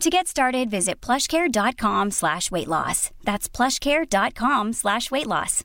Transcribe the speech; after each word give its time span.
To 0.00 0.08
get 0.08 0.28
started, 0.28 0.70
visit 0.70 1.06
plushcare.com 1.06 2.10
slash 2.10 2.50
weight 2.50 2.68
loss. 2.68 3.10
That's 3.22 3.56
plushcare.com 3.56 4.72
slash 4.72 5.10
weight 5.10 5.26
loss. 5.26 5.64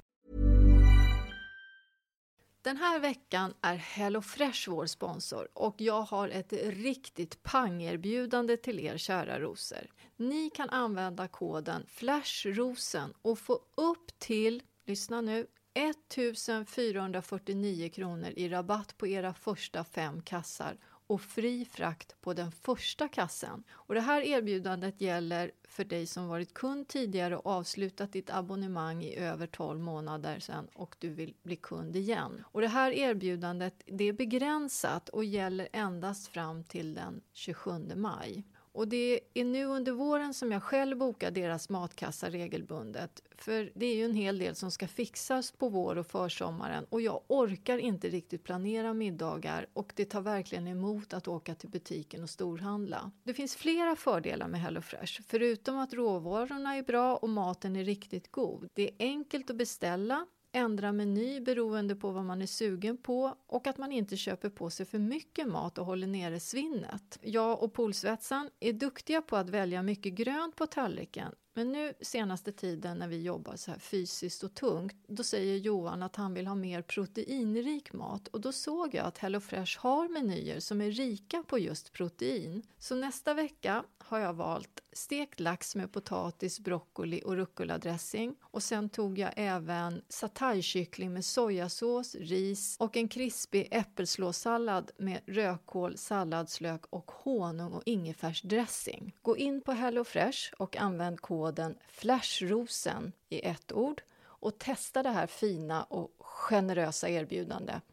Den 2.61 2.77
här 2.77 2.99
veckan 2.99 3.53
är 3.61 3.75
HelloFresh 3.75 4.69
vår 4.69 4.85
sponsor 4.85 5.47
och 5.53 5.75
jag 5.77 6.01
har 6.01 6.29
ett 6.29 6.53
riktigt 6.63 7.43
pangerbjudande 7.43 8.57
till 8.57 8.79
er 8.79 8.97
kära 8.97 9.39
rosor. 9.39 9.87
Ni 10.17 10.49
kan 10.49 10.69
använda 10.69 11.27
koden 11.27 11.85
FLASHROSEN 11.87 13.13
och 13.21 13.39
få 13.39 13.59
upp 13.75 14.19
till, 14.19 14.61
lyssna 14.85 15.21
nu, 15.21 15.47
1449 15.73 17.89
kronor 17.89 18.29
i 18.35 18.49
rabatt 18.49 18.97
på 18.97 19.07
era 19.07 19.33
första 19.33 19.83
fem 19.83 20.21
kassar 20.21 20.77
och 21.07 21.21
fri 21.21 21.65
frakt 21.65 22.21
på 22.21 22.33
den 22.33 22.51
första 22.51 23.07
kassen. 23.07 23.63
Och 23.71 23.93
det 23.93 24.01
här 24.01 24.21
erbjudandet 24.21 25.01
gäller 25.01 25.51
för 25.63 25.83
dig 25.83 26.07
som 26.07 26.27
varit 26.27 26.53
kund 26.53 26.87
tidigare 26.87 27.37
och 27.37 27.45
avslutat 27.45 28.11
ditt 28.11 28.29
abonnemang 28.29 29.03
i 29.03 29.15
över 29.15 29.47
12 29.47 29.79
månader 29.79 30.39
sedan 30.39 30.67
och 30.73 30.95
du 30.99 31.09
vill 31.09 31.33
bli 31.43 31.55
kund 31.55 31.95
igen. 31.95 32.43
Och 32.45 32.61
det 32.61 32.67
här 32.67 32.91
erbjudandet 32.91 33.83
det 33.85 34.03
är 34.03 34.13
begränsat 34.13 35.09
och 35.09 35.25
gäller 35.25 35.67
endast 35.73 36.27
fram 36.27 36.63
till 36.63 36.93
den 36.93 37.21
27 37.33 37.71
maj. 37.95 38.43
Och 38.75 38.87
det 38.87 39.19
är 39.33 39.45
nu 39.45 39.65
under 39.65 39.91
våren 39.91 40.33
som 40.33 40.51
jag 40.51 40.63
själv 40.63 40.97
bokar 40.97 41.31
deras 41.31 41.69
matkassa 41.69 42.29
regelbundet. 42.29 43.21
För 43.37 43.71
det 43.75 43.85
är 43.85 43.95
ju 43.95 44.05
en 44.05 44.13
hel 44.15 44.39
del 44.39 44.55
som 44.55 44.71
ska 44.71 44.87
fixas 44.87 45.51
på 45.51 45.69
vår 45.69 45.97
och 45.97 46.07
försommaren 46.07 46.85
och 46.89 47.01
jag 47.01 47.21
orkar 47.27 47.77
inte 47.77 48.09
riktigt 48.09 48.43
planera 48.43 48.93
middagar 48.93 49.67
och 49.73 49.93
det 49.95 50.05
tar 50.05 50.21
verkligen 50.21 50.67
emot 50.67 51.13
att 51.13 51.27
åka 51.27 51.55
till 51.55 51.69
butiken 51.69 52.23
och 52.23 52.29
storhandla. 52.29 53.11
Det 53.23 53.33
finns 53.33 53.55
flera 53.55 53.95
fördelar 53.95 54.47
med 54.47 54.61
HelloFresh, 54.61 55.21
förutom 55.27 55.77
att 55.77 55.93
råvarorna 55.93 56.75
är 56.75 56.83
bra 56.83 57.15
och 57.15 57.29
maten 57.29 57.75
är 57.75 57.83
riktigt 57.83 58.31
god. 58.31 58.67
Det 58.73 58.83
är 58.83 58.95
enkelt 58.99 59.49
att 59.49 59.55
beställa 59.55 60.25
ändra 60.55 60.91
meny 60.91 61.39
beroende 61.39 61.95
på 61.95 62.11
vad 62.11 62.25
man 62.25 62.41
är 62.41 62.45
sugen 62.45 62.97
på 62.97 63.35
och 63.47 63.67
att 63.67 63.77
man 63.77 63.91
inte 63.91 64.17
köper 64.17 64.49
på 64.49 64.69
sig 64.69 64.85
för 64.85 64.99
mycket 64.99 65.47
mat 65.47 65.77
och 65.77 65.85
håller 65.85 66.07
nere 66.07 66.39
svinnet. 66.39 67.19
Jag 67.21 67.63
och 67.63 67.73
Polsvetsan 67.73 68.49
är 68.59 68.73
duktiga 68.73 69.21
på 69.21 69.35
att 69.35 69.49
välja 69.49 69.83
mycket 69.83 70.13
grönt 70.13 70.55
på 70.55 70.67
tallriken 70.67 71.31
men 71.55 71.71
nu 71.71 71.93
senaste 72.01 72.51
tiden 72.51 72.97
när 72.97 73.07
vi 73.07 73.21
jobbar 73.21 73.55
så 73.55 73.71
här 73.71 73.79
fysiskt 73.79 74.43
och 74.43 74.53
tungt, 74.53 74.95
då 75.07 75.23
säger 75.23 75.57
Johan 75.57 76.03
att 76.03 76.15
han 76.15 76.33
vill 76.33 76.47
ha 76.47 76.55
mer 76.55 76.81
proteinrik 76.81 77.93
mat 77.93 78.27
och 78.27 78.41
då 78.41 78.51
såg 78.51 78.95
jag 78.95 79.05
att 79.05 79.17
HelloFresh 79.17 79.79
har 79.79 80.09
menyer 80.09 80.59
som 80.59 80.81
är 80.81 80.91
rika 80.91 81.43
på 81.43 81.59
just 81.59 81.93
protein. 81.93 82.61
Så 82.77 82.95
nästa 82.95 83.33
vecka 83.33 83.83
har 83.97 84.19
jag 84.19 84.33
valt 84.33 84.81
stekt 84.97 85.39
lax 85.39 85.75
med 85.75 85.91
potatis, 85.91 86.59
broccoli 86.59 87.21
och 87.25 87.35
rucola-dressing 87.35 88.35
och 88.41 88.63
sen 88.63 88.89
tog 88.89 89.19
jag 89.19 89.33
även 89.35 90.01
sataykyckling 90.09 91.13
med 91.13 91.25
sojasås, 91.25 92.15
ris 92.15 92.75
och 92.79 92.97
en 92.97 93.07
krispig 93.07 93.67
äppelslåssallad 93.71 94.91
med 94.97 95.21
rödkål, 95.25 95.97
salladslök 95.97 96.85
och 96.89 97.11
honung 97.11 97.73
och 97.73 97.83
ingefärsdressing. 97.85 99.15
Gå 99.21 99.37
in 99.37 99.61
på 99.61 99.71
HelloFresh 99.71 100.53
och 100.57 100.77
använd 100.77 101.21
koden 101.21 101.77
FLASHROSEN 101.87 103.11
i 103.29 103.45
ett 103.45 103.71
ord 103.71 104.01
och 104.23 104.57
testa 104.57 105.03
det 105.03 105.09
här 105.09 105.27
fina 105.27 105.83
och 105.83 106.11
generösa 106.19 107.09
erbjudandet. 107.09 107.83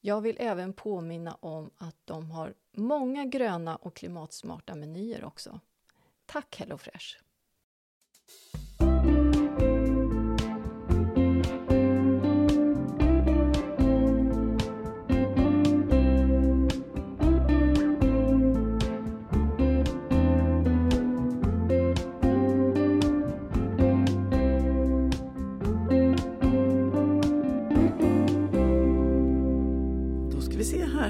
Jag 0.00 0.20
vill 0.20 0.36
även 0.38 0.72
påminna 0.72 1.36
om 1.40 1.70
att 1.76 1.96
de 2.04 2.30
har 2.30 2.54
många 2.72 3.24
gröna 3.24 3.76
och 3.76 3.96
klimatsmarta 3.96 4.74
menyer 4.74 5.24
också. 5.24 5.60
Tack 6.30 6.52
HelloFresh! 6.52 7.16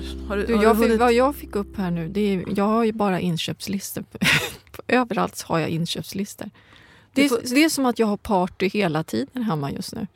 Här. 0.03 0.27
Har 0.29 0.37
du, 0.37 0.47
Du, 0.47 0.55
har 0.55 0.63
jag 0.63 0.77
du 0.79 0.89
fick, 0.89 1.01
vad 1.01 1.13
jag 1.13 1.37
fick 1.37 1.57
upp 1.57 1.77
här 1.77 1.91
nu, 1.91 2.09
det 2.09 2.21
är, 2.21 2.45
jag 2.57 2.65
har 2.65 2.85
ju 2.85 2.93
bara 2.93 3.21
inköpslistor. 3.21 4.05
Överallt 4.89 5.43
har 5.43 5.59
jag 5.59 5.69
inköpslistor. 5.71 6.51
Det 7.13 7.25
är, 7.25 7.29
får- 7.29 7.55
det 7.55 7.65
är 7.65 7.69
som 7.69 7.87
att 7.87 7.99
jag 7.99 8.07
har 8.07 8.17
party 8.17 8.69
hela 8.69 9.03
tiden 9.05 9.43
hemma 9.43 9.73
just 9.73 9.95
nu. 9.95 10.07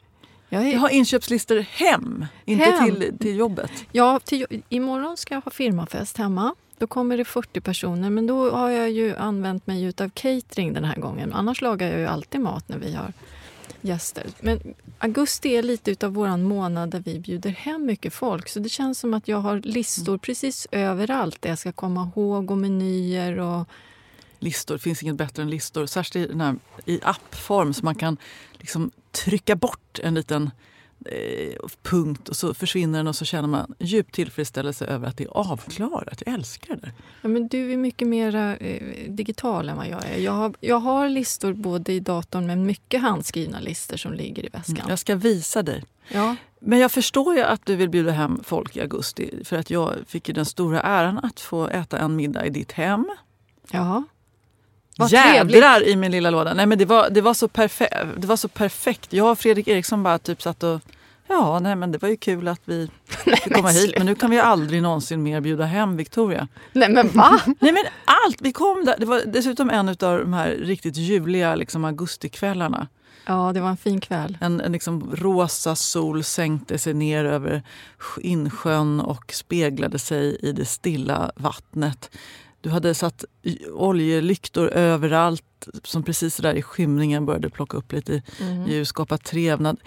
Jag 0.49 0.63
är, 0.67 0.73
Jag 0.73 0.81
har 0.81 0.89
inköpslistor 0.89 1.59
hem, 1.61 2.27
inte 2.45 2.65
Hem? 2.65 2.95
Till, 2.95 3.19
till 3.19 3.37
jobbet. 3.37 3.71
Ja, 3.93 4.21
till, 4.25 4.47
imorgon 4.69 5.17
ska 5.17 5.35
jag 5.35 5.41
ha 5.43 5.51
firmafest 5.51 6.17
hemma. 6.17 6.55
Då 6.79 6.87
kommer 6.87 7.17
det 7.17 7.25
40 7.25 7.61
personer, 7.61 8.11
men 8.11 8.27
då 8.27 8.51
har 8.51 8.71
jag 8.71 8.91
ju 8.91 9.17
använt 9.17 9.67
mig 9.67 9.89
av 9.99 10.11
catering 10.15 10.73
den 10.73 10.85
här 10.85 10.97
gången. 10.97 11.33
Annars 11.33 11.61
lagar 11.63 11.91
jag 11.91 11.99
ju 12.01 12.07
alltid 12.07 12.41
mat 12.41 12.69
när 12.69 12.79
vi 12.79 12.95
har 12.95 13.13
gäster. 13.81 14.27
Men 14.41 14.75
augusti 14.99 15.49
är 15.49 15.63
lite 15.63 15.91
utav 15.91 16.13
våran 16.13 16.43
månad 16.43 16.91
där 16.91 17.01
vi 17.01 17.19
bjuder 17.19 17.51
hem 17.51 17.87
mycket 17.87 18.15
folk. 18.15 18.49
Så 18.49 18.61
det 18.61 18.69
känns 18.69 18.99
som 18.99 19.15
att 19.15 19.29
jag 19.29 19.39
har 19.39 19.61
listor 19.61 20.19
precis 20.19 20.67
överallt 20.71 21.43
där 21.43 21.51
jag 21.51 21.59
ska 21.59 21.73
komma 21.73 22.13
ihåg 22.17 22.51
och 22.51 22.59
menyer 22.59 23.39
och 23.39 23.69
Listor, 24.39 24.75
det 24.75 24.79
finns 24.79 25.03
inget 25.03 25.17
bättre 25.17 25.43
än 25.43 25.51
listor. 25.51 25.87
Särskilt 25.87 26.27
i, 26.27 26.33
den 26.33 26.41
här, 26.41 26.57
i 26.85 27.01
appform 27.03 27.75
så 27.75 27.85
man 27.85 27.95
kan 27.95 28.17
liksom 28.53 28.91
trycka 29.11 29.57
bort 29.57 29.99
en 30.03 30.15
liten 30.15 30.51
eh, 31.05 31.69
punkt 31.83 32.29
och 32.29 32.37
så 32.37 32.55
försvinner 32.55 32.99
den 32.99 33.07
och 33.07 33.17
så 33.17 33.25
känner 33.25 33.49
man 33.49 33.75
djup 33.79 34.13
tillfredsställelse 34.13 34.87
över 34.87 35.09
att 35.09 35.17
det 35.17 35.25
är 35.25 35.37
avklarat. 35.37 36.23
Jag 36.27 36.35
älskar 36.35 36.77
det. 36.77 36.93
Ja, 37.23 37.29
men 37.29 37.49
du 37.49 37.73
är 37.73 37.77
mycket 37.77 38.09
mer 38.09 38.57
eh, 38.61 39.11
digital 39.11 39.69
än 39.69 39.77
vad 39.77 39.89
jag 39.89 40.05
är. 40.05 40.19
Jag 40.19 40.33
har, 40.33 40.55
jag 40.61 40.79
har 40.81 41.09
listor 41.09 41.53
både 41.53 41.93
i 41.93 42.01
datorn 42.01 42.47
men 42.47 42.67
mycket 42.67 43.01
handskrivna 43.01 43.61
listor 43.61 43.97
som 43.97 44.13
ligger 44.13 44.47
i 44.47 44.49
väskan. 44.49 44.87
Jag 44.89 44.99
ska 44.99 45.15
visa 45.17 45.63
dig. 45.63 45.85
Ja. 46.09 46.37
Men 46.61 46.79
jag 46.79 46.93
förstår 46.93 47.37
ju 47.37 47.43
att 47.43 47.67
du 47.67 47.77
vill 47.77 47.89
bjuda 47.89 48.11
hem 48.11 48.41
folk 48.45 48.77
i 48.77 48.81
augusti. 48.81 49.45
För 49.45 49.57
att 49.57 49.71
jag 49.71 49.95
fick 50.07 50.35
den 50.35 50.45
stora 50.45 50.81
äran 50.81 51.19
att 51.19 51.41
få 51.41 51.69
äta 51.69 51.99
en 51.99 52.17
middag 52.17 52.47
i 52.47 52.51
ditt 52.51 52.73
hem. 52.73 53.11
Jaha. 53.71 54.05
Vad 54.97 55.11
Jädrar 55.11 55.89
i 55.89 55.97
min 55.97 56.13
lilla 56.13 56.31
låda. 56.31 56.55
Nej, 56.55 56.67
men 56.67 56.79
det, 56.79 56.85
var, 56.85 57.11
det, 57.11 57.21
var 57.21 57.35
så 57.35 57.47
perfe- 57.47 58.17
det 58.17 58.27
var 58.27 58.37
så 58.37 58.49
perfekt. 58.49 59.13
Jag 59.13 59.31
och 59.31 59.39
Fredrik 59.39 59.69
Eriksson 59.69 60.03
bara 60.03 60.19
typ 60.19 60.43
satt 60.43 60.63
och 60.63 60.81
Ja, 61.29 61.59
nej 61.59 61.77
men 61.77 61.93
det 61.93 62.03
var 62.03 62.09
ju 62.09 62.17
kul 62.17 62.49
att 62.49 62.61
vi 62.65 62.91
fick 63.07 63.55
komma 63.55 63.69
hit. 63.69 63.95
Men 63.97 64.07
nu 64.07 64.15
kan 64.15 64.31
vi 64.31 64.41
aldrig 64.41 64.83
någonsin 64.83 65.23
mer 65.23 65.41
bjuda 65.41 65.65
hem 65.65 65.97
Victoria. 65.97 66.49
Nej 66.73 66.91
men 66.91 67.09
va? 67.09 67.41
Nej 67.61 67.73
men 67.73 67.85
allt! 68.05 68.41
Vi 68.41 68.53
kom 68.53 68.85
där. 68.85 68.95
Det 68.99 69.07
var 69.07 69.23
dessutom 69.27 69.71
en 69.71 69.89
av 69.89 69.97
de 69.97 70.33
här 70.33 70.51
riktigt 70.51 70.97
ljuvliga 70.97 71.55
liksom, 71.55 71.85
augustikvällarna. 71.85 72.89
Ja, 73.27 73.53
det 73.55 73.61
var 73.61 73.69
en 73.69 73.77
fin 73.77 74.01
kväll. 74.01 74.39
En, 74.41 74.61
en 74.61 74.73
liksom 74.73 75.17
rosa 75.17 75.77
sol 75.77 76.25
sänkte 76.25 76.79
sig 76.79 76.95
ner 76.95 77.25
över 77.25 77.63
insjön 78.21 79.01
och 79.01 79.33
speglade 79.33 79.99
sig 79.99 80.37
i 80.43 80.53
det 80.53 80.65
stilla 80.65 81.33
vattnet. 81.37 82.11
Du 82.65 82.71
hade 82.71 82.95
satt 82.95 83.25
oljelyktor 83.73 84.69
överallt 84.69 85.69
som 85.83 86.03
precis 86.03 86.37
där 86.37 86.55
i 86.55 86.63
skymningen 86.63 87.27
började 87.27 87.51
plocka 87.51 87.77
upp 87.77 87.93
lite 87.93 88.23
mm. 88.41 88.67
ljus, 88.69 88.89
skapa 88.89 89.19
trevnad. 89.19 89.81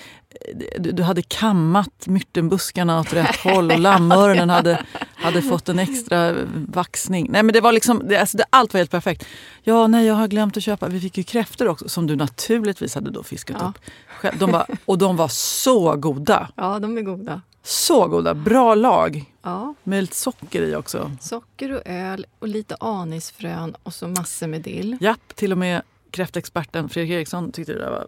Du, 0.79 0.91
du, 0.91 1.03
hade 1.03 1.21
kammat 1.21 2.07
myrtenbuskarna 2.07 2.99
åt 2.99 3.13
rätt 3.13 3.35
håll 3.35 3.71
och 3.71 3.79
lammöronen 3.79 4.49
hade, 4.49 4.85
hade 5.15 5.41
fått 5.41 5.69
en 5.69 5.79
extra 5.79 6.35
vaxning. 6.67 7.27
Nej, 7.29 7.43
men 7.43 7.53
det 7.53 7.61
var 7.61 7.71
liksom, 7.71 8.01
det, 8.07 8.17
alltså, 8.17 8.37
det, 8.37 8.45
allt 8.49 8.73
var 8.73 8.77
helt 8.77 8.91
perfekt. 8.91 9.25
Ja, 9.63 9.87
nej, 9.87 10.05
jag 10.05 10.15
har 10.15 10.27
glömt 10.27 10.57
att 10.57 10.63
köpa. 10.63 10.87
Vi 10.87 10.99
fick 10.99 11.17
ju 11.17 11.23
kräftor 11.23 11.67
också 11.67 11.89
som 11.89 12.07
du 12.07 12.15
naturligtvis 12.15 12.95
hade 12.95 13.11
då 13.11 13.23
fiskat 13.23 13.57
ja. 13.59 13.67
upp. 13.67 14.39
De 14.39 14.51
var, 14.51 14.65
och 14.85 14.97
de 14.97 15.17
var 15.17 15.27
så 15.27 15.95
goda. 15.95 16.49
Ja, 16.55 16.79
de 16.79 16.97
är 16.97 17.01
goda. 17.01 17.41
Så 17.67 18.07
goda. 18.07 18.33
Bra 18.33 18.75
lag. 18.75 19.33
Ja. 19.41 19.73
Med 19.83 20.03
lite 20.03 20.15
socker 20.15 20.61
i 20.61 20.75
också. 20.75 21.11
Socker 21.21 21.71
och 21.71 21.81
öl 21.85 22.25
och 22.39 22.47
lite 22.47 22.75
anisfrön 22.79 23.75
och 23.83 23.93
så 23.93 24.07
massor 24.07 24.47
med 24.47 24.61
dill. 24.61 24.97
Japp, 25.01 25.35
till 25.35 25.51
och 25.51 25.57
med 25.57 25.81
kräftexperten 26.11 26.89
Fredrik 26.89 27.11
Eriksson 27.11 27.51
tyckte 27.51 27.73
det 27.73 27.89
var 27.89 28.07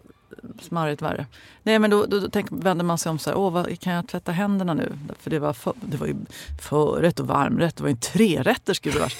smarrigt 0.60 1.02
värre. 1.02 1.26
Nej, 1.62 1.78
men 1.78 1.90
då, 1.90 2.06
då, 2.06 2.20
då 2.20 2.28
tänk, 2.30 2.46
vänder 2.50 2.84
man 2.84 2.98
sig 2.98 3.10
om 3.10 3.18
så 3.18 3.30
här, 3.30 3.36
åh, 3.36 3.52
vad, 3.52 3.80
kan 3.80 3.92
jag 3.92 4.06
tvätta 4.06 4.32
händerna 4.32 4.74
nu? 4.74 4.92
För 5.18 5.30
det 5.30 5.38
var, 5.38 5.52
för, 5.52 5.72
det 5.80 5.96
var 5.96 6.06
ju 6.06 6.16
förrätt 6.60 7.20
och 7.20 7.26
varmrätt, 7.26 7.76
det 7.76 7.82
var 7.82 7.88
ju 7.88 7.94
en 7.94 8.00
trerätters 8.00 8.80
gubevars. 8.80 9.18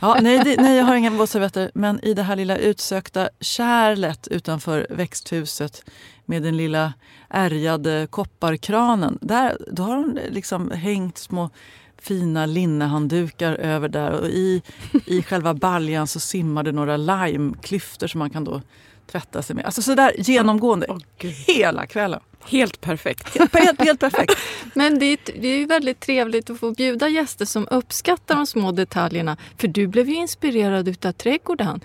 ja, 0.00 0.18
nej, 0.22 0.38
det, 0.44 0.60
nej, 0.60 0.76
jag 0.76 0.84
har 0.84 0.94
inga 0.94 1.10
våtservetter, 1.10 1.70
men 1.74 2.04
i 2.04 2.14
det 2.14 2.22
här 2.22 2.36
lilla 2.36 2.56
utsökta 2.56 3.28
kärlet 3.40 4.28
utanför 4.28 4.86
växthuset 4.90 5.84
med 6.24 6.42
den 6.42 6.56
lilla 6.56 6.92
ärgade 7.28 8.06
kopparkranen. 8.10 9.18
Där, 9.20 9.56
då 9.70 9.82
har 9.82 9.96
de 9.96 10.18
liksom 10.30 10.70
hängt 10.70 11.18
små 11.18 11.50
fina 12.02 12.46
linnehanddukar 12.46 13.54
över 13.54 13.88
där 13.88 14.10
och 14.10 14.28
i, 14.28 14.62
i 15.06 15.22
själva 15.22 15.54
baljan 15.54 16.06
så 16.06 16.20
simmar 16.20 16.62
det 16.62 16.72
några 16.72 16.96
limeklyftor 16.96 18.06
som 18.06 18.18
man 18.18 18.30
kan 18.30 18.44
då 18.44 18.62
tvätta 19.06 19.42
sig 19.42 19.56
med. 19.56 19.64
Alltså 19.64 19.82
sådär 19.82 20.14
genomgående 20.18 20.86
oh, 20.86 20.98
hela 21.46 21.86
kvällen. 21.86 22.20
Helt 22.44 22.80
perfekt. 22.80 23.38
Helt, 23.54 23.80
helt 23.80 24.00
perfekt. 24.00 24.38
Men 24.74 24.98
det 24.98 25.06
är, 25.06 25.18
det 25.40 25.48
är 25.48 25.66
väldigt 25.66 26.00
trevligt 26.00 26.50
att 26.50 26.60
få 26.60 26.70
bjuda 26.70 27.08
gäster 27.08 27.44
som 27.44 27.68
uppskattar 27.70 28.36
de 28.36 28.46
små 28.46 28.72
detaljerna. 28.72 29.36
För 29.58 29.68
du 29.68 29.86
blev 29.86 30.08
ju 30.08 30.14
inspirerad 30.14 31.06
av 31.06 31.12
trädgården. 31.12 31.80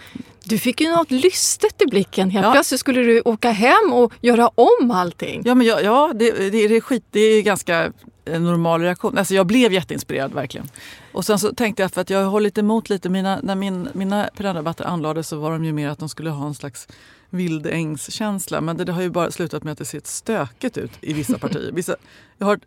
Du 0.50 0.58
fick 0.58 0.82
ju 0.82 0.90
något 0.90 1.12
lystet 1.12 1.82
i 1.82 1.86
blicken. 1.86 2.30
Helt 2.30 2.46
ja. 2.46 2.52
plötsligt 2.52 2.80
skulle 2.80 3.02
du 3.02 3.22
åka 3.22 3.52
hem 3.52 3.94
och 3.94 4.14
göra 4.22 4.48
om 4.48 4.92
allting. 4.92 5.42
Ja, 5.46 5.56
men 5.56 5.68
ja, 5.68 5.82
ja 5.82 6.12
det, 6.16 6.32
det, 6.32 6.50
det, 6.50 6.76
är 6.76 6.82
skit. 6.82 7.04
Det 7.12 7.20
är 7.20 7.42
ganska 7.42 7.94
en 8.26 8.44
normal 8.44 8.82
reaktion. 8.82 9.18
Alltså 9.18 9.34
jag 9.34 9.48
blev 9.48 9.74
jätteinspirerad 9.74 10.34
verkligen. 10.34 10.68
Och 11.12 11.26
sen 11.26 11.40
så 11.40 11.54
tänkte 11.54 11.82
jag, 11.82 11.92
för 11.92 12.02
att 12.02 12.10
jag 12.10 12.24
har 12.24 12.30
hållit 12.30 12.58
emot 12.58 12.90
lite, 12.90 13.10
mina, 13.10 13.40
när 13.44 13.56
min, 13.56 13.90
mina 13.94 14.30
perennrabatter 14.38 14.86
anlades 14.86 15.28
så 15.28 15.40
var 15.40 15.52
de 15.52 15.66
ju 15.66 15.74
mer 15.74 15.90
att 15.90 16.00
de 16.00 16.10
skulle 16.10 16.30
ha 16.30 16.48
en 16.48 16.56
slags 16.56 16.88
vildängskänsla. 17.30 18.62
Men 18.62 18.78
det, 18.78 18.84
det, 18.84 18.92
har 18.92 19.02
ju 19.02 19.10
bara 19.10 19.32
slutat 19.32 19.64
med 19.64 19.72
att 19.72 19.78
det 19.78 19.86
ser 19.86 20.02
stökigt 20.04 20.78
ut 20.78 20.92
i 21.02 21.14
vissa 21.14 21.38
partier. 21.40 21.72
Vissa, 21.72 21.96
jag 22.38 22.48
har 22.48 22.60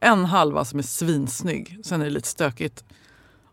en 0.00 0.24
halva 0.24 0.64
som 0.64 0.78
är 0.78 0.82
svinsnygg, 0.82 1.78
sen 1.84 2.00
är 2.00 2.04
det 2.04 2.10
lite 2.10 2.28
stökigt. 2.28 2.84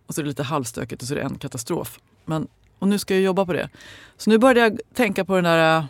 Och 0.07 0.15
så 0.15 0.21
är 0.21 0.23
det 0.23 0.29
lite 0.29 0.43
halvstökigt 0.43 1.01
och 1.01 1.07
så 1.07 1.13
är 1.13 1.17
det 1.17 1.23
en 1.23 1.37
katastrof. 1.37 1.99
Men, 2.25 2.47
och 2.79 2.87
nu 2.87 2.99
ska 2.99 3.13
jag 3.13 3.23
jobba 3.23 3.45
på 3.45 3.53
det. 3.53 3.69
Så 4.17 4.29
nu 4.29 4.37
började 4.37 4.59
jag 4.59 4.79
tänka 4.93 5.25
på 5.25 5.35
den 5.35 5.43
där 5.43 5.85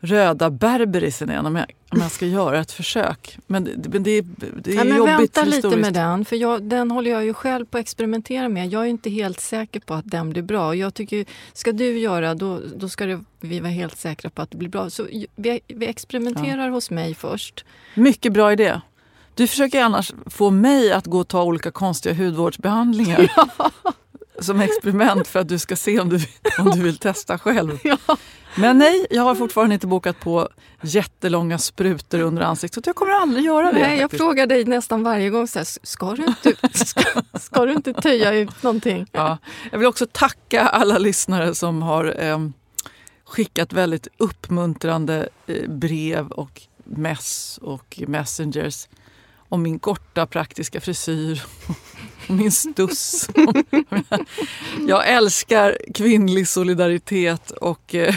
röda 0.00 0.50
berberisen 0.50 1.30
igen 1.30 1.46
om 1.46 1.56
jag, 1.56 1.66
om 1.90 2.00
jag 2.00 2.10
ska 2.10 2.26
göra 2.26 2.60
ett 2.60 2.72
försök. 2.72 3.38
Men 3.46 3.64
det, 3.64 3.72
det, 3.76 3.98
det, 3.98 4.20
det 4.64 4.70
är 4.70 4.76
ja, 4.76 4.84
men 4.84 4.96
jobbigt 4.96 5.36
Vänta 5.36 5.44
lite 5.44 5.76
med 5.76 5.94
den, 5.94 6.24
för 6.24 6.36
jag, 6.36 6.62
den 6.62 6.90
håller 6.90 7.10
jag 7.10 7.24
ju 7.24 7.34
själv 7.34 7.66
på 7.66 7.78
att 7.78 7.82
experimentera 7.82 8.48
med. 8.48 8.72
Jag 8.72 8.82
är 8.82 8.86
inte 8.86 9.10
helt 9.10 9.40
säker 9.40 9.80
på 9.80 9.94
att 9.94 10.04
den 10.10 10.30
blir 10.30 10.42
bra. 10.42 10.74
Jag 10.74 10.94
tycker, 10.94 11.24
ska 11.52 11.72
du 11.72 11.98
göra, 11.98 12.34
då, 12.34 12.60
då 12.76 12.88
ska 12.88 13.06
det, 13.06 13.20
vi 13.40 13.60
vara 13.60 13.72
helt 13.72 13.98
säkra 13.98 14.30
på 14.30 14.42
att 14.42 14.50
det 14.50 14.56
blir 14.56 14.68
bra. 14.68 14.90
Så 14.90 15.06
vi, 15.36 15.60
vi 15.66 15.86
experimenterar 15.86 16.66
ja. 16.66 16.70
hos 16.70 16.90
mig 16.90 17.14
först. 17.14 17.64
Mycket 17.94 18.32
bra 18.32 18.52
idé. 18.52 18.80
Du 19.34 19.46
försöker 19.46 19.82
annars 19.82 20.12
få 20.26 20.50
mig 20.50 20.92
att 20.92 21.06
gå 21.06 21.18
och 21.18 21.28
ta 21.28 21.42
olika 21.42 21.70
konstiga 21.70 22.14
hudvårdsbehandlingar. 22.14 23.32
Ja 23.56 23.70
som 24.40 24.60
experiment 24.60 25.28
för 25.28 25.40
att 25.40 25.48
du 25.48 25.58
ska 25.58 25.76
se 25.76 26.00
om 26.00 26.08
du, 26.08 26.18
om 26.58 26.70
du 26.70 26.82
vill 26.82 26.98
testa 26.98 27.38
själv. 27.38 27.78
Ja. 27.84 28.16
Men 28.56 28.78
nej, 28.78 29.06
jag 29.10 29.22
har 29.22 29.34
fortfarande 29.34 29.74
inte 29.74 29.86
bokat 29.86 30.20
på 30.20 30.48
jättelånga 30.82 31.58
sprutor 31.58 32.20
under 32.20 32.42
ansiktet. 32.42 32.86
Jag 32.86 32.96
kommer 32.96 33.12
aldrig 33.12 33.44
göra 33.44 33.72
det. 33.72 33.78
Nej, 33.78 33.98
jag 34.00 34.10
frågar 34.10 34.46
dig 34.46 34.64
nästan 34.64 35.02
varje 35.02 35.30
gång, 35.30 35.48
så 35.48 35.58
här, 35.58 35.66
ska, 35.82 36.14
du 36.14 36.24
inte, 36.24 36.54
ska, 36.84 37.02
ska, 37.38 37.64
du 37.64 37.72
inte 37.72 37.92
töja 37.92 38.32
ut 38.34 38.62
någonting? 38.62 39.06
Ja. 39.12 39.38
Jag 39.72 39.78
vill 39.78 39.88
också 39.88 40.06
tacka 40.12 40.60
alla 40.60 40.98
lyssnare 40.98 41.54
som 41.54 41.82
har 41.82 42.22
eh, 42.24 42.38
skickat 43.24 43.72
väldigt 43.72 44.08
uppmuntrande 44.16 45.28
eh, 45.46 45.70
brev 45.70 46.26
och 46.26 46.62
mess 46.84 47.58
och 47.62 48.02
messengers 48.06 48.88
om 49.50 49.62
min 49.62 49.78
korta 49.78 50.26
praktiska 50.26 50.80
frisyr 50.80 51.42
och 52.28 52.34
min 52.34 52.52
stuss. 52.52 53.28
Jag 54.88 55.08
älskar 55.08 55.78
kvinnlig 55.94 56.48
solidaritet 56.48 57.50
och, 57.50 57.94
eh, 57.94 58.14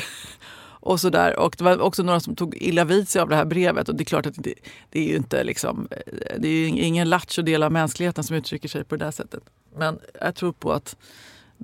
och 0.80 1.00
sådär. 1.00 1.39
Och 1.39 1.56
det 1.57 1.63
var 1.63 1.81
också 1.81 2.03
några 2.03 2.19
som 2.19 2.35
tog 2.35 2.56
illa 2.57 2.85
vid 2.85 3.09
sig 3.09 3.21
av 3.21 3.30
det 3.30 3.35
här 3.35 3.45
brevet. 3.45 3.89
Och 3.89 3.95
det 3.95 4.03
är 4.03 4.06
klart 4.06 4.25
att 4.25 4.35
det, 4.38 4.53
det 4.89 5.00
är 5.00 5.07
ju 5.09 5.15
inte 5.15 5.44
liksom, 5.44 5.88
eh, 5.91 6.39
det 6.39 6.47
är 6.47 6.68
ingen 6.68 7.09
lattjo 7.09 7.41
del 7.41 7.63
av 7.63 7.71
mänskligheten 7.71 8.24
som 8.24 8.36
uttrycker 8.36 8.69
sig 8.69 8.83
på 8.83 8.95
det 8.95 9.06
där 9.06 9.12
sättet. 9.12 9.44
Men 9.77 10.00
jag 10.21 10.36
tror 10.36 10.51
på 10.51 10.71
att 10.71 10.95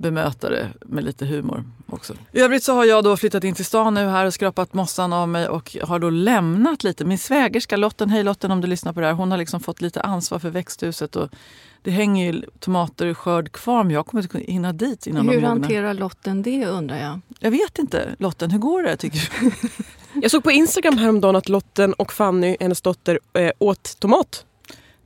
bemöta 0.00 0.50
det 0.50 0.68
med 0.86 1.04
lite 1.04 1.26
humor 1.26 1.64
också. 1.86 2.14
I 2.32 2.40
övrigt 2.40 2.64
så 2.64 2.74
har 2.74 2.84
jag 2.84 3.04
då 3.04 3.16
flyttat 3.16 3.44
in 3.44 3.54
till 3.54 3.64
stan 3.64 3.94
nu 3.94 4.06
här 4.06 4.26
och 4.26 4.34
skrapat 4.34 4.74
mossan 4.74 5.12
av 5.12 5.28
mig 5.28 5.48
och 5.48 5.76
har 5.82 5.98
då 5.98 6.10
lämnat 6.10 6.84
lite. 6.84 7.04
Min 7.04 7.18
svägerska 7.18 7.76
Lotten, 7.76 8.10
hej 8.10 8.22
Lotten 8.22 8.50
om 8.50 8.60
du 8.60 8.66
lyssnar 8.66 8.92
på 8.92 9.00
det 9.00 9.06
här, 9.06 9.14
hon 9.14 9.30
har 9.30 9.38
liksom 9.38 9.60
fått 9.60 9.80
lite 9.80 10.00
ansvar 10.00 10.38
för 10.38 10.50
växthuset 10.50 11.16
och 11.16 11.28
det 11.82 11.90
hänger 11.90 12.32
ju 12.32 12.42
tomater 12.58 13.06
i 13.06 13.14
skörd 13.14 13.52
kvar 13.52 13.84
men 13.84 13.94
jag 13.94 14.06
kommer 14.06 14.22
inte 14.22 14.52
hinna 14.52 14.72
dit 14.72 15.06
innan 15.06 15.28
Hur 15.28 15.40
de 15.40 15.46
hanterar 15.46 15.94
Lotten 15.94 16.42
det 16.42 16.66
undrar 16.66 16.96
jag? 16.96 17.20
Jag 17.40 17.50
vet 17.50 17.78
inte. 17.78 18.16
Lotten, 18.18 18.50
hur 18.50 18.58
går 18.58 18.82
det 18.82 18.96
tycker 18.96 19.30
du? 19.40 19.50
jag 20.22 20.30
såg 20.30 20.42
på 20.42 20.50
Instagram 20.50 20.98
häromdagen 20.98 21.36
att 21.36 21.48
Lotten 21.48 21.92
och 21.92 22.12
Fanny, 22.12 22.56
hennes 22.60 22.82
dotter, 22.82 23.20
äh, 23.32 23.50
åt 23.58 23.96
tomat. 24.00 24.44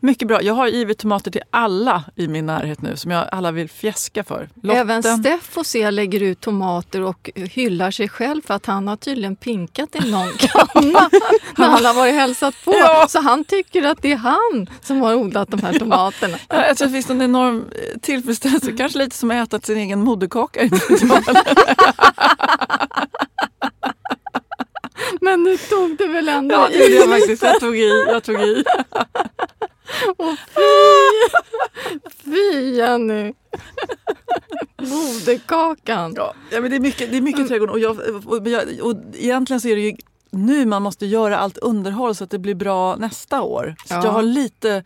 Mycket 0.04 0.28
bra. 0.28 0.42
Jag 0.42 0.54
har 0.54 0.68
givit 0.68 0.98
tomater 0.98 1.30
till 1.30 1.42
alla 1.50 2.04
i 2.16 2.28
min 2.28 2.46
närhet 2.46 2.82
nu 2.82 2.96
som 2.96 3.10
jag 3.10 3.28
alla 3.32 3.52
vill 3.52 3.70
fjäska 3.70 4.24
för. 4.24 4.48
Lotten. 4.62 4.80
Även 4.80 5.02
Steffo 5.02 5.64
ser 5.64 5.90
lägger 5.90 6.22
ut 6.22 6.40
tomater 6.40 7.02
och 7.02 7.30
hyllar 7.34 7.90
sig 7.90 8.08
själv 8.08 8.42
för 8.46 8.54
att 8.54 8.66
han 8.66 8.88
har 8.88 8.96
tydligen 8.96 9.36
pinkat 9.36 9.96
i 9.96 10.10
någon 10.10 10.28
kanna 10.38 11.10
när 11.56 11.66
han 11.66 11.84
har 11.84 11.94
varit 11.94 12.14
hälsat 12.14 12.54
på. 12.64 12.74
Ja. 12.74 13.06
Så 13.08 13.20
han 13.20 13.44
tycker 13.44 13.82
att 13.82 14.02
det 14.02 14.12
är 14.12 14.16
han 14.16 14.70
som 14.82 15.00
har 15.00 15.14
odlat 15.14 15.50
de 15.50 15.62
här 15.62 15.78
tomaterna. 15.78 16.38
Ja, 16.48 16.66
jag 16.66 16.76
tror 16.76 16.88
det 16.88 16.92
finns 16.92 17.10
en 17.10 17.22
enorm 17.22 17.64
eh, 17.72 17.98
tillfredsställelse. 18.00 18.72
Kanske 18.72 18.98
lite 18.98 19.16
som 19.16 19.30
att 19.30 19.54
äta 19.54 19.66
sin 19.66 19.78
egen 19.78 20.00
moderkaka. 20.00 20.60
Men 25.20 25.42
nu 25.42 25.56
tog 25.56 25.96
du 25.96 26.08
väl 26.08 26.28
ändå 26.28 26.54
ja, 26.54 26.70
i? 26.70 26.78
Ja, 26.78 26.88
det 26.88 26.94
jag 26.94 27.08
faktiskt. 27.08 27.42
Jag 27.42 27.60
tog 27.60 27.78
i. 27.78 28.04
Jag 28.08 28.24
tog 28.24 28.42
i. 28.42 28.64
Och 30.16 30.38
fy! 30.54 31.28
Fy 32.24 32.76
Jenny! 32.76 33.32
Moderkakan. 34.80 36.14
Ja, 36.16 36.34
ja, 36.50 36.60
men 36.60 36.70
det 36.70 36.76
är 36.76 36.80
mycket, 36.80 37.10
det 37.10 37.16
är 37.16 37.20
mycket 37.20 37.48
trädgård. 37.48 37.70
Och, 37.70 37.78
jag, 37.78 37.98
och, 38.26 38.48
jag, 38.48 38.62
och 38.82 38.96
egentligen 39.14 39.60
så 39.60 39.68
är 39.68 39.76
det 39.76 39.82
ju 39.82 39.96
nu 40.30 40.66
man 40.66 40.82
måste 40.82 41.06
göra 41.06 41.38
allt 41.38 41.58
underhåll 41.58 42.14
så 42.14 42.24
att 42.24 42.30
det 42.30 42.38
blir 42.38 42.54
bra 42.54 42.96
nästa 42.96 43.42
år. 43.42 43.74
Så 43.84 43.94
ja. 43.94 44.04
jag 44.04 44.12
har 44.12 44.22
lite 44.22 44.84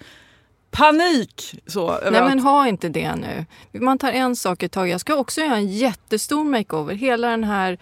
panik. 0.71 1.61
Så, 1.67 1.99
Nej 2.03 2.23
men 2.23 2.41
ha 2.41 2.69
inte 2.69 2.89
det 2.89 3.15
nu. 3.17 3.47
Man 3.81 3.99
tar 3.99 4.13
en 4.13 4.37
sak 4.37 4.63
i 4.63 4.69
taget. 4.69 4.91
Jag 4.91 5.01
ska 5.01 5.17
också 5.17 5.41
göra 5.41 5.57
en 5.57 5.69
jättestor 5.69 6.45
makeover. 6.45 6.95
Hela 6.95 7.29
den 7.29 7.45
här 7.45 7.79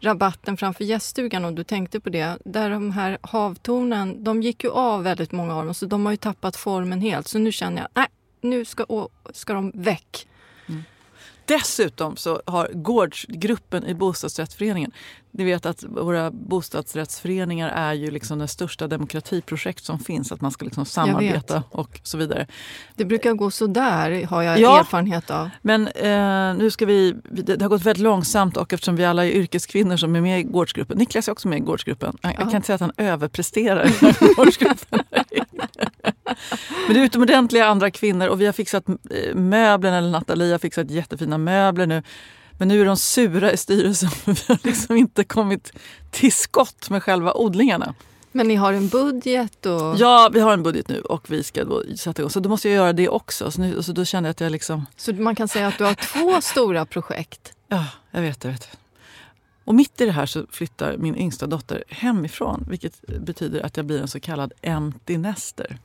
rabatten 0.00 0.56
framför 0.56 0.84
gäststugan 0.84 1.44
om 1.44 1.54
du 1.54 1.64
tänkte 1.64 2.00
på 2.00 2.10
det. 2.10 2.38
Där 2.44 2.70
de 2.70 2.90
här 2.90 3.18
havtornen, 3.20 4.24
de 4.24 4.42
gick 4.42 4.64
ju 4.64 4.70
av 4.70 5.02
väldigt 5.02 5.32
många 5.32 5.56
av 5.56 5.64
dem 5.64 5.74
så 5.74 5.86
de 5.86 6.04
har 6.06 6.12
ju 6.12 6.16
tappat 6.16 6.56
formen 6.56 7.00
helt. 7.00 7.28
Så 7.28 7.38
nu 7.38 7.52
känner 7.52 7.82
jag, 7.82 7.88
nej, 7.94 8.06
nu 8.40 8.64
ska, 8.64 9.08
ska 9.32 9.52
de 9.52 9.72
väck. 9.74 10.26
Dessutom 11.48 12.16
så 12.16 12.42
har 12.46 12.70
gårdsgruppen 12.72 13.86
i 13.86 13.94
bostadsrättsföreningen, 13.94 14.92
ni 15.30 15.44
vet 15.44 15.66
att 15.66 15.84
våra 15.88 16.30
bostadsrättsföreningar 16.30 17.68
är 17.68 17.92
ju 17.92 18.10
liksom 18.10 18.38
det 18.38 18.48
största 18.48 18.86
demokratiprojekt 18.86 19.84
som 19.84 19.98
finns, 19.98 20.32
att 20.32 20.40
man 20.40 20.50
ska 20.50 20.64
liksom 20.64 20.84
samarbeta 20.84 21.62
och 21.70 22.00
så 22.02 22.18
vidare. 22.18 22.46
Det 22.94 23.04
brukar 23.04 23.32
gå 23.32 23.50
så 23.50 23.66
där 23.66 24.26
har 24.26 24.42
jag 24.42 24.60
ja, 24.60 24.80
erfarenhet 24.80 25.30
av. 25.30 25.50
Men 25.62 25.88
eh, 25.88 26.54
nu 26.58 26.70
ska 26.70 26.86
vi, 26.86 27.14
det 27.30 27.62
har 27.62 27.68
gått 27.68 27.82
väldigt 27.82 28.02
långsamt 28.02 28.56
och 28.56 28.72
eftersom 28.72 28.96
vi 28.96 29.04
alla 29.04 29.26
är 29.26 29.30
yrkeskvinnor 29.30 29.96
som 29.96 30.16
är 30.16 30.20
med 30.20 30.40
i 30.40 30.42
gårdsgruppen, 30.42 30.98
Niklas 30.98 31.28
är 31.28 31.32
också 31.32 31.48
med 31.48 31.58
i 31.58 31.60
gårdsgruppen, 31.60 32.16
jag, 32.22 32.32
jag 32.32 32.38
kan 32.38 32.54
inte 32.54 32.66
säga 32.66 32.74
att 32.74 32.80
han 32.80 32.92
överpresterar 32.96 33.86
i 33.86 33.94
gårdsgruppen. 34.36 35.00
Men 36.86 36.94
det 36.94 37.00
är 37.00 37.04
utomordentliga 37.04 37.66
andra 37.66 37.90
kvinnor 37.90 38.26
och 38.26 38.40
vi 38.40 38.46
har 38.46 38.52
fixat 38.52 38.88
eh, 38.88 39.34
möblerna, 39.34 39.98
eller 39.98 40.10
Nathalie 40.10 40.52
har 40.52 40.58
fixat 40.58 40.90
jättefina 40.90 41.38
möbler 41.38 41.86
nu. 41.86 42.02
Men 42.58 42.68
nu 42.68 42.80
är 42.80 42.84
de 42.84 42.96
sura 42.96 43.52
i 43.52 43.56
styrelsen 43.56 44.10
för 44.10 44.32
vi 44.32 44.40
har 44.48 44.58
liksom 44.62 44.96
inte 44.96 45.24
kommit 45.24 45.72
till 46.10 46.32
skott 46.32 46.90
med 46.90 47.02
själva 47.02 47.32
odlingarna. 47.34 47.94
Men 48.32 48.48
ni 48.48 48.54
har 48.54 48.72
en 48.72 48.88
budget 48.88 49.66
och... 49.66 49.96
Ja, 49.98 50.30
vi 50.32 50.40
har 50.40 50.52
en 50.52 50.62
budget 50.62 50.88
nu 50.88 51.00
och 51.00 51.30
vi 51.30 51.42
ska 51.42 51.64
då 51.64 51.82
sätta 51.96 52.22
igång. 52.22 52.30
Så 52.30 52.40
då 52.40 52.48
måste 52.48 52.68
jag 52.68 52.76
göra 52.76 52.92
det 52.92 53.08
också. 53.08 53.50
Så, 53.50 53.60
nu, 53.60 53.82
så 53.82 53.92
då 53.92 54.04
kände 54.04 54.28
jag 54.28 54.30
att 54.30 54.40
jag 54.40 54.52
liksom... 54.52 54.86
Så 54.96 55.12
man 55.12 55.36
kan 55.36 55.48
säga 55.48 55.68
att 55.68 55.78
du 55.78 55.84
har 55.84 55.94
två 55.94 56.40
stora 56.40 56.86
projekt? 56.86 57.52
Ja, 57.68 57.86
jag 58.10 58.20
vet, 58.20 58.44
jag 58.44 58.50
vet. 58.50 58.78
Och 59.64 59.74
mitt 59.74 60.00
i 60.00 60.04
det 60.04 60.12
här 60.12 60.26
så 60.26 60.46
flyttar 60.50 60.96
min 60.96 61.16
yngsta 61.16 61.46
dotter 61.46 61.84
hemifrån. 61.88 62.64
Vilket 62.68 63.00
betyder 63.20 63.66
att 63.66 63.76
jag 63.76 63.86
blir 63.86 64.00
en 64.00 64.08
så 64.08 64.20
kallad 64.20 64.52
empty 64.62 65.18
nester. 65.18 65.78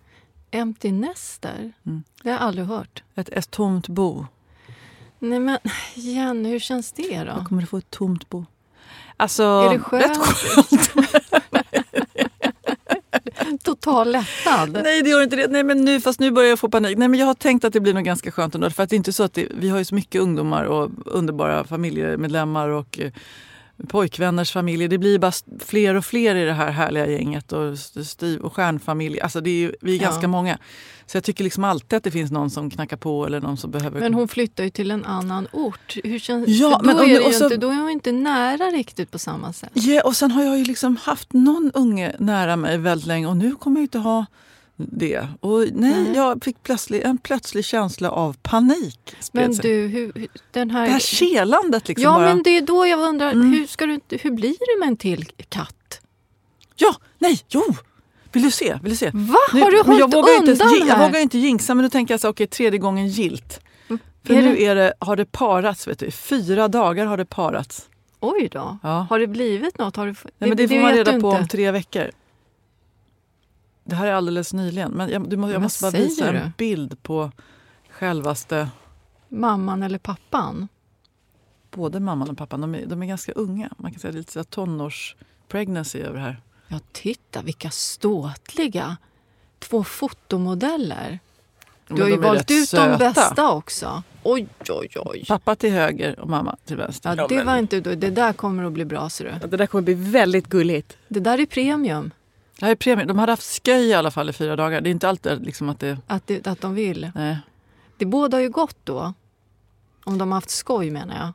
Empty 0.53 0.91
nester? 0.91 1.73
Mm. 1.85 2.03
Det 2.23 2.29
har 2.29 2.37
jag 2.37 2.41
aldrig 2.47 2.67
hört. 2.67 3.03
Ett, 3.15 3.29
ett 3.29 3.51
tomt 3.51 3.87
bo. 3.87 4.25
Nej 5.19 5.39
men 5.39 5.57
Jenny, 5.93 6.49
hur 6.49 6.59
känns 6.59 6.91
det 6.91 7.01
Jag 7.03 7.27
då? 7.27 7.45
kommer 7.45 7.63
att 7.63 7.69
få 7.69 7.77
ett 7.77 7.89
tomt 7.91 8.29
bo. 8.29 8.45
Alltså, 9.17 9.43
Är 9.43 9.69
det 9.73 9.79
skönt? 9.79 10.03
rätt 10.03 10.17
skönt. 10.17 11.23
Total 13.63 14.11
lättnad? 14.11 14.71
Nej, 14.83 15.01
det 15.01 15.09
gör 15.09 15.23
inte 15.23 15.35
det. 15.35 15.47
Nej, 15.47 15.63
men 15.63 15.85
nu, 15.85 16.01
fast 16.01 16.19
nu 16.19 16.31
börjar 16.31 16.49
jag 16.49 16.59
få 16.59 16.69
panik. 16.69 16.97
Nej, 16.97 17.07
men 17.07 17.19
jag 17.19 17.27
har 17.27 17.33
tänkt 17.33 17.65
att 17.65 17.73
det 17.73 17.79
blir 17.79 17.93
nog 17.93 18.03
ganska 18.03 18.31
skönt 18.31 18.55
ändå. 18.55 18.69
För 18.69 18.83
att 18.83 18.89
det 18.89 18.95
är 18.95 18.97
inte 18.97 19.13
så 19.13 19.23
att 19.23 19.33
det, 19.33 19.47
vi 19.57 19.69
har 19.69 19.77
ju 19.77 19.85
så 19.85 19.95
mycket 19.95 20.21
ungdomar 20.21 20.63
och 20.63 20.89
underbara 21.05 21.63
familjemedlemmar 21.63 22.69
och 22.69 22.99
eh, 22.99 23.11
pojkvänners 23.87 24.51
familjer. 24.51 24.87
Det 24.87 24.97
blir 24.97 25.19
bara 25.19 25.31
fler 25.59 25.95
och 25.95 26.05
fler 26.05 26.35
i 26.35 26.45
det 26.45 26.53
här 26.53 26.71
härliga 26.71 27.07
gänget. 27.07 27.51
Och, 27.51 27.77
styv 28.05 28.39
och 28.41 28.53
stjärnfamilj. 28.53 29.19
Alltså 29.21 29.41
det 29.41 29.49
är 29.49 29.55
ju, 29.59 29.73
vi 29.81 29.95
är 29.97 30.01
Ja. 30.01 30.09
ganska 30.09 30.27
många. 30.27 30.57
Så 31.05 31.17
jag 31.17 31.23
tycker 31.23 31.43
liksom 31.43 31.63
alltid 31.63 31.97
att 31.97 32.03
det 32.03 32.11
finns 32.11 32.31
någon 32.31 32.49
som 32.49 32.69
knackar 32.69 32.97
på 32.97 33.25
eller 33.25 33.41
någon 33.41 33.57
som 33.57 33.71
behöver... 33.71 33.99
Men 33.99 34.13
hon 34.13 34.27
flyttar 34.27 34.63
ju 34.63 34.69
till 34.69 34.91
en 34.91 35.05
annan 35.05 35.47
ort. 35.51 35.97
Hur 36.03 36.19
känns, 36.19 36.47
Ja, 36.49 36.69
då, 36.81 36.85
men 36.85 36.99
om 36.99 37.09
är 37.09 37.27
och 37.27 37.33
så- 37.33 37.43
inte, 37.43 37.57
då 37.57 37.69
är 37.69 37.75
hon 37.75 37.89
inte 37.89 38.11
nära 38.11 38.63
riktigt 38.65 39.11
på 39.11 39.19
samma 39.19 39.53
sätt. 39.53 39.69
Ja, 39.73 40.01
och 40.05 40.15
sen 40.15 40.31
har 40.31 40.43
jag 40.43 40.57
ju 40.57 40.63
liksom 40.65 40.97
haft 40.97 41.33
någon 41.33 41.71
unge 41.73 42.15
nära 42.19 42.55
mig 42.55 42.77
väldigt 42.77 43.07
länge 43.07 43.27
och 43.27 43.37
nu 43.37 43.55
kommer 43.55 43.79
jag 43.79 43.83
inte 43.85 43.97
ha 43.99 44.25
det. 44.91 45.27
Och 45.39 45.59
nej, 45.59 45.69
Nej. 45.73 46.13
jag 46.15 46.43
fick 46.43 46.63
plötsligt, 46.63 47.03
en 47.03 47.17
plötslig 47.17 47.65
känsla 47.65 48.11
av 48.11 48.35
panik. 48.41 49.15
Men 49.31 49.51
du, 49.51 49.87
hur, 49.87 50.27
den 50.51 50.69
här... 50.69 50.85
det 50.85 50.91
här 50.91 50.99
kelandet 50.99 51.87
liksom 51.87 52.03
ja, 52.03 52.13
bara. 52.15 52.27
men 52.27 52.43
det 52.43 52.49
är 52.57 52.61
då 52.61 52.85
jag 52.87 52.99
undrar, 52.99 53.31
Mm. 53.31 53.51
hur, 53.51 53.67
ska 53.67 53.85
du, 53.85 53.99
hur 54.09 54.31
blir 54.31 54.49
det 54.75 54.79
med 54.79 54.87
en 54.87 54.97
till 54.97 55.25
katt? 55.49 56.01
Ja, 56.75 56.95
nej, 57.19 57.39
jo! 57.49 57.63
Vill 58.31 58.43
du 58.43 58.51
se? 58.51 58.79
Vill 58.83 58.91
du 58.91 58.95
se? 58.97 59.11
Va? 59.13 59.35
Nu- 59.53 59.61
har 59.61 59.71
du 59.71 59.77
hållit 59.81 59.99
jag 59.99 60.11
vågar 60.11 60.33
undan 60.39 60.49
inte, 60.49 60.85
Jag 60.87 60.95
här? 60.95 61.07
vågar 61.07 61.19
inte 61.19 61.37
jinxa 61.37 61.75
men 61.75 61.83
nu 61.83 61.89
tänker 61.89 62.13
jag 62.13 62.21
så 62.21 62.29
okej 62.29 62.47
tredje 62.47 62.79
gången 62.79 63.07
gilt. 63.07 63.59
För 64.27 64.33
Är 64.33 64.41
nu 64.41 64.53
det- 64.55 64.65
är 64.65 64.75
det, 64.75 64.93
har 64.99 65.15
det 65.15 65.25
parats, 65.25 65.87
vet 65.87 65.99
du. 65.99 66.05
I 66.05 66.11
fyra 66.11 66.67
dagar 66.67 67.05
har 67.05 67.17
det 67.17 67.25
parats. 67.25 67.89
Oj 68.19 68.49
då. 68.51 68.77
Ja. 68.83 69.07
Har 69.09 69.19
det 69.19 69.27
blivit 69.27 69.77
något? 69.77 69.95
Har 69.95 70.05
du, 70.07 70.11
Nej, 70.23 70.31
men 70.49 70.57
det, 70.57 70.67
får 70.67 70.75
man 70.75 70.91
reda 70.93 71.11
på 71.11 71.15
inte. 71.17 71.27
om 71.27 71.47
tre 71.47 71.71
veckor. 71.71 72.11
Det 73.83 73.95
här 73.95 74.07
är 74.07 74.13
alldeles 74.13 74.53
nyligen. 74.53 74.91
Men 74.91 75.09
jag, 75.09 75.29
du, 75.29 75.37
må- 75.37 75.51
jag 75.51 75.61
måste 75.61 75.81
bara 75.83 75.91
visa 75.91 76.31
du? 76.31 76.37
en 76.37 76.51
bild 76.57 77.03
på 77.03 77.31
självaste 77.89 78.69
Mamman 79.29 79.83
eller 79.83 79.97
pappan? 79.97 80.67
både 81.71 81.99
mamman 81.99 82.29
och 82.29 82.37
pappan. 82.37 82.61
De 82.61 82.75
är, 82.75 82.85
de 82.85 83.01
är 83.03 83.07
ganska 83.07 83.31
unga. 83.31 83.69
Man 83.77 83.91
kan 83.91 83.99
säga 83.99 84.11
lite 84.11 84.43
tonårs-pregnancy 84.43 85.99
över 86.01 86.15
det 86.15 86.21
här. 86.23 86.41
Ja, 86.67 86.79
titta 86.91 87.41
vilka 87.41 87.69
ståtliga 87.69 88.97
två 89.59 89.83
fotomodeller. 89.83 91.19
Du 91.87 91.93
Men 91.93 92.01
har 92.03 92.09
ju 92.09 92.17
valt 92.17 92.51
ut 92.51 92.69
söta. 92.69 92.89
de 92.89 92.97
bästa 92.97 93.51
också. 93.51 94.03
Oj, 94.23 94.47
oj, 94.69 94.89
oj. 94.95 95.25
Pappa 95.27 95.55
till 95.55 95.71
höger 95.71 96.19
och 96.19 96.29
mamma 96.29 96.55
till 96.65 96.77
vänster. 96.77 97.15
Ja, 97.17 97.27
det 97.27 97.43
var 97.43 97.57
inte. 97.57 97.79
Det 97.79 98.09
där 98.09 98.33
kommer 98.33 98.63
att 98.63 98.71
bli 98.73 98.85
bra, 98.85 99.09
ser 99.09 99.25
du. 99.25 99.31
Ja, 99.41 99.47
Det 99.47 99.57
där 99.57 99.67
kommer 99.67 99.81
bli 99.81 99.93
väldigt 99.93 100.47
gulligt. 100.47 100.97
Det 101.07 101.19
där 101.19 101.39
är 101.39 101.45
premium. 101.45 102.11
Är 102.61 102.75
premium. 102.75 103.07
De 103.07 103.19
hade 103.19 103.31
haft 103.31 103.65
sköj 103.65 103.87
i 103.87 103.93
alla 103.93 104.11
fall 104.11 104.29
i 104.29 104.33
fyra 104.33 104.55
dagar. 104.55 104.81
Det 104.81 104.89
är 104.89 104.91
inte 104.91 105.09
alltid 105.09 105.45
liksom 105.45 105.69
att 105.69 105.79
det... 105.79 105.97
Att, 106.07 106.27
det, 106.27 106.47
att 106.47 106.61
de 106.61 106.73
vill. 106.73 107.11
Nej. 107.15 107.37
Det 107.97 108.05
båda 108.05 108.41
ju 108.41 108.49
gott 108.49 108.77
då. 108.83 109.13
Om 110.03 110.17
de 110.17 110.31
har 110.31 110.37
haft 110.37 110.49
skoj 110.49 110.91
menar 110.91 111.15
jag. 111.15 111.33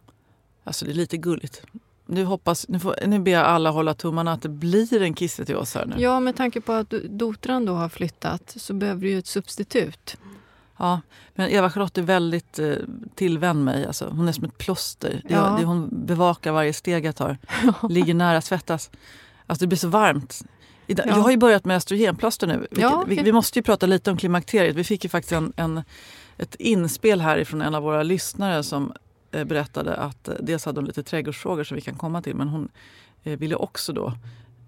Alltså 0.65 0.85
det 0.85 0.91
är 0.91 0.95
lite 0.95 1.17
gulligt. 1.17 1.63
Nu, 2.07 2.25
hoppas, 2.25 2.69
nu, 2.69 2.79
får, 2.81 2.97
nu 3.07 3.19
ber 3.19 3.33
jag 3.33 3.45
alla 3.47 3.71
hålla 3.71 3.95
tummarna 3.95 4.33
att 4.33 4.43
det 4.43 4.49
blir 4.49 5.03
en 5.03 5.15
kisse 5.15 5.45
till 5.45 5.57
oss 5.57 5.75
här 5.75 5.87
nu. 5.87 5.95
Ja, 5.99 6.21
med 6.21 6.37
tanke 6.37 6.61
på 6.61 6.73
att 6.73 6.91
dotran 7.05 7.65
då 7.65 7.75
har 7.75 7.89
flyttat 7.89 8.55
så 8.57 8.75
behöver 8.75 9.01
du 9.03 9.11
ju 9.11 9.19
ett 9.19 9.27
substitut. 9.27 10.17
Ja, 10.77 11.01
men 11.35 11.49
Eva-Charlotte 11.51 11.99
är 11.99 12.03
väldigt 12.03 12.59
eh, 12.59 12.75
tillvänd 13.15 13.65
mig. 13.65 13.87
Alltså, 13.87 14.09
hon 14.09 14.29
är 14.29 14.33
som 14.33 14.45
ett 14.45 14.59
plåster. 14.59 15.23
Det, 15.29 15.35
Ja. 15.35 15.57
det, 15.61 15.65
hon 15.65 15.89
bevakar 16.07 16.53
varje 16.53 16.73
steg 16.73 17.05
jag 17.05 17.17
tar. 17.17 17.39
Ligger 17.89 18.15
nära, 18.15 18.41
svettas. 18.41 18.91
Alltså, 19.47 19.63
det 19.65 19.67
blir 19.67 19.79
så 19.79 19.89
varmt. 19.89 20.45
Ja. 20.97 21.03
Jag 21.07 21.15
har 21.15 21.31
ju 21.31 21.37
börjat 21.37 21.65
med 21.65 21.77
östrogenplåster 21.77 22.47
nu. 22.47 22.59
Vilket, 22.59 22.79
Ja, 22.79 23.05
vi, 23.07 23.15
okej. 23.15 23.25
vi 23.25 23.33
måste 23.33 23.59
ju 23.59 23.63
prata 23.63 23.87
lite 23.87 24.11
om 24.11 24.17
klimakteriet. 24.17 24.77
Vi 24.77 24.85
fick 24.85 25.05
ju 25.05 25.11
faktiskt 25.11 25.33
en, 25.33 25.53
en, 25.57 25.83
ett 26.39 26.55
inspel 26.55 27.21
här 27.21 27.39
ifrån 27.39 27.63
en 27.63 27.75
av 27.75 27.83
våra 27.83 28.03
lyssnare 28.03 28.63
som 28.63 28.93
eh, 29.33 29.45
berättade 29.45 29.97
att 29.97 30.29
eh, 30.29 30.35
dels 30.41 30.65
hade 30.65 30.79
hon 30.81 30.85
lite 30.87 31.03
trädgårdsfrågor 31.03 31.65
som 31.65 31.75
vi 31.75 31.81
kan 31.81 31.95
komma 31.95 32.23
till 32.23 32.35
men 32.35 32.49
hon 32.49 32.69
eh, 33.25 33.39
ville 33.39 33.55
också 33.57 33.93
då 33.93 34.13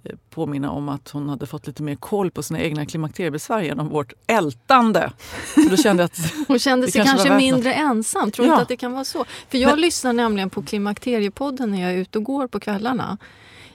eh, 0.05 0.13
påminna 0.31 0.71
om 0.71 0.89
att 0.89 1.11
hon 1.11 1.29
hade 1.29 1.47
fått 1.47 1.67
lite 1.67 1.83
mer 1.83 1.97
koll 1.97 2.31
på 2.31 2.43
sina 2.43 2.61
egna 2.61 2.87
klimakteriebesvär 2.87 3.63
genom 3.63 3.89
vårt 3.89 4.13
ältande. 4.27 5.13
Så 5.55 5.61
då 5.71 5.77
kände 5.77 6.05
att 6.05 6.19
Hon 6.49 6.59
kände 6.59 6.91
sig 6.91 7.05
kanske 7.05 7.29
kanske, 7.29 7.37
mindre 7.45 7.75
ensam. 7.75 8.31
Tror 8.31 8.47
Ja. 8.47 8.53
inte 8.53 8.63
att 8.63 8.69
det 8.69 8.77
kan 8.77 8.93
vara 8.93 9.05
så. 9.05 9.25
För 9.49 9.59
jag 9.59 9.71
Men- 9.71 9.81
lyssnar 9.81 10.13
nämligen 10.13 10.51
på 10.51 10.63
Klimakteriepodden 10.63 11.71
när 11.71 11.81
jag 11.83 11.91
är 11.93 11.97
ute 11.97 12.19
och 12.19 12.25
går 12.25 12.47
på 12.47 12.61
kvällarna. 12.61 13.19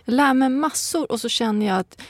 Jag 0.07 0.13
lär 0.15 0.33
mig 0.33 0.49
massor 0.49 1.11
och 1.11 1.21
så 1.21 1.29
känner 1.29 1.65
jag 1.65 1.77
att 1.79 2.01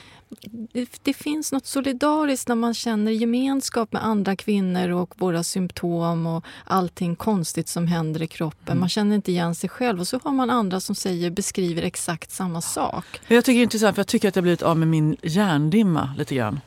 det, 0.72 0.98
det 1.02 1.14
finns 1.14 1.52
något 1.52 1.66
solidariskt 1.66 2.48
när 2.48 2.54
man 2.54 2.74
känner 2.74 3.12
gemenskap 3.12 3.92
med 3.92 4.04
andra 4.04 4.36
kvinnor 4.36 4.88
och 4.90 5.14
våra 5.16 5.42
symptom 5.44 6.26
och 6.26 6.44
allting 6.64 7.16
konstigt 7.16 7.68
som 7.68 7.86
händer 7.86 8.22
i 8.22 8.26
kroppen. 8.26 8.66
Mm. 8.72 8.80
Man 8.80 8.88
känner 8.88 9.16
inte 9.16 9.30
igen 9.32 9.54
sig 9.54 9.70
själv 9.70 10.00
och 10.00 10.08
så 10.08 10.20
har 10.24 10.32
man 10.32 10.50
andra 10.50 10.80
som 10.80 10.94
säger, 10.94 11.30
beskriver 11.30 11.82
exakt 11.82 12.30
samma 12.30 12.60
sak. 12.60 13.04
Jag 13.28 13.44
tycker 13.44 13.56
det 13.58 13.60
är 13.60 13.62
intressant 13.62 13.94
för 13.94 14.00
jag 14.00 14.06
tycker 14.08 14.28
att 14.28 14.36
jag 14.36 14.42
blivit 14.42 14.62
av 14.62 14.78
med 14.78 14.88
min 14.88 15.16
hjärndimma 15.22 16.14
lite 16.18 16.34
grann. 16.34 16.60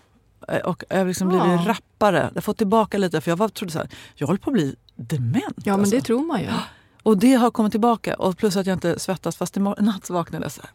Eh, 0.47 0.57
Och 0.57 0.83
jag 0.89 0.97
har 0.97 1.05
liksom 1.05 1.31
Ja. 1.31 1.43
blivit 1.43 1.67
rappare. 1.67 2.17
Jag 2.17 2.35
har 2.35 2.41
fått 2.41 2.57
tillbaka 2.57 2.97
lite 2.97 3.21
för 3.21 3.31
jag 3.31 3.37
var, 3.37 3.49
trodde 3.49 3.71
så 3.73 3.79
här, 3.79 3.89
jag 4.15 4.27
håller 4.27 4.39
på 4.39 4.49
att 4.49 4.53
bli 4.53 4.75
dement. 4.95 5.43
Ja, 5.57 5.71
men 5.73 5.79
alltså. 5.79 5.95
det 5.95 6.01
tror 6.01 6.25
man 6.25 6.41
ju. 6.41 6.47
Och 7.03 7.17
det 7.17 7.33
har 7.33 7.51
kommit 7.51 7.71
tillbaka. 7.71 8.15
Och 8.15 8.37
plus 8.37 8.55
att 8.55 8.65
jag 8.65 8.73
inte 8.75 8.99
svettas. 8.99 9.35
Fast 9.37 9.57
i 9.57 9.59
natt 9.79 10.09
vaknade 10.09 10.45
jag 10.45 10.51
så 10.51 10.61
här, 10.61 10.71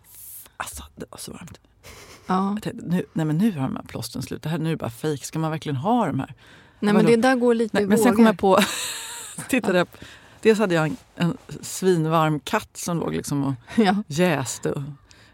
alltså 0.57 0.83
det 0.97 1.07
var 1.11 1.19
så 1.19 1.33
varmt. 1.33 1.59
Ja. 2.27 2.57
Tänkte, 2.63 2.87
nu, 2.87 3.05
nej 3.13 3.27
men 3.27 3.39
nu 3.39 3.53
har 3.53 3.63
de 3.69 3.77
här 3.77 3.83
plåstren 3.83 4.23
slut. 4.23 4.43
Det 4.43 4.49
här 4.49 4.59
nu 4.59 4.67
är 4.67 4.71
det 4.71 4.77
bara 4.77 4.91
fejk. 4.91 5.25
Ska 5.25 5.39
man 5.39 5.51
verkligen 5.51 5.77
ha 5.77 6.07
de 6.07 6.21
här? 6.21 6.35
Nej, 6.81 6.95
men 6.95 7.07
det 7.07 7.17
där 7.17 7.37
går 7.37 7.55
lite 7.55 7.77
Nej, 7.79 7.87
men 7.87 7.99
sen 7.99 8.15
kom 8.15 8.27
jag 8.27 8.39
på, 8.39 8.59
tittade 9.49 9.79
jag, 9.79 9.87
dels 10.41 10.59
hade 10.59 10.75
jag 10.75 10.87
en, 10.87 10.97
en 11.17 11.37
svinvarm 11.63 12.41
katt 12.41 12.77
som 12.77 12.99
låg 12.99 13.15
liksom 13.15 13.45
och 13.45 13.55
Ja. 13.85 14.03
jäste 14.07 14.73
och 14.73 14.83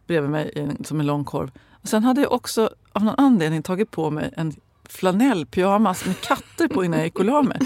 bredvid 0.06 0.30
mig 0.30 0.52
en, 0.54 0.84
som 0.84 1.00
en 1.00 1.06
lång 1.06 1.24
korv. 1.24 1.50
Och 1.82 1.88
sen 1.88 2.04
hade 2.04 2.20
jag 2.20 2.32
också 2.32 2.70
av 2.92 3.04
någon 3.04 3.14
anledning 3.18 3.62
tagit 3.62 3.90
på 3.90 4.10
mig 4.10 4.34
en 4.36 4.52
flanellpyjamas 4.88 6.06
med 6.06 6.20
katter 6.20 6.68
på 6.68 6.84
innan 6.84 6.98
jag 6.98 7.06
gick 7.06 7.18
och 7.18 7.24
la 7.24 7.42
mig. 7.42 7.58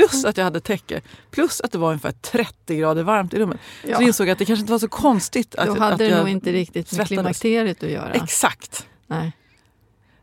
Plus 0.00 0.24
att 0.24 0.36
jag 0.36 0.44
hade 0.44 0.60
täcke. 0.60 1.00
Plus 1.30 1.60
att 1.60 1.72
det 1.72 1.78
var 1.78 1.88
ungefär 1.88 2.12
30 2.12 2.76
grader 2.76 3.02
varmt 3.02 3.34
i 3.34 3.38
rummet. 3.38 3.60
Så 3.82 3.88
Ja. 3.88 3.92
jag 3.92 4.02
insåg 4.02 4.30
att 4.30 4.38
det 4.38 4.44
kanske 4.44 4.60
inte 4.60 4.72
var 4.72 4.78
så 4.78 4.88
konstigt 4.88 5.54
att, 5.54 5.66
Då 5.66 5.72
att 5.72 5.78
hade 5.78 5.96
det 6.04 6.10
jag... 6.10 6.18
nog 6.18 6.28
inte 6.28 6.52
riktigt 6.52 6.74
med 6.74 6.86
svettades. 6.88 7.08
klimakteriet 7.08 7.82
att 7.82 7.90
göra. 7.90 8.12
Exakt. 8.12 8.86
Nej. 9.06 9.32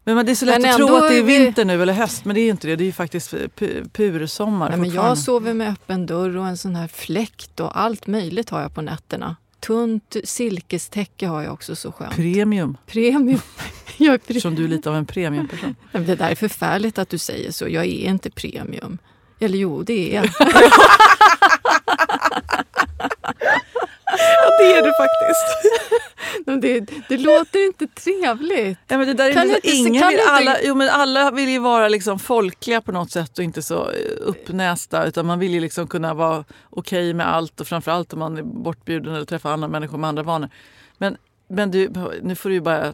Men 0.05 0.25
det 0.25 0.31
är 0.31 0.35
så 0.35 0.45
lätt 0.45 0.61
Men 0.61 0.71
att 0.71 0.77
tro 0.77 0.95
att 0.95 1.09
det 1.09 1.15
är 1.15 1.19
är 1.19 1.23
vi- 1.23 1.37
vinter 1.39 1.65
nu 1.65 1.81
eller 1.81 1.93
höst 1.93 2.25
men 2.25 2.35
det 2.35 2.41
är 2.41 2.49
inte 2.49 2.67
det. 2.67 2.75
Det 2.75 2.83
är 2.83 2.85
ju 2.85 2.91
faktiskt 2.91 3.33
pu- 3.33 3.89
pursommar 3.89 4.69
Nej, 4.69 4.79
men 4.79 4.89
jag 4.91 5.17
sover 5.17 5.53
med 5.53 5.71
öppen 5.71 6.05
dörr 6.05 6.37
och 6.37 6.47
en 6.47 6.57
sån 6.57 6.75
här 6.75 6.87
fläkt 6.87 7.59
och 7.59 7.79
allt 7.79 8.07
möjligt 8.07 8.49
har 8.49 8.61
jag 8.61 8.75
på 8.75 8.81
nätterna. 8.81 9.35
Tunt 9.59 10.15
silkestäcke 10.23 11.27
har 11.27 11.41
jag 11.43 11.53
också 11.53 11.75
så 11.75 11.91
skönt. 11.91 12.15
Premium. 12.15 12.77
Premium. 12.87 13.39
Eftersom 13.99 14.55
du 14.55 14.63
är 14.63 14.67
lite 14.67 14.89
av 14.89 14.95
en 14.95 15.05
premiumperson. 15.05 15.75
Det 15.91 16.15
där 16.15 16.29
är 16.29 16.35
förfärligt 16.35 16.97
att 16.97 17.09
du 17.09 17.17
säger 17.17 17.51
så. 17.51 17.67
Jag 17.69 17.85
är 17.85 18.09
inte 18.09 18.29
premium. 18.31 18.97
Eller 19.39 19.57
jo, 19.57 19.83
det 19.83 20.15
är 20.15 20.15
jag. 20.15 20.29
Ja, 24.15 24.57
det 24.59 24.73
är 24.73 24.81
du 24.83 24.91
faktiskt. 24.97 25.73
Men 26.45 26.61
det, 26.61 26.79
det 27.09 27.17
låter 27.17 27.65
inte 27.65 27.87
trevligt. 27.87 28.79
Ja, 28.87 28.97
men 28.97 29.07
det 29.07 29.13
där 29.13 29.29
är 29.29 29.33
Kan 29.33 29.43
inte, 29.43 29.55
inte- 29.55 29.69
ingen 29.77 30.07
vill, 30.07 30.19
alla, 30.27 30.57
jo, 30.63 30.75
men 30.75 30.89
alla 30.89 31.31
vill 31.31 31.49
ju 31.49 31.59
vara 31.59 31.87
liksom 31.87 32.19
folkliga 32.19 32.81
på 32.81 32.91
något 32.91 33.11
sätt 33.11 33.37
och 33.37 33.43
inte 33.43 33.61
så 33.61 33.89
eh, 33.89 33.95
uppnästa. 34.19 35.05
Utan 35.05 35.25
man 35.25 35.39
vill 35.39 35.53
ju 35.53 35.59
liksom 35.59 35.87
kunna 35.87 36.13
vara 36.13 36.43
okej 36.69 37.13
med 37.13 37.27
allt 37.33 37.61
och 37.61 37.67
framförallt 37.67 38.13
om 38.13 38.19
man 38.19 38.37
är 38.37 38.41
bortbjuden 38.43 39.15
eller 39.15 39.25
träffar 39.25 39.51
andra 39.51 39.67
människor 39.67 39.97
med 39.97 40.07
andra 40.07 40.23
vanor. 40.23 40.49
Men, 40.97 41.17
men 41.49 41.71
du, 41.71 41.89
nu 42.21 42.35
får 42.35 42.49
du 42.49 42.55
ju 42.55 42.61
bara 42.61 42.93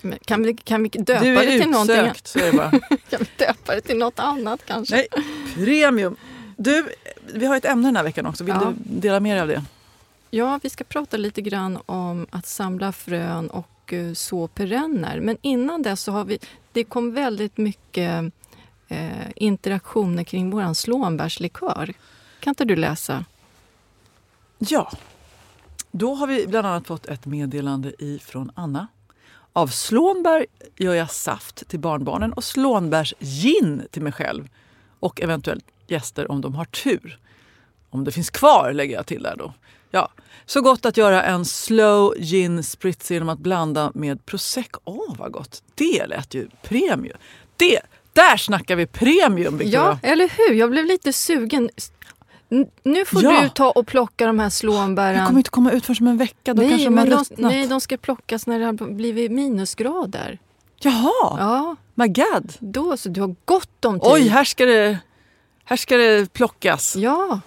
Men 0.00 0.18
kan, 0.24 0.42
vi, 0.42 0.54
kan 0.56 0.82
vi 0.82 0.88
döpa 0.88 1.24
Du 1.24 1.34
det 1.36 1.44
är 1.54 1.60
till 1.60 1.70
någonting? 1.70 1.96
utsökt, 1.96 2.26
så 2.26 2.38
är 2.38 2.46
det 2.50 2.52
bara. 2.56 2.70
Kan 3.10 3.18
vi 3.20 3.26
döpa 3.44 3.74
det 3.74 3.80
till 3.80 3.96
något 3.98 4.18
annat 4.18 4.60
kanske? 4.66 4.96
Nej, 4.96 5.06
premium. 5.54 6.16
Du, 6.56 6.88
vi 7.34 7.46
har 7.46 7.56
ett 7.56 7.64
ämne 7.64 7.88
den 7.88 7.96
här 7.96 8.04
veckan 8.04 8.26
också. 8.26 8.44
Vill 8.44 8.54
Ja. 8.60 8.72
du 8.84 9.00
dela 9.00 9.20
med 9.20 9.34
dig 9.36 9.40
av 9.40 9.48
det? 9.48 9.64
Ja, 10.30 10.60
vi 10.62 10.70
ska 10.70 10.84
prata 10.84 11.16
lite 11.16 11.40
grann 11.42 11.78
om 11.86 12.26
att 12.30 12.46
samla 12.46 12.92
frön 12.92 13.50
och 13.50 13.92
eh, 13.92 14.12
så 14.12 14.48
perenner. 14.48 15.20
Men 15.20 15.36
innan 15.42 15.82
dess 15.82 16.02
så 16.02 16.12
har 16.12 16.24
vi... 16.24 16.38
Det 16.72 16.84
kom 16.84 17.12
väldigt 17.14 17.56
mycket 17.56 18.32
eh, 18.88 19.10
interaktioner 19.36 20.24
kring 20.24 20.50
vår 20.50 20.74
slånbärslikör. 20.74 21.92
Kan 22.40 22.50
inte 22.50 22.64
du 22.64 22.76
läsa? 22.76 23.24
Ja. 24.58 24.92
Då 25.90 26.14
har 26.14 26.26
vi 26.26 26.46
bland 26.46 26.66
annat 26.66 26.86
fått 26.86 27.06
ett 27.06 27.26
meddelande 27.26 27.92
ifrån 27.98 28.52
Anna. 28.54 28.86
Av 29.52 29.66
slånbär 29.68 30.46
gör 30.76 30.94
jag 30.94 31.10
saft 31.10 31.68
till 31.68 31.78
barnbarnen 31.80 32.32
och 32.32 32.44
slånbärsgin 32.44 33.86
till 33.90 34.02
mig 34.02 34.12
själv 34.12 34.48
och 35.00 35.20
eventuellt 35.20 35.64
gäster 35.88 36.30
om 36.30 36.40
de 36.40 36.54
har 36.54 36.64
tur. 36.64 37.18
Om 37.90 38.04
det 38.04 38.12
finns 38.12 38.30
kvar 38.30 38.72
lägger 38.72 38.94
jag 38.96 39.06
till 39.06 39.22
där 39.22 39.36
då. 39.38 39.52
Ja, 39.90 40.08
så 40.46 40.60
gott 40.60 40.86
att 40.86 40.96
göra 40.96 41.22
en 41.22 41.44
slow 41.44 42.14
gin 42.18 42.62
spritz 42.64 43.10
genom 43.10 43.28
att 43.28 43.38
blanda 43.38 43.92
med 43.94 44.26
prosecco. 44.26 44.80
Åh, 44.84 45.14
vad 45.18 45.32
gott! 45.32 45.62
Det 45.74 46.06
lät 46.06 46.34
ju 46.34 46.48
premium. 46.62 47.16
Det, 47.56 47.80
där 48.12 48.36
snackar 48.36 48.76
vi 48.76 48.86
premium, 48.86 49.58
Victoria. 49.58 49.98
Ja, 50.02 50.08
eller 50.08 50.28
hur? 50.36 50.54
Jag 50.54 50.70
blev 50.70 50.84
lite 50.84 51.12
sugen. 51.12 51.70
N- 52.50 52.66
Nu 52.82 53.04
får 53.04 53.22
Ja. 53.24 53.40
du 53.42 53.48
ta 53.48 53.70
och 53.70 53.86
plocka 53.86 54.26
de 54.26 54.38
här 54.38 54.50
slånbären. 54.50 55.26
kommer 55.26 55.38
inte 55.40 55.50
komma 55.50 55.72
ut 55.72 55.86
för 55.86 55.94
som 55.94 56.06
en 56.06 56.18
vecka. 56.18 56.54
Då 56.54 56.62
kanske 56.62 56.76
Nej, 56.76 56.84
de 56.84 56.98
har 56.98 57.04
men 57.04 57.10
de, 57.10 57.16
ruttnat. 57.16 57.38
nej, 57.52 57.66
de 57.66 57.80
ska 57.80 57.96
plockas 57.96 58.46
när 58.46 58.58
det 58.58 58.64
har 58.64 58.72
blivit 58.94 59.32
minusgrader. 59.32 60.38
Jaha, 60.82 61.36
Ja, 61.38 61.76
my 61.94 62.08
god. 62.08 62.52
då 62.58 62.96
så. 62.96 63.08
Du 63.08 63.20
har 63.20 63.34
gott 63.44 63.84
om 63.84 64.00
tid. 64.00 64.08
Oj, 64.12 64.28
här 64.28 64.44
ska 64.44 64.66
det, 64.66 64.98
här 65.64 65.76
ska 65.76 65.96
det 65.96 66.32
plockas. 66.32 66.96
Ja, 66.96 67.40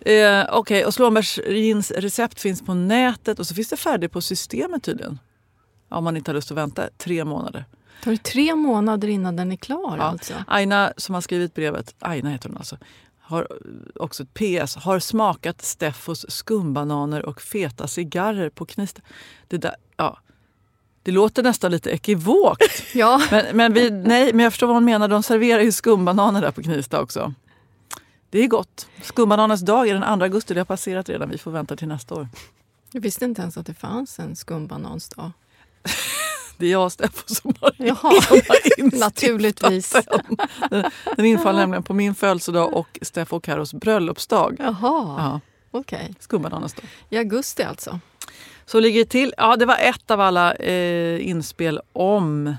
Eh, 0.00 0.46
Okej, 0.52 0.84
och 0.86 0.94
slånbärsgins 0.94 1.90
recept 1.90 2.40
finns 2.40 2.62
på 2.62 2.74
nätet 2.74 3.38
och 3.38 3.46
så 3.46 3.54
finns 3.54 3.68
det 3.68 3.76
färdigt 3.76 4.12
på 4.12 4.20
systemet 4.20 4.82
tydligen. 4.82 5.18
Om 5.88 6.04
man 6.04 6.16
inte 6.16 6.30
har 6.30 6.34
lust 6.34 6.50
att 6.50 6.56
vänta 6.56 6.88
tre 6.98 7.24
månader. 7.24 7.64
tar 8.04 8.10
det 8.10 8.22
tre 8.22 8.54
månader 8.54 9.08
innan 9.08 9.36
den 9.36 9.52
är 9.52 9.56
klar 9.56 9.94
Ja. 9.98 10.02
alltså. 10.04 10.34
Aina 10.46 10.92
som 10.96 11.14
har 11.14 11.20
skrivit 11.22 11.54
brevet, 11.54 11.94
Aina 11.98 12.30
heter 12.30 12.48
hon 12.48 12.58
alltså, 12.58 12.76
har 13.20 13.48
också 13.94 14.22
ett 14.22 14.34
PS. 14.34 14.76
Har 14.76 14.98
smakat 14.98 15.62
Steffos 15.62 16.26
skumbananer 16.30 17.26
och 17.26 17.40
feta 17.42 17.86
cigarrer 17.88 18.50
på 18.50 18.66
Knivsta. 18.66 19.00
Det, 19.48 19.56
där, 19.58 19.74
ja, 19.96 20.18
det 21.08 21.12
låter 21.12 21.42
nästan 21.42 21.70
lite 21.70 21.90
ekivokt. 21.90 22.82
Ja, 22.94 23.22
Men, 23.30 23.56
men, 23.56 23.72
vi, 23.72 23.90
nej, 23.90 24.32
men 24.32 24.44
jag 24.44 24.52
förstår 24.52 24.66
vad 24.66 24.76
hon 24.76 24.84
menar. 24.84 25.08
De 25.08 25.22
serverar 25.22 25.62
ju 25.62 25.72
skumbananer 25.72 26.40
där 26.40 26.50
på 26.50 26.62
Knivsta 26.62 27.00
också. 27.00 27.34
Det 28.30 28.38
är 28.38 28.46
gott. 28.46 28.88
Skumbananernas 29.02 29.60
dag 29.60 29.88
är 29.88 29.94
den 29.94 30.18
2 30.18 30.24
augusti. 30.24 30.54
Det 30.54 30.60
har 30.60 30.64
passerat 30.64 31.08
redan. 31.08 31.30
Vi 31.30 31.38
får 31.38 31.50
vänta 31.50 31.76
till 31.76 31.88
nästa 31.88 32.14
år. 32.14 32.28
jag 32.92 33.00
visste 33.00 33.24
inte 33.24 33.42
ens 33.42 33.56
att 33.56 33.66
det 33.66 33.74
fanns 33.74 34.18
en 34.18 34.36
skumbanansdag. 34.36 35.32
Det 36.58 36.66
är 36.66 36.70
jag 36.70 36.84
och 36.84 36.92
Steffo 36.92 37.34
som 37.34 37.54
har, 37.60 37.72
Jaha, 37.76 38.20
som 38.22 38.40
har 38.48 38.98
naturligtvis. 38.98 39.96
Den, 40.70 40.84
den, 41.16 41.26
infaller 41.26 41.58
nämligen 41.58 41.82
på 41.82 41.94
min 41.94 42.14
födelsedag 42.14 42.74
och 42.74 42.98
Steffo 43.02 43.36
och 43.36 43.44
Carros 43.44 43.74
bröllopsdag. 43.74 44.56
Jaha, 44.58 44.72
Ja, 45.18 45.40
okej. 45.70 46.14
skumbananernas 46.20 46.74
dag. 46.74 46.84
I 47.10 47.18
augusti 47.18 47.62
alltså. 47.62 48.00
Så 48.68 48.80
ligger 48.80 49.00
det 49.00 49.10
till. 49.10 49.34
Ja, 49.36 49.56
det 49.56 49.66
var 49.66 49.76
ett 49.76 50.10
av 50.10 50.20
alla 50.20 50.54
eh, 50.54 51.28
inspel 51.28 51.80
om 51.92 52.56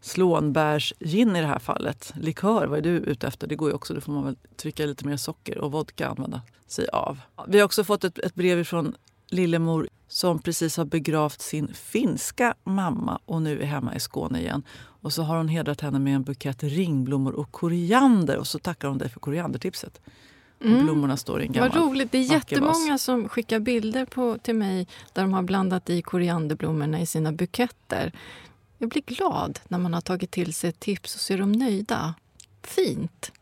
slånbärsgin 0.00 1.36
i 1.36 1.40
det 1.40 1.46
här 1.46 1.58
fallet. 1.58 2.12
Likör, 2.20 2.66
vad 2.66 2.78
är 2.78 2.82
du 2.82 2.90
ute 2.90 3.26
efter? 3.26 3.46
Det 3.46 3.54
går 3.54 3.68
ju 3.68 3.74
också. 3.74 3.94
Då 3.94 4.00
får 4.00 4.12
man 4.12 4.24
väl 4.24 4.36
trycka 4.56 4.86
lite 4.86 5.06
mer 5.06 5.16
socker 5.16 5.58
och 5.58 5.72
vodka 5.72 6.08
använda 6.08 6.42
sig 6.66 6.88
av. 6.88 7.20
Vi 7.46 7.58
har 7.58 7.64
också 7.64 7.84
fått 7.84 8.04
ett, 8.04 8.18
ett 8.18 8.34
brev 8.34 8.64
från 8.64 8.94
Lillemor 9.28 9.88
som 10.08 10.38
precis 10.38 10.76
har 10.76 10.84
begravt 10.84 11.40
sin 11.40 11.74
finska 11.74 12.54
mamma 12.64 13.20
och 13.24 13.42
nu 13.42 13.60
är 13.60 13.66
hemma 13.66 13.94
i 13.94 14.00
Skåne 14.00 14.40
igen. 14.40 14.62
Och 14.78 15.12
så 15.12 15.22
har 15.22 15.36
hon 15.36 15.48
hedrat 15.48 15.80
henne 15.80 15.98
med 15.98 16.14
en 16.14 16.22
bukett 16.22 16.62
ringblommor 16.62 17.32
och 17.32 17.52
koriander 17.52 18.36
och 18.36 18.46
så 18.46 18.58
tackar 18.58 18.88
hon 18.88 18.98
dig 18.98 19.08
för 19.08 19.20
koriandertipset. 19.20 20.00
Och 20.60 20.84
blommorna 20.84 21.16
står 21.16 21.42
i 21.42 21.46
en 21.46 21.52
gammal 21.52 21.70
Vad 21.70 21.82
roligt. 21.82 22.12
Det 22.12 22.18
är 22.18 22.22
jättemånga 22.22 22.92
vas. 22.92 23.02
som 23.02 23.28
skickar 23.28 23.60
bilder 23.60 24.04
på, 24.04 24.38
till 24.38 24.54
mig 24.54 24.86
där 25.12 25.22
de 25.22 25.32
har 25.32 25.42
blandat 25.42 25.90
i 25.90 26.02
korianderblommorna 26.02 27.00
i 27.00 27.06
sina 27.06 27.32
buketter. 27.32 28.12
Jag 28.78 28.88
blir 28.88 29.02
glad 29.02 29.60
när 29.68 29.78
man 29.78 29.94
har 29.94 30.00
tagit 30.00 30.30
till 30.30 30.54
sig 30.54 30.70
ett 30.70 30.80
tips 30.80 31.14
och 31.14 31.20
så 31.20 31.32
är 31.32 31.38
de 31.38 31.52
nöjda. 31.52 32.14
Fint. 32.62 33.32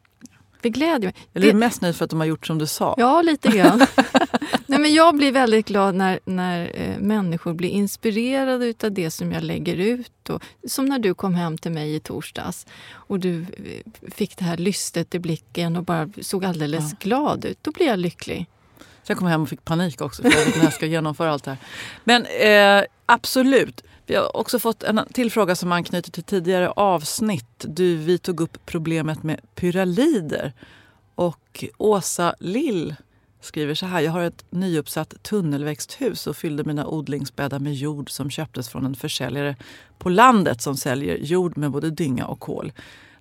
Det 0.66 0.70
gläder 0.70 1.07
mig. 1.07 1.14
Eller 1.35 1.48
är 1.48 1.52
du 1.52 1.59
mest 1.59 1.81
nöjd 1.81 1.96
för 1.96 2.05
att 2.05 2.11
de 2.11 2.20
har 2.20 2.26
gjort 2.26 2.46
som 2.46 2.59
du 2.59 2.66
sa? 2.66 2.94
Ja, 2.98 3.22
lite 3.22 3.48
grann. 3.48 3.79
Nej, 4.66 4.81
men 4.81 4.94
jag 4.94 5.16
blir 5.16 5.33
väldigt 5.33 5.66
glad 5.66 5.94
när, 5.94 6.20
när 6.24 6.72
eh, 6.74 6.98
människor 6.98 7.55
blir 7.55 7.68
inspirerade 7.68 8.74
av 8.83 8.92
det 8.92 9.11
som 9.11 9.33
jag 9.33 9.42
lägger 9.42 9.76
ut. 9.76 10.31
Och, 10.31 10.42
som 10.68 10.85
när 10.85 10.98
du 10.98 11.14
kom 11.14 11.35
hem 11.35 11.59
till 11.59 11.72
mig 11.72 11.94
i 11.94 12.00
torsdags 12.00 12.66
och 12.92 13.20
du 13.20 13.40
eh, 13.40 14.11
fick 14.11 14.37
det 14.37 14.44
här 14.44 14.57
lystet 14.57 15.14
i 15.14 15.18
blicken 15.18 15.76
och 15.76 15.85
bara 15.85 16.09
såg 16.20 16.44
alldeles 16.44 16.92
glad 16.98 17.44
ut. 17.44 17.59
Då 17.62 17.70
blir 17.70 17.87
jag 17.87 17.98
lycklig. 17.98 18.46
Jag 19.06 19.18
kom 19.18 19.28
hem 19.28 19.42
och 19.42 19.48
fick 19.48 19.64
panik 19.64 20.00
också 20.00 20.22
för 20.22 20.30
jag 20.30 20.44
vet 20.44 20.56
när 20.56 20.64
jag 20.64 20.72
ska 20.72 20.86
genomföra 20.86 21.30
allt 21.30 21.44
det 21.44 21.50
här. 21.50 21.58
Men 22.04 22.26
eh, 22.26 22.84
absolut. 23.06 23.84
Vi 24.06 24.14
har 24.14 24.36
också 24.36 24.58
fått 24.58 24.82
en 24.82 25.00
till 25.12 25.30
fråga 25.30 25.56
som 25.56 25.72
anknyter 25.72 26.10
till 26.10 26.22
tidigare 26.22 26.70
avsnitt. 26.70 27.64
Du, 27.68 27.96
vi 27.96 28.18
tog 28.18 28.40
upp 28.40 28.58
problemet 28.66 29.22
med 29.22 29.40
pyralider. 29.54 30.52
Och 31.14 31.64
Åsa 31.78 32.34
Lill 32.40 32.94
skriver 33.40 33.74
så 33.74 33.86
här. 33.86 34.00
Jag 34.00 34.12
har 34.12 34.20
ett 34.20 34.44
nyuppsatt 34.50 35.22
tunnelväxthus 35.22 36.26
och 36.26 36.36
fyllde 36.36 36.64
mina 36.64 36.86
odlingsbäddar 36.86 37.58
med 37.58 37.74
jord 37.74 38.10
som 38.10 38.30
köptes 38.30 38.68
från 38.68 38.86
en 38.86 38.94
försäljare 38.94 39.56
på 39.98 40.08
landet 40.08 40.62
som 40.62 40.76
säljer 40.76 41.16
jord 41.16 41.56
med 41.56 41.70
både 41.70 41.90
dynga 41.90 42.26
och 42.26 42.40
kol. 42.40 42.72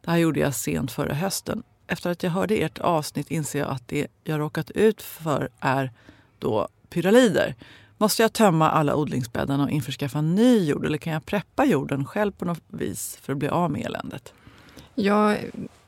Det 0.01 0.11
här 0.11 0.17
gjorde 0.17 0.39
jag 0.39 0.55
sent 0.55 0.91
förra 0.91 1.13
hösten. 1.13 1.63
Efter 1.87 2.09
att 2.09 2.23
jag 2.23 2.31
hörde 2.31 2.55
ert 2.55 2.79
avsnitt 2.79 3.31
inser 3.31 3.59
jag 3.59 3.69
att 3.69 3.87
det 3.87 4.07
jag 4.23 4.39
råkat 4.39 4.71
ut 4.71 5.01
för 5.01 5.49
är 5.59 5.91
då 6.39 6.67
pyralider. 6.89 7.55
Måste 7.97 8.21
jag 8.21 8.33
tömma 8.33 8.69
alla 8.69 8.95
odlingsbäddarna 8.95 9.63
och 9.63 9.69
införskaffa 9.69 10.21
ny 10.21 10.65
jord 10.65 10.85
eller 10.85 10.97
kan 10.97 11.13
jag 11.13 11.25
preppa 11.25 11.65
jorden 11.65 12.05
själv 12.05 12.31
på 12.31 12.45
något 12.45 12.63
vis 12.67 13.19
för 13.21 13.33
att 13.33 13.39
bli 13.39 13.47
av 13.47 13.71
med 13.71 13.85
eländet? 13.85 14.33
Ja, 14.95 15.35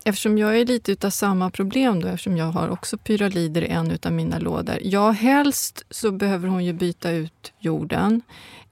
eftersom 0.03 0.37
jag 0.37 0.59
är 0.59 0.65
lite 0.65 0.91
utav 0.91 1.09
samma 1.09 1.49
problem 1.49 2.01
då, 2.01 2.07
eftersom 2.07 2.37
jag 2.37 2.45
har 2.45 2.69
också 2.69 2.97
pyralider 2.97 3.61
i 3.61 3.67
en 3.67 3.91
utav 3.91 4.11
mina 4.11 4.39
lådor. 4.39 4.77
Ja, 4.81 5.11
helst 5.11 5.85
så 5.89 6.11
behöver 6.11 6.47
hon 6.47 6.65
ju 6.65 6.73
byta 6.73 7.11
ut 7.11 7.53
jorden. 7.59 8.21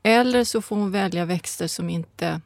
Eller 0.04 0.44
så 0.44 0.62
får 0.62 0.76
hon 0.76 0.92
välja 0.92 1.26
växter 1.26 1.68
som 1.68 1.90
inte 1.90 2.42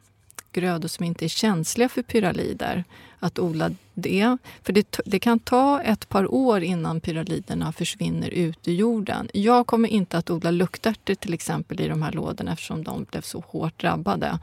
grödor 0.52 0.88
som 0.88 1.04
inte 1.04 1.24
är 1.24 1.28
känsliga 1.28 1.88
för 1.88 2.02
pyralider. 2.02 2.84
Att 3.22 3.38
odla 3.38 3.70
det. 3.94 4.36
För 4.62 4.72
det, 4.72 5.00
det 5.04 5.18
kan 5.18 5.38
ta 5.38 5.82
ett 5.82 6.08
par 6.08 6.34
år 6.34 6.62
innan 6.62 7.00
pyraliderna 7.00 7.72
försvinner 7.72 8.30
ut 8.30 8.68
ur 8.68 8.72
jorden. 8.72 9.28
Jag 9.32 9.66
kommer 9.66 9.88
inte 9.88 10.18
att 10.18 10.30
odla 10.30 10.50
luktärtor 10.50 11.14
till 11.14 11.34
exempel 11.34 11.80
i 11.80 11.88
de 11.88 12.02
här 12.02 12.12
lådorna 12.12 12.52
eftersom 12.52 12.84
de 12.84 13.06
blev 13.10 13.20
så 13.20 13.44
hårt 13.48 13.80
drabbade. 13.80 14.38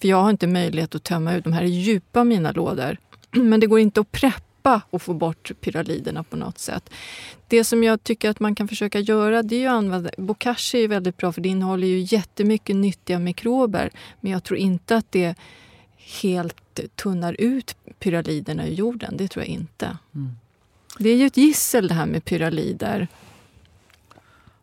För 0.00 0.08
jag 0.08 0.22
har 0.22 0.30
inte 0.30 0.46
möjlighet 0.46 0.94
att 0.94 1.04
tömma 1.04 1.34
ut. 1.34 1.44
De 1.44 1.52
här 1.52 1.62
är 1.62 1.66
djupa 1.66 2.24
mina 2.24 2.52
lådor. 2.52 2.96
Men 3.30 3.60
det 3.60 3.66
går 3.66 3.80
inte 3.80 4.00
att 4.00 4.12
preppa 4.12 4.80
och 4.90 5.02
få 5.02 5.14
bort 5.14 5.52
pyraliderna 5.60 6.22
på 6.22 6.36
något 6.36 6.58
sätt. 6.58 6.90
Det 7.48 7.64
som 7.64 7.84
jag 7.84 8.04
tycker 8.04 8.30
att 8.30 8.40
man 8.40 8.54
kan 8.54 8.68
försöka 8.68 9.00
göra 9.00 9.42
det 9.42 9.56
är 9.56 9.60
ju 9.60 9.66
att 9.66 9.72
använda... 9.72 10.10
Bokashi 10.16 10.84
är 10.84 10.88
väldigt 10.88 11.16
bra 11.16 11.32
för 11.32 11.40
det 11.40 11.48
innehåller 11.48 11.86
ju 11.86 11.98
jättemycket 11.98 12.76
nyttiga 12.76 13.18
mikrober. 13.18 13.90
Men 14.20 14.32
jag 14.32 14.44
tror 14.44 14.58
inte 14.58 14.96
att 14.96 15.12
det 15.12 15.34
helt 16.22 16.80
tunnar 16.96 17.36
ut 17.38 17.76
pyraliderna 17.98 18.66
ur 18.66 18.72
jorden. 18.72 19.16
Det 19.16 19.28
tror 19.28 19.44
jag 19.44 19.48
inte. 19.48 19.98
Det 20.98 21.08
är 21.10 21.16
ju 21.16 21.26
ett 21.26 21.36
gissel 21.36 21.88
det 21.88 21.94
här 21.94 22.06
med 22.06 22.24
pyralider. 22.24 23.08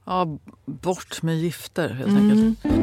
Ja, 0.05 0.38
bort 0.65 1.21
med 1.21 1.38
gifter 1.38 1.89
helt 1.89 2.10
Mm. 2.10 2.31
enkelt. 2.31 2.73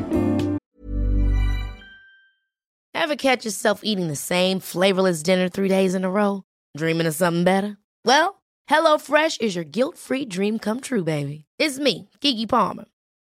Ever 2.96 3.16
catch 3.16 3.44
yourself 3.44 3.80
eating 3.82 4.08
the 4.08 4.16
same 4.16 4.60
flavorless 4.60 5.22
dinner 5.22 5.48
three 5.48 5.68
days 5.68 5.94
in 5.94 6.04
a 6.04 6.08
row? 6.10 6.42
Dreaming 6.78 7.08
of 7.08 7.14
something 7.14 7.44
better? 7.44 7.76
Well, 8.04 8.34
HelloFresh 8.70 9.40
is 9.40 9.56
your 9.56 9.64
guilt-free 9.64 10.24
dream 10.26 10.58
come 10.58 10.80
true, 10.80 11.04
baby. 11.04 11.44
It's 11.62 11.78
me, 11.78 12.08
Kiki 12.20 12.46
Palmer. 12.46 12.84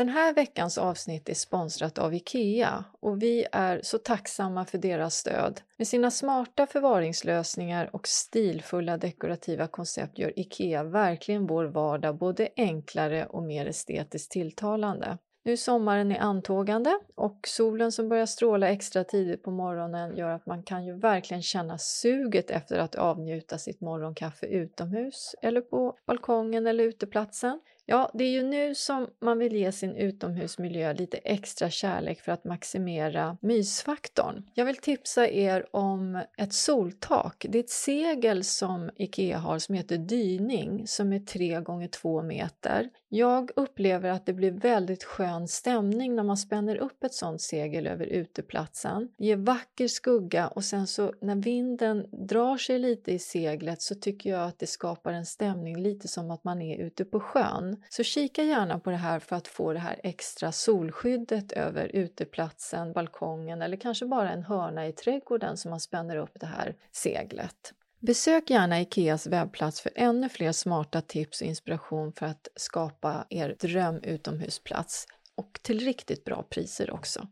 Den 0.00 0.08
här 0.08 0.34
veckans 0.34 0.78
avsnitt 0.78 1.28
är 1.28 1.34
sponsrat 1.34 1.98
av 1.98 2.14
IKEA 2.14 2.84
och 3.00 3.22
vi 3.22 3.46
är 3.52 3.80
så 3.82 3.98
tacksamma 3.98 4.64
för 4.64 4.78
deras 4.78 5.14
stöd. 5.14 5.60
Med 5.76 5.86
sina 5.88 6.10
smarta 6.10 6.66
förvaringslösningar 6.66 7.90
och 7.92 8.08
stilfulla 8.08 8.96
dekorativa 8.96 9.66
koncept 9.66 10.18
gör 10.18 10.38
IKEA 10.38 10.84
verkligen 10.84 11.46
vår 11.46 11.64
vardag 11.64 12.18
både 12.18 12.48
enklare 12.56 13.26
och 13.26 13.42
mer 13.42 13.66
estetiskt 13.66 14.30
tilltalande. 14.30 15.18
Nu 15.44 15.52
är 15.52 15.56
sommaren 15.56 16.12
i 16.12 16.18
antågande 16.18 16.98
och 17.14 17.40
solen 17.46 17.92
som 17.92 18.08
börjar 18.08 18.26
stråla 18.26 18.68
extra 18.68 19.04
tidigt 19.04 19.42
på 19.42 19.50
morgonen 19.50 20.16
gör 20.16 20.30
att 20.30 20.46
man 20.46 20.62
kan 20.62 20.84
ju 20.84 20.98
verkligen 20.98 21.42
känna 21.42 21.78
suget 21.78 22.50
efter 22.50 22.78
att 22.78 22.94
avnjuta 22.94 23.58
sitt 23.58 23.80
morgonkaffe 23.80 24.46
utomhus 24.46 25.34
eller 25.42 25.60
på 25.60 25.96
balkongen 26.06 26.66
eller 26.66 26.84
uteplatsen. 26.84 27.60
Ja, 27.90 28.10
det 28.14 28.24
är 28.24 28.30
ju 28.30 28.42
nu 28.42 28.74
som 28.74 29.06
man 29.20 29.38
vill 29.38 29.56
ge 29.56 29.72
sin 29.72 29.96
utomhusmiljö 29.96 30.92
lite 30.92 31.16
extra 31.16 31.70
kärlek 31.70 32.20
för 32.20 32.32
att 32.32 32.44
maximera 32.44 33.36
mysfaktorn. 33.40 34.50
Jag 34.54 34.64
vill 34.64 34.76
tipsa 34.76 35.28
er 35.28 35.76
om 35.76 36.22
ett 36.36 36.52
soltak. 36.52 37.46
Det 37.48 37.58
är 37.58 37.62
ett 37.62 37.70
segel 37.70 38.44
som 38.44 38.90
IKEA 38.96 39.38
har 39.38 39.58
som 39.58 39.74
heter 39.74 39.98
Dyning 39.98 40.86
som 40.86 41.12
är 41.12 41.18
3 41.18 41.60
gånger 41.60 41.88
2 41.88 42.22
meter. 42.22 42.88
Jag 43.12 43.50
upplever 43.56 44.10
att 44.10 44.26
det 44.26 44.32
blir 44.32 44.50
väldigt 44.50 45.04
skön 45.04 45.48
stämning 45.48 46.14
när 46.14 46.22
man 46.22 46.36
spänner 46.36 46.76
upp 46.76 47.04
ett 47.04 47.14
sånt 47.14 47.40
segel 47.40 47.86
över 47.86 48.06
uteplatsen. 48.06 49.08
Det 49.18 49.24
ger 49.24 49.36
vacker 49.36 49.88
skugga 49.88 50.48
och 50.48 50.64
sen 50.64 50.86
så 50.86 51.14
när 51.20 51.36
vinden 51.36 52.06
drar 52.12 52.56
sig 52.56 52.78
lite 52.78 53.12
i 53.12 53.18
seglet 53.18 53.82
så 53.82 53.94
tycker 53.94 54.30
jag 54.30 54.48
att 54.48 54.58
det 54.58 54.66
skapar 54.66 55.12
en 55.12 55.26
stämning 55.26 55.82
lite 55.82 56.08
som 56.08 56.30
att 56.30 56.44
man 56.44 56.62
är 56.62 56.78
ute 56.78 57.04
på 57.04 57.20
sjön. 57.20 57.82
Så 57.88 58.02
kika 58.02 58.42
gärna 58.42 58.78
på 58.78 58.90
det 58.90 58.96
här 58.96 59.18
för 59.18 59.36
att 59.36 59.48
få 59.48 59.72
det 59.72 59.78
här 59.78 60.00
extra 60.02 60.52
solskyddet 60.52 61.52
över 61.52 61.86
uteplatsen, 61.86 62.92
balkongen 62.92 63.62
eller 63.62 63.76
kanske 63.76 64.06
bara 64.06 64.30
en 64.30 64.42
hörna 64.42 64.86
i 64.86 64.92
trädgården 64.92 65.56
som 65.56 65.70
man 65.70 65.80
spänner 65.80 66.16
upp 66.16 66.40
det 66.40 66.46
här 66.46 66.76
seglet. 66.92 67.74
Besök 68.00 68.50
gärna 68.50 68.80
Ikeas 68.80 69.26
webbplats 69.26 69.80
för 69.80 69.92
ännu 69.94 70.28
fler 70.28 70.52
smarta 70.52 71.00
tips 71.00 71.40
och 71.40 71.46
inspiration 71.46 72.12
för 72.12 72.26
att 72.26 72.48
skapa 72.56 73.26
er 73.30 73.56
dröm 73.60 74.02
utomhusplats 74.02 75.06
och 75.34 75.60
till 75.62 75.80
riktigt 75.80 76.24
bra 76.24 76.42
priser 76.42 76.90
också. 76.90 77.28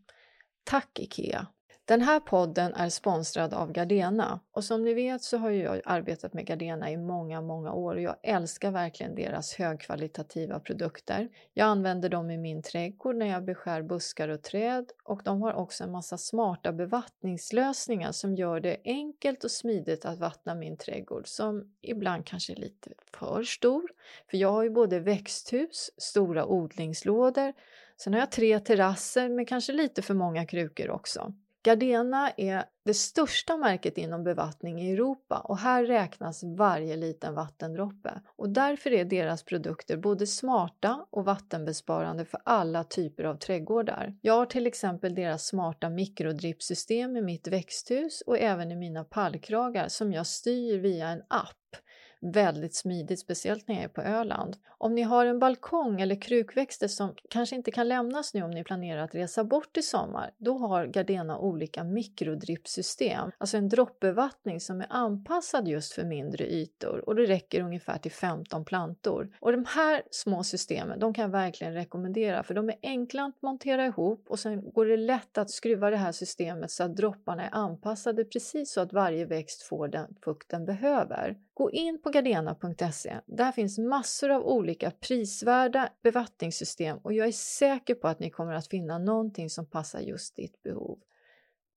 Tack 0.65 0.99
Ikea! 0.99 1.47
Den 1.89 2.01
här 2.01 2.21
podden 2.21 2.75
är 2.75 2.89
sponsrad 2.89 3.55
av 3.55 3.73
Gardena 3.73 4.41
och 4.53 4.65
som 4.65 4.85
ni 4.85 4.95
vet 4.95 5.23
så 5.23 5.39
har 5.39 5.51
jag 5.51 5.81
arbetat 5.85 6.33
med 6.33 6.47
Gardena 6.47 6.91
i 6.91 6.97
många, 6.97 7.41
många 7.41 7.73
år 7.73 7.95
och 7.95 8.01
jag 8.01 8.17
älskar 8.23 8.71
verkligen 8.71 9.15
deras 9.15 9.55
högkvalitativa 9.55 10.61
produkter. 10.61 11.29
Jag 11.55 11.65
använder 11.65 12.09
dem 12.09 12.31
i 12.31 12.39
min 12.39 12.63
trädgård 12.63 13.17
när 13.17 13.27
jag 13.27 13.45
beskär 13.45 13.83
buskar 13.83 14.29
och 14.29 14.43
träd 14.43 14.85
och 15.05 15.21
de 15.25 15.43
har 15.43 15.53
också 15.53 15.85
en 15.85 15.91
massa 15.91 16.19
smarta 16.19 16.73
bevattningslösningar 16.73 18.13
som 18.13 18.35
gör 18.35 18.61
det 18.61 18.77
enkelt 18.85 19.45
och 19.45 19.51
smidigt 19.51 20.05
att 20.05 20.19
vattna 20.19 20.55
min 20.55 20.77
trädgård 20.77 21.29
som 21.29 21.75
ibland 21.83 22.27
kanske 22.27 22.53
är 22.53 22.57
lite 22.57 22.91
för 23.13 23.43
stor. 23.43 23.91
För 24.31 24.37
jag 24.37 24.53
har 24.53 24.63
ju 24.63 24.71
både 24.71 25.01
växthus, 25.01 25.91
stora 25.97 26.47
odlingslådor, 26.47 27.53
sen 27.97 28.13
har 28.13 28.21
jag 28.21 28.31
tre 28.31 28.61
terrasser 28.61 29.29
med 29.29 29.49
kanske 29.49 29.73
lite 29.73 30.03
för 30.03 30.15
många 30.15 30.47
krukor 30.47 30.91
också. 30.91 31.35
Gardena 31.69 32.31
är 32.37 32.65
det 32.85 32.95
största 32.95 33.57
märket 33.57 33.99
inom 33.99 34.25
bevattning 34.25 34.83
i 34.83 34.93
Europa 34.93 35.39
och 35.39 35.59
här 35.59 35.85
räknas 35.85 36.43
varje 36.43 36.97
liten 36.97 37.35
vattendroppe. 37.35 38.21
Och 38.37 38.49
därför 38.49 38.93
är 38.93 39.05
deras 39.05 39.43
produkter 39.43 39.97
både 39.97 40.27
smarta 40.27 41.07
och 41.11 41.25
vattenbesparande 41.25 42.25
för 42.25 42.41
alla 42.45 42.85
typer 42.85 43.25
av 43.25 43.35
trädgårdar. 43.35 44.17
Jag 44.21 44.35
har 44.35 44.47
till 44.47 44.67
exempel 44.67 45.15
deras 45.15 45.47
smarta 45.47 45.91
mikrodrippsystem 45.91 47.17
i 47.17 47.23
mitt 47.23 47.49
växthus 47.49 48.23
och 48.27 48.39
även 48.39 48.73
i 48.73 48.77
mina 48.77 49.05
pallkragar 49.05 49.89
som 49.89 50.13
jag 50.13 50.27
styr 50.27 50.79
via 50.79 51.09
en 51.09 51.23
app 51.29 51.77
väldigt 52.21 52.75
smidigt, 52.75 53.21
speciellt 53.21 53.69
när 53.69 53.75
jag 53.75 53.85
är 53.85 53.89
på 53.89 54.03
Öland. 54.03 54.57
Om 54.81 54.95
ni 54.95 55.03
har 55.03 55.27
en 55.27 55.39
balkong 55.39 56.01
eller 56.01 56.21
krukväxter 56.21 56.89
som 56.89 57.15
kanske 57.31 57.57
inte 57.57 57.71
kan 57.71 57.89
lämnas 57.89 58.35
nu 58.35 58.43
om 58.43 58.51
ni 58.51 58.65
planerar 58.65 59.03
att 59.03 59.15
resa 59.15 59.45
bort 59.45 59.77
i 59.77 59.83
sommar, 59.83 60.31
då 60.39 60.59
har 60.59 60.87
Gardena 60.87 61.39
olika 61.39 61.85
mikrodrippsystem, 61.85 63.31
alltså 63.39 63.57
en 63.57 63.69
droppbevattning 63.69 64.61
som 64.61 64.81
är 64.81 64.87
anpassad 64.91 65.69
just 65.69 65.93
för 65.93 66.05
mindre 66.05 66.47
ytor 66.47 67.09
och 67.09 67.15
det 67.17 67.27
räcker 67.27 67.61
ungefär 67.61 67.99
till 67.99 68.13
15 68.13 68.65
plantor. 68.65 69.31
Och 69.41 69.53
de 69.53 69.65
här 69.69 70.03
små 70.11 70.45
systemen, 70.45 70.99
de 70.99 71.15
kan 71.15 71.23
jag 71.23 71.31
verkligen 71.31 71.75
rekommendera 71.75 72.43
för 72.43 72.55
de 72.55 72.69
är 72.69 72.77
enkla 72.83 73.25
att 73.25 73.43
montera 73.43 73.87
ihop 73.87 74.25
och 74.29 74.39
sen 74.39 74.71
går 74.73 74.87
det 74.87 74.97
lätt 74.97 75.39
att 75.39 75.51
skruva 75.51 75.91
det 75.91 75.97
här 75.97 76.13
systemet 76.13 76.71
så 76.71 76.83
att 76.85 76.97
dropparna 76.97 77.45
är 77.45 77.55
anpassade 77.55 78.25
precis 78.25 78.73
så 78.73 78.81
att 78.81 78.93
varje 78.93 79.25
växt 79.25 79.63
får 79.63 79.89
den 79.89 80.15
fukt 80.25 80.49
den 80.51 80.65
behöver. 80.65 81.37
Gå 81.55 81.71
in 81.71 82.03
på 82.03 82.08
gardena.se. 82.11 83.21
Där 83.27 83.53
finns 83.53 83.79
massor 83.79 84.31
av 84.31 84.47
olika 84.47 84.91
prisvärda 84.91 85.89
bevattningssystem 86.03 86.99
och 86.99 87.13
jag 87.13 87.29
är 87.29 87.33
säker 87.33 87.95
på 87.95 88.09
att 88.09 88.21
ni 88.21 88.31
kommer 88.31 88.55
att 88.55 88.69
finna 88.69 88.99
någonting 88.99 89.51
som 89.51 89.71
passar 89.71 90.01
just 90.01 90.37
ditt 90.37 90.63
behov. 90.63 90.99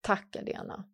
Tack 0.02 0.32
Gardena! 0.32 0.86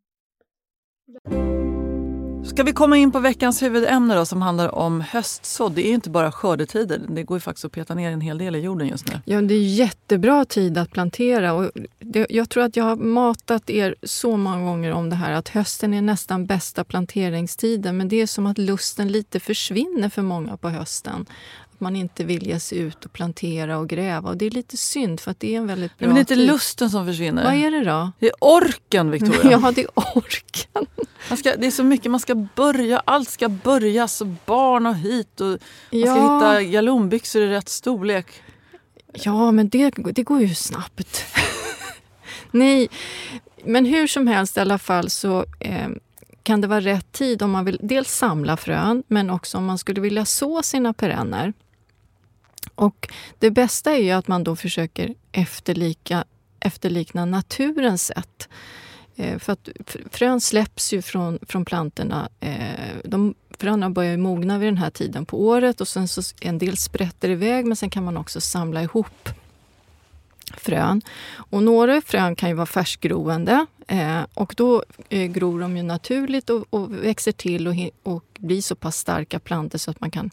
Ska 2.49 2.63
vi 2.63 2.73
komma 2.73 2.97
in 2.97 3.11
på 3.11 3.19
veckans 3.19 3.61
huvudämne 3.61 4.15
då, 4.15 4.25
som 4.25 4.41
handlar 4.41 4.75
om 4.75 5.01
höstsådd? 5.01 5.71
Det 5.71 5.87
är 5.87 5.91
inte 5.91 6.09
bara 6.09 6.31
skördetider, 6.31 7.01
det 7.09 7.23
går 7.23 7.37
ju 7.37 7.41
faktiskt 7.41 7.65
att 7.65 7.71
peta 7.71 7.95
ner 7.95 8.11
en 8.11 8.21
hel 8.21 8.37
del 8.37 8.55
i 8.55 8.59
jorden 8.59 8.87
just 8.87 9.07
nu. 9.07 9.21
Ja, 9.25 9.41
det 9.41 9.53
är 9.53 9.61
jättebra 9.61 10.45
tid 10.45 10.77
att 10.77 10.91
plantera. 10.91 11.53
Och 11.53 11.71
det, 11.99 12.27
jag 12.29 12.49
tror 12.49 12.63
att 12.63 12.75
jag 12.75 12.83
har 12.83 12.95
matat 12.95 13.69
er 13.69 13.95
så 14.03 14.37
många 14.37 14.65
gånger 14.65 14.91
om 14.91 15.09
det 15.09 15.15
här 15.15 15.31
att 15.31 15.49
hösten 15.49 15.93
är 15.93 16.01
nästan 16.01 16.45
bästa 16.45 16.83
planteringstiden. 16.83 17.97
Men 17.97 18.07
det 18.07 18.21
är 18.21 18.27
som 18.27 18.45
att 18.45 18.57
lusten 18.57 19.07
lite 19.07 19.39
försvinner 19.39 20.09
för 20.09 20.21
många 20.21 20.57
på 20.57 20.69
hösten 20.69 21.25
man 21.79 21.95
inte 21.95 22.23
vill 22.23 22.47
ge 22.47 22.59
sig 22.59 22.77
ut 22.77 23.05
och 23.05 23.13
plantera 23.13 23.77
och 23.77 23.89
gräva. 23.89 24.29
Och 24.29 24.37
Det 24.37 24.45
är 24.45 24.51
lite 24.51 24.77
synd 24.77 25.19
för 25.19 25.31
att 25.31 25.39
det 25.39 25.53
är 25.53 25.57
en 25.57 25.67
väldigt 25.67 25.97
bra 25.97 26.07
Men 26.07 26.15
det 26.15 26.19
är 26.19 26.21
inte 26.21 26.35
tid. 26.35 26.47
lusten 26.47 26.89
som 26.89 27.05
försvinner. 27.05 27.43
Vad 27.43 27.53
är 27.53 27.71
det 27.71 27.83
då? 27.83 28.11
Det 28.19 28.25
är 28.27 28.33
orken 28.41 29.11
Victoria. 29.11 29.59
Ja, 29.63 29.71
det 29.75 29.81
är 29.81 29.89
orken. 30.17 30.85
Man 31.29 31.37
ska, 31.37 31.55
det 31.55 31.67
är 31.67 31.71
så 31.71 31.83
mycket 31.83 32.11
man 32.11 32.19
ska 32.19 32.35
börja, 32.35 33.01
allt 33.05 33.29
ska 33.29 33.49
börjas 33.49 34.21
barn 34.45 34.85
och 34.85 34.95
hit 34.95 35.41
och 35.41 35.47
man 35.47 35.57
ska 35.89 35.97
Ja. 35.97 36.13
hitta 36.13 36.63
galonbyxor 36.63 37.41
i 37.41 37.47
rätt 37.47 37.69
storlek. 37.69 38.25
Ja, 39.13 39.51
men 39.51 39.69
det, 39.69 39.89
det 40.11 40.23
går 40.23 40.41
ju 40.41 40.55
snabbt. 40.55 41.25
Nej, 42.51 42.87
men 43.63 43.85
hur 43.85 44.07
som 44.07 44.27
helst 44.27 44.57
i 44.57 44.59
alla 44.59 44.77
fall 44.77 45.09
så 45.09 45.45
eh, 45.59 45.87
kan 46.43 46.61
det 46.61 46.67
vara 46.67 46.81
rätt 46.81 47.11
tid 47.11 47.41
om 47.41 47.51
man 47.51 47.65
vill 47.65 47.79
dels 47.83 48.11
samla 48.17 48.57
frön 48.57 49.03
men 49.07 49.29
också 49.29 49.57
om 49.57 49.65
man 49.65 49.77
skulle 49.77 50.01
vilja 50.01 50.25
så 50.25 50.63
sina 50.63 50.93
perenner. 50.93 51.53
Och 52.75 53.09
det 53.39 53.51
bästa 53.51 53.91
är 53.91 54.01
ju 54.01 54.11
att 54.11 54.27
man 54.27 54.43
då 54.43 54.55
försöker 54.55 55.15
efterlika, 55.31 56.23
efterlikna 56.59 57.25
naturens 57.25 58.05
sätt. 58.05 58.49
Eh, 59.15 59.39
för 59.39 59.53
att 59.53 59.69
frön 60.11 60.41
släpps 60.41 60.93
ju 60.93 61.01
från, 61.01 61.39
från 61.41 61.65
plantorna. 61.65 62.29
Eh, 62.39 62.95
de, 63.03 63.35
fröna 63.59 63.89
börjar 63.89 64.11
ju 64.11 64.17
mogna 64.17 64.57
vid 64.57 64.67
den 64.67 64.77
här 64.77 64.89
tiden 64.89 65.25
på 65.25 65.47
året 65.47 65.81
och 65.81 65.87
sen 65.87 66.07
så 66.07 66.21
en 66.41 66.57
del 66.57 66.77
sprätter 66.77 67.29
iväg 67.29 67.65
men 67.65 67.75
sen 67.75 67.89
kan 67.89 68.03
man 68.03 68.17
också 68.17 68.41
samla 68.41 68.83
ihop 68.83 69.29
frön. 70.57 71.01
Och 71.35 71.63
några 71.63 72.01
frön 72.01 72.35
kan 72.35 72.49
ju 72.49 72.55
vara 72.55 72.65
färskgroende 72.65 73.65
eh, 73.87 74.21
och 74.33 74.53
då 74.57 74.83
eh, 75.09 75.25
gror 75.25 75.59
de 75.59 75.77
ju 75.77 75.83
naturligt 75.83 76.49
och, 76.49 76.65
och 76.69 76.93
växer 76.93 77.31
till 77.31 77.67
och, 77.67 77.75
och 78.03 78.23
blir 78.39 78.61
så 78.61 78.75
pass 78.75 78.97
starka 78.97 79.39
plantor 79.39 79.77
så 79.77 79.91
att 79.91 80.01
man 80.01 80.11
kan 80.11 80.31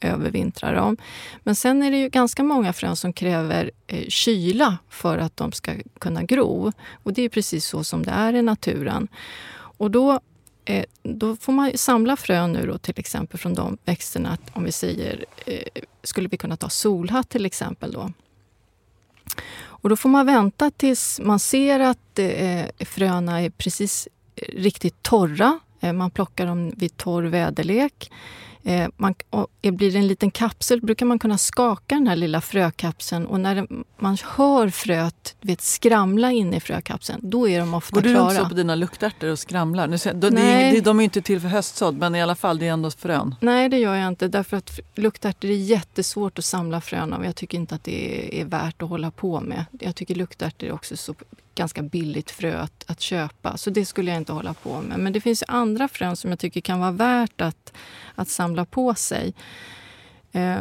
övervintra 0.00 0.72
dem. 0.72 0.96
Men 1.42 1.54
sen 1.54 1.82
är 1.82 1.90
det 1.90 1.96
ju 1.96 2.08
ganska 2.08 2.42
många 2.42 2.72
frön 2.72 2.96
som 2.96 3.12
kräver 3.12 3.70
eh, 3.86 4.08
kyla 4.08 4.78
för 4.88 5.18
att 5.18 5.36
de 5.36 5.52
ska 5.52 5.72
kunna 5.98 6.22
gro. 6.22 6.72
Och 7.02 7.12
det 7.12 7.22
är 7.22 7.28
precis 7.28 7.66
så 7.66 7.84
som 7.84 8.02
det 8.02 8.10
är 8.10 8.32
i 8.32 8.42
naturen. 8.42 9.08
Och 9.52 9.90
då 9.90 10.20
eh, 10.64 10.84
då 11.02 11.36
får 11.36 11.52
man 11.52 11.72
samla 11.74 12.16
frön 12.16 12.52
nu 12.52 12.66
då, 12.66 12.78
till 12.78 12.98
exempel 12.98 13.40
från 13.40 13.54
de 13.54 13.78
växterna. 13.84 14.38
Om 14.52 14.64
vi 14.64 14.72
säger, 14.72 15.24
eh, 15.46 15.82
skulle 16.02 16.28
vi 16.28 16.36
kunna 16.36 16.56
ta 16.56 16.68
solhatt 16.68 17.28
till 17.28 17.46
exempel 17.46 17.92
då. 17.92 18.10
Och 19.82 19.88
då 19.88 19.96
får 19.96 20.08
man 20.08 20.26
vänta 20.26 20.70
tills 20.70 21.20
man 21.24 21.38
ser 21.38 21.80
att 21.80 22.18
eh, 22.18 22.64
fröna 22.78 23.40
är 23.40 23.50
precis 23.50 24.08
eh, 24.36 24.54
riktigt 24.56 25.02
torra. 25.02 25.60
Eh, 25.80 25.92
man 25.92 26.10
plockar 26.10 26.46
dem 26.46 26.72
vid 26.76 26.96
torr 26.96 27.22
väderlek. 27.22 28.10
Eh, 28.64 28.88
man, 28.96 29.14
blir 29.62 29.92
det 29.92 29.98
en 29.98 30.06
liten 30.06 30.30
kapsel 30.30 30.80
brukar 30.80 31.06
man 31.06 31.18
kunna 31.18 31.38
skaka 31.38 31.94
den 31.94 32.06
här 32.06 32.16
lilla 32.16 32.40
frökapseln 32.40 33.26
och 33.26 33.40
när 33.40 33.66
man 33.98 34.16
hör 34.36 34.68
fröet 34.68 35.36
vet, 35.40 35.60
skramla 35.60 36.30
inne 36.30 36.56
i 36.56 36.60
frökapseln, 36.60 37.20
då 37.22 37.48
är 37.48 37.60
de 37.60 37.74
ofta 37.74 37.94
Går 37.94 38.02
klara. 38.02 38.24
Går 38.24 38.30
du 38.32 38.38
runt 38.38 38.48
på 38.48 38.54
dina 38.54 38.74
luktärtor 38.74 39.28
och 39.28 39.38
skramlar? 39.38 39.86
Nu, 39.86 39.96
de, 40.14 40.30
Nej. 40.30 40.80
de 40.80 41.00
är 41.00 41.04
inte 41.04 41.22
till 41.22 41.40
för 41.40 41.48
höstsådd, 41.48 41.98
men 41.98 42.14
i 42.14 42.22
alla 42.22 42.34
fall, 42.34 42.58
det 42.58 42.68
är 42.68 42.72
ändå 42.72 42.90
frön. 42.90 43.34
Nej, 43.40 43.68
det 43.68 43.78
gör 43.78 43.94
jag 43.94 44.08
inte. 44.08 44.28
Därför 44.28 44.56
att 44.56 44.80
luktärtor 44.94 45.50
är 45.50 45.54
jättesvårt 45.54 46.38
att 46.38 46.44
samla 46.44 46.80
frön 46.80 47.12
av. 47.12 47.24
Jag 47.24 47.36
tycker 47.36 47.58
inte 47.58 47.74
att 47.74 47.84
det 47.84 48.40
är 48.40 48.44
värt 48.44 48.82
att 48.82 48.88
hålla 48.88 49.10
på 49.10 49.40
med. 49.40 49.64
Jag 49.80 49.96
tycker 49.96 50.14
luktärtor 50.14 50.68
är 50.68 50.72
också 50.72 50.96
så 50.96 51.14
ganska 51.60 51.82
billigt 51.82 52.30
frö 52.30 52.58
att, 52.58 52.84
att, 52.86 53.00
köpa. 53.00 53.56
Så 53.56 53.70
det 53.70 53.84
skulle 53.84 54.10
jag 54.10 54.20
inte 54.20 54.32
hålla 54.32 54.54
på 54.54 54.80
med. 54.80 54.98
Men 54.98 55.12
det 55.12 55.20
finns 55.20 55.44
andra 55.48 55.88
frön 55.88 56.16
som 56.16 56.30
jag 56.30 56.38
tycker 56.38 56.60
kan 56.60 56.80
vara 56.80 56.90
värt 56.90 57.40
att, 57.40 57.72
att 58.14 58.28
samla 58.28 58.64
på 58.64 58.94
sig. 58.94 59.34
Eh, 60.32 60.60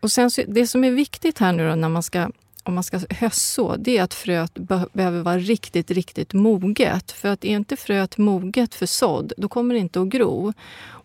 och 0.00 0.12
sen 0.12 0.30
så, 0.30 0.42
det 0.48 0.66
som 0.66 0.84
är 0.84 0.90
viktigt 0.90 1.38
här 1.38 1.52
nu 1.52 1.68
då, 1.68 1.74
när 1.74 1.88
man 1.88 2.02
ska 2.02 2.30
om 2.66 2.74
man 2.74 2.84
ska 2.84 3.00
höstså, 3.10 3.76
det 3.78 3.98
är 3.98 4.02
att 4.02 4.14
fröet 4.14 4.54
be 4.54 4.86
behöver 4.92 5.22
vara 5.22 5.38
riktigt, 5.38 5.90
riktigt 5.90 6.32
moget. 6.32 7.12
För 7.12 7.28
att 7.28 7.44
är 7.44 7.48
inte 7.48 7.76
fröet 7.76 8.18
moget 8.18 8.74
för 8.74 8.86
sådd, 8.86 9.32
då 9.36 9.48
kommer 9.48 9.74
det 9.74 9.80
inte 9.80 10.00
att 10.00 10.08
gro. 10.08 10.52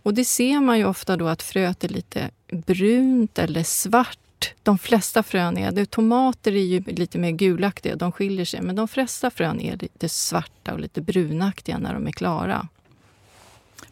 Och 0.04 0.13
det 0.13 0.26
ser 0.26 0.60
man 0.60 0.78
ju 0.78 0.86
ofta 0.86 1.18
då 1.18 1.28
att 1.28 1.44
fröet 1.44 1.84
är 1.84 1.89
lite 1.89 2.30
brunt 2.52 3.39
eller 3.39 3.63
svart 3.63 4.20
de 4.63 4.77
flesta 4.77 5.23
frön 5.23 5.57
är 5.57 5.71
det. 5.71 5.85
Tomater 5.85 6.51
är 6.51 6.63
ju 6.63 6.81
lite 6.81 7.17
mer 7.17 7.31
gulaktiga, 7.31 7.95
de 7.95 8.12
skiljer 8.12 8.45
sig. 8.45 8.62
Men 8.62 8.75
de 8.75 8.88
flesta 8.88 9.31
frön 9.31 9.62
är 9.62 9.77
lite 9.77 10.09
svarta 10.09 10.73
och 10.73 10.79
lite 10.79 11.01
brunaktiga 11.01 11.77
när 11.77 11.93
de 11.93 12.07
är 12.07 12.12
klara. 12.12 12.67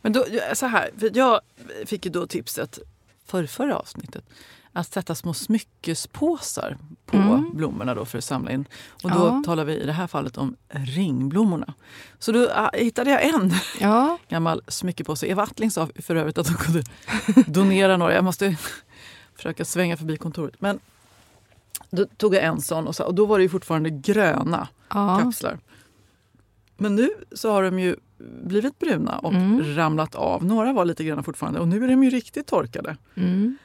Men 0.02 0.14
då, 0.14 0.26
så 0.54 0.66
här, 0.66 0.90
jag 1.14 1.40
fick 1.86 2.06
ju 2.06 2.12
då 2.12 2.28
tipset 2.28 2.80
för 3.26 3.46
förra 3.46 3.78
avsnittet 3.78 4.24
att 4.74 4.94
sätta 4.94 5.16
små 5.16 5.34
smyckespåsar 5.34 6.78
på 7.06 7.18
mm. 7.18 7.52
blommorna 7.54 7.96
då 7.96 8.06
för 8.06 8.18
att 8.18 8.24
samla 8.24 8.52
in. 8.52 8.66
Och 9.04 9.12
då 9.12 9.18
ja. 9.18 9.42
talar 9.46 9.66
vi 9.66 9.74
i 9.74 9.86
det 9.86 9.94
här 9.94 10.08
fallet 10.08 10.38
om 10.38 10.56
ringblommorna. 10.70 11.74
Så 12.20 12.32
då 12.32 12.50
äh, 12.50 12.70
hittade 12.74 13.12
jag 13.12 13.26
en 13.26 13.54
ja. 13.80 14.18
gammal 14.30 14.62
smyckepåse. 14.68 15.28
Eva 15.28 15.44
Attling 15.44 15.72
sa 15.72 15.90
för 15.96 16.16
övrigt 16.16 16.38
att 16.38 16.48
hon 16.48 16.58
kunde 16.58 16.84
donera 17.48 17.98
några. 17.98 18.14
Jag 18.14 18.24
måste 18.24 18.58
försöka 19.38 19.66
svänga 19.66 19.98
förbi 19.98 20.18
kontoret. 20.18 20.62
Men 20.62 20.80
då 21.90 22.06
tog 22.06 22.36
jag 22.36 22.44
en 22.44 22.62
sån 22.62 22.88
och, 22.88 22.96
så, 22.96 23.04
och 23.04 23.16
då 23.16 23.26
var 23.26 23.40
det 23.40 23.50
fortfarande 23.50 23.90
gröna 23.90 24.68
ja. 24.90 25.20
kapslar. 25.20 25.60
Men 26.78 26.96
nu 26.96 27.10
så 27.32 27.52
har 27.52 27.64
de 27.64 27.80
ju 27.80 27.96
blivit 28.20 28.80
bruna 28.80 29.20
och 29.20 29.34
mm. 29.34 29.76
ramlat 29.76 30.16
av. 30.16 30.46
Några 30.46 30.74
var 30.74 30.86
lite 30.86 31.04
gröna 31.04 31.24
fortfarande 31.24 31.60
och 31.60 31.68
nu 31.68 31.84
är 31.84 31.88
de 31.88 32.04
ju 32.04 32.10
riktigt 32.10 32.48
torkade. 32.48 32.98
Mm. 33.16 33.58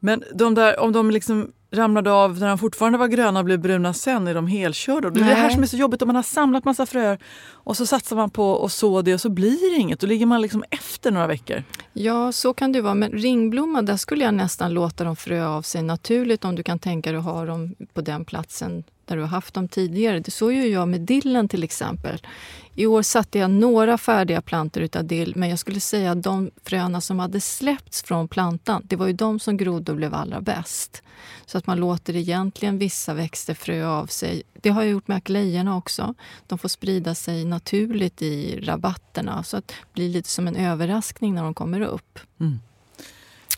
Men 0.00 0.24
de 0.34 0.54
där, 0.54 0.80
om 0.80 0.92
de 0.92 1.10
liksom 1.10 1.52
ramlade 1.72 2.12
av 2.12 2.38
när 2.38 2.48
de 2.48 2.58
fortfarande 2.58 2.98
var 2.98 3.08
gröna 3.08 3.38
och 3.38 3.44
blev 3.44 3.60
bruna 3.60 3.94
sen, 3.94 4.26
är 4.26 4.34
de 4.34 4.46
helkörda? 4.46 5.10
Det 5.10 5.20
är 5.20 5.24
det 5.24 5.34
här 5.34 5.50
som 5.50 5.62
är 5.62 5.66
så 5.66 5.76
jobbigt 5.76 6.02
om 6.02 6.06
man 6.06 6.16
har 6.16 6.22
samlat 6.22 6.64
massa 6.64 6.86
fröer 6.86 7.18
och 7.52 7.76
så 7.76 7.86
satsar 7.86 8.16
man 8.16 8.30
på 8.30 8.64
att 8.64 8.72
så 8.72 9.02
det 9.02 9.14
och 9.14 9.20
så 9.20 9.28
blir 9.28 9.74
det 9.74 9.80
inget. 9.80 10.00
Då 10.00 10.06
ligger 10.06 10.26
man 10.26 10.42
liksom 10.42 10.64
efter 10.70 11.10
några 11.10 11.26
veckor. 11.26 11.62
Ja, 11.92 12.32
så 12.32 12.54
kan 12.54 12.72
det 12.72 12.80
vara. 12.80 12.94
Men 12.94 13.10
ringblomma, 13.10 13.82
där 13.82 13.96
skulle 13.96 14.24
jag 14.24 14.34
nästan 14.34 14.74
låta 14.74 15.04
dem 15.04 15.16
frö 15.16 15.46
av 15.46 15.62
sig 15.62 15.82
naturligt 15.82 16.44
om 16.44 16.54
du 16.54 16.62
kan 16.62 16.78
tänka 16.78 17.10
dig 17.10 17.18
att 17.18 17.24
ha 17.24 17.44
dem 17.44 17.74
på 17.94 18.00
den 18.00 18.24
platsen 18.24 18.84
där 19.10 19.16
du 19.16 19.22
har 19.22 19.28
haft 19.28 19.54
dem 19.54 19.68
tidigare. 19.68 20.20
Det 20.20 20.30
så 20.30 20.52
gör 20.52 20.66
jag 20.66 20.88
med 20.88 21.00
dillen 21.00 21.48
till 21.48 21.64
exempel. 21.64 22.26
I 22.74 22.86
år 22.86 23.02
satte 23.02 23.38
jag 23.38 23.50
några 23.50 23.98
färdiga 23.98 24.42
plantor 24.42 24.82
utav 24.82 25.04
dill 25.04 25.32
men 25.36 25.48
jag 25.48 25.58
skulle 25.58 25.80
säga 25.80 26.12
att 26.12 26.22
de 26.22 26.50
fröna 26.64 27.00
som 27.00 27.18
hade 27.18 27.40
släppts 27.40 28.02
från 28.02 28.28
plantan, 28.28 28.82
det 28.84 28.96
var 28.96 29.06
ju 29.06 29.12
de 29.12 29.40
som 29.40 29.56
grodde 29.56 29.92
och 29.92 29.96
blev 29.96 30.14
allra 30.14 30.40
bäst. 30.40 31.02
Så 31.46 31.58
att 31.58 31.66
man 31.66 31.80
låter 31.80 32.16
egentligen 32.16 32.78
vissa 32.78 33.14
växter 33.14 33.54
frö 33.54 33.86
av 33.86 34.06
sig. 34.06 34.42
Det 34.54 34.70
har 34.70 34.82
jag 34.82 34.90
gjort 34.90 35.08
med 35.08 35.16
aklejorna 35.16 35.76
också. 35.76 36.14
De 36.46 36.58
får 36.58 36.68
sprida 36.68 37.14
sig 37.14 37.44
naturligt 37.44 38.22
i 38.22 38.60
rabatterna 38.60 39.42
så 39.42 39.56
att 39.56 39.68
det 39.68 39.74
blir 39.92 40.08
lite 40.08 40.28
som 40.28 40.48
en 40.48 40.56
överraskning 40.56 41.34
när 41.34 41.42
de 41.42 41.54
kommer 41.54 41.80
upp. 41.80 42.18
Mm. 42.40 42.58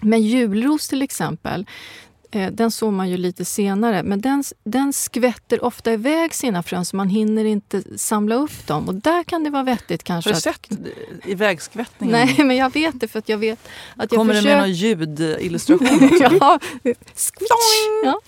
Men 0.01 0.23
julros 0.23 0.89
till 0.89 1.03
exempel, 1.03 1.67
den 2.33 2.71
såg 2.71 2.93
man 2.93 3.11
ju 3.11 3.17
lite 3.17 3.45
senare. 3.45 4.03
Men 4.03 4.21
den, 4.21 4.45
den 4.65 4.93
skvätter 4.93 5.65
ofta 5.65 5.93
iväg 5.93 6.35
sina 6.35 6.63
frön 6.63 6.85
så 6.85 6.97
man 6.97 7.09
hinner 7.09 7.45
inte 7.45 7.99
samla 7.99 8.35
upp 8.35 8.67
dem. 8.67 8.89
Och 8.89 8.95
där 8.95 9.25
kan 9.25 9.45
det 9.45 9.51
vara 9.51 9.63
vettigt 9.63 10.05
kanske. 10.05 10.31
Har 10.31 10.35
du 10.35 10.41
sett 10.41 10.73
att... 10.73 11.29
ivägskvättningen? 11.29 12.27
Nej, 12.27 12.45
men 12.45 12.57
jag 12.57 12.73
vet 12.73 13.01
det 13.01 13.09
för 13.09 13.19
att 13.19 13.29
jag 13.29 13.39
vet 13.39 13.59
att 13.97 14.13
jag 14.13 14.19
Kommer 14.19 14.35
försöker... 14.35 14.51
det 14.51 14.57
med 14.57 14.69
någon 14.69 14.77
ljudillustration 14.77 16.11
ja. 16.41 16.59
ja. 18.05 18.21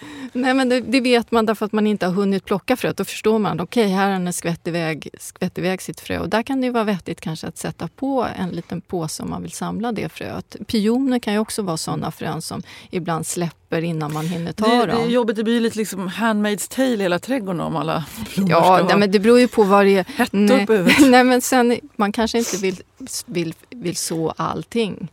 Nej, 0.32 0.54
men 0.54 0.68
det, 0.68 0.80
det, 0.80 1.00
vet 1.00 1.30
man 1.30 1.46
därför 1.46 1.66
att 1.66 1.72
man 1.72 1.86
inte 1.86 2.06
har 2.06 2.12
hunnit 2.12 2.44
plocka 2.44 2.76
fröet. 2.76 2.96
Då 2.96 3.04
förstår 3.04 3.38
man 3.38 3.60
okej, 3.60 3.84
okay, 3.84 3.94
här 3.94 4.10
har 4.10 4.20
den 4.20 4.32
skvätt 4.32 4.66
iväg, 4.66 5.08
skvätt 5.18 5.58
iväg 5.58 5.82
sitt 5.82 6.00
frö. 6.00 6.18
Och 6.18 6.28
där 6.28 6.42
kan 6.42 6.60
det 6.60 6.70
vara 6.70 6.84
vettigt 6.84 7.20
kanske 7.20 7.46
att 7.46 7.58
sätta 7.58 7.88
på 7.88 8.26
en 8.38 8.48
liten 8.48 8.80
påse 8.80 9.22
om 9.22 9.30
man 9.30 9.42
vill 9.42 9.52
samla 9.52 9.92
det 9.92 10.08
fröet. 10.08 10.56
Pioner 10.66 11.18
kan 11.18 11.32
ju 11.32 11.38
också 11.38 11.62
vara 11.62 11.76
såna 11.76 12.10
frön 12.10 12.42
som 12.42 12.62
ibland 12.90 13.26
släpper 13.26 13.82
innan 13.82 14.12
man 14.12 14.26
hinner 14.26 14.52
ta 14.52 14.66
det, 14.66 14.86
dem. 14.86 14.98
Det 14.98 15.04
är 15.04 15.10
jobbigt, 15.10 15.36
det 15.36 15.44
blir 15.44 15.60
lite 15.60 15.78
liksom 15.78 16.08
Handmaid's 16.08 16.74
tale 16.74 17.02
hela 17.02 17.18
trädgården 17.18 17.60
om 17.60 17.76
alla 17.76 18.04
blommor 18.34 18.50
Ja, 18.50 18.84
nej, 18.88 18.96
men 18.96 19.10
det 19.10 19.18
beror 19.18 19.40
ju 19.40 19.48
på 19.48 19.62
vad 19.64 19.86
det 19.86 19.98
är. 19.98 20.28
Nej, 20.30 20.66
nej, 21.10 21.24
men 21.24 21.40
sen, 21.40 21.80
man 21.96 22.12
kanske 22.12 22.38
inte 22.38 22.56
vill, 22.56 22.82
vill, 23.26 23.54
vill 23.70 23.96
så 23.96 24.34
allting. 24.36 25.08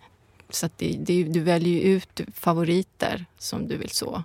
Så 0.49 0.69
det, 0.77 0.97
det, 0.99 1.23
du 1.23 1.39
väljer 1.39 1.73
ju 1.73 1.95
ut 1.95 2.21
favoriter 2.35 3.25
som 3.37 3.67
du 3.67 3.77
vill 3.77 3.89
så. 3.89 4.23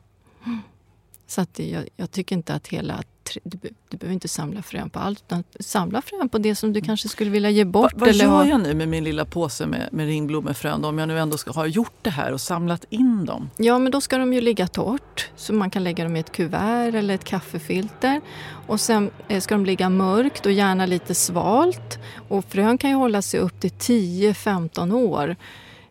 Så 1.26 1.40
att 1.40 1.58
jag, 1.58 1.88
jag, 1.96 2.10
tycker 2.10 2.36
inte 2.36 2.54
att 2.54 2.66
hela... 2.68 3.02
Du, 3.42 3.58
du 3.88 3.96
behöver 3.96 4.14
inte 4.14 4.28
samla 4.28 4.62
frön 4.62 4.90
på 4.90 4.98
allt, 4.98 5.22
utan 5.26 5.44
samla 5.60 6.02
frön 6.02 6.28
på 6.28 6.38
det 6.38 6.54
som 6.54 6.72
du 6.72 6.80
kanske 6.80 7.08
skulle 7.08 7.30
vilja 7.30 7.50
ge 7.50 7.64
bort. 7.64 7.92
Va, 7.92 7.98
vad 8.00 8.08
eller 8.08 8.24
gör 8.24 8.30
ha... 8.30 8.46
jag 8.46 8.60
nu 8.60 8.74
med 8.74 8.88
min 8.88 9.04
lilla 9.04 9.24
påse 9.24 9.66
med, 9.66 9.88
med 9.92 10.06
ringblommefrön 10.06 10.84
om 10.84 10.98
jag 10.98 11.08
nu 11.08 11.18
ändå 11.18 11.36
ska 11.36 11.50
ha 11.50 11.66
gjort 11.66 11.98
det 12.02 12.10
här 12.10 12.32
och 12.32 12.40
samlat 12.40 12.84
in 12.90 13.24
dem? 13.24 13.50
Ja, 13.56 13.78
men 13.78 13.92
då 13.92 14.00
ska 14.00 14.18
de 14.18 14.32
ju 14.32 14.40
ligga 14.40 14.66
torrt. 14.66 15.30
Så 15.36 15.52
man 15.52 15.70
kan 15.70 15.84
lägga 15.84 16.04
dem 16.04 16.16
i 16.16 16.20
ett 16.20 16.32
kuvert 16.32 16.94
eller 16.94 17.14
ett 17.14 17.24
kaffefilter. 17.24 18.20
Och 18.66 18.80
sen 18.80 19.10
eh, 19.28 19.40
ska 19.40 19.54
de 19.54 19.66
ligga 19.66 19.88
mörkt 19.88 20.46
och 20.46 20.52
gärna 20.52 20.86
lite 20.86 21.14
svalt. 21.14 21.98
Och 22.28 22.44
frön 22.44 22.78
kan 22.78 22.90
ju 22.90 22.96
hålla 22.96 23.22
sig 23.22 23.40
upp 23.40 23.60
till 23.60 23.70
10-15 23.70 24.92
år. 24.92 25.36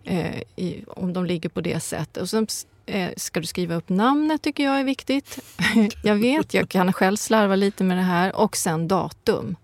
Eh, 0.03 0.41
i, 0.55 0.83
om 0.87 1.13
de 1.13 1.25
ligger 1.25 1.49
på 1.49 1.61
det 1.61 1.79
sättet. 1.79 2.21
Och 2.21 2.29
sen 2.29 2.47
Eh, 2.85 3.11
ska 3.17 3.39
du 3.39 3.45
skriva 3.45 3.75
upp 3.75 3.89
namnet 3.89 4.41
tycker 4.41 4.63
jag 4.63 4.79
är 4.79 4.83
viktigt. 4.83 5.39
jag 6.03 6.15
vet, 6.15 6.53
jag 6.53 6.69
kan 6.69 6.93
själv 6.93 7.15
slarva 7.15 7.55
lite 7.55 7.83
med 7.83 7.97
det 7.97 8.03
här. 8.03 8.35
Och 8.35 8.57
sen 8.57 8.87
datum. 8.87 9.55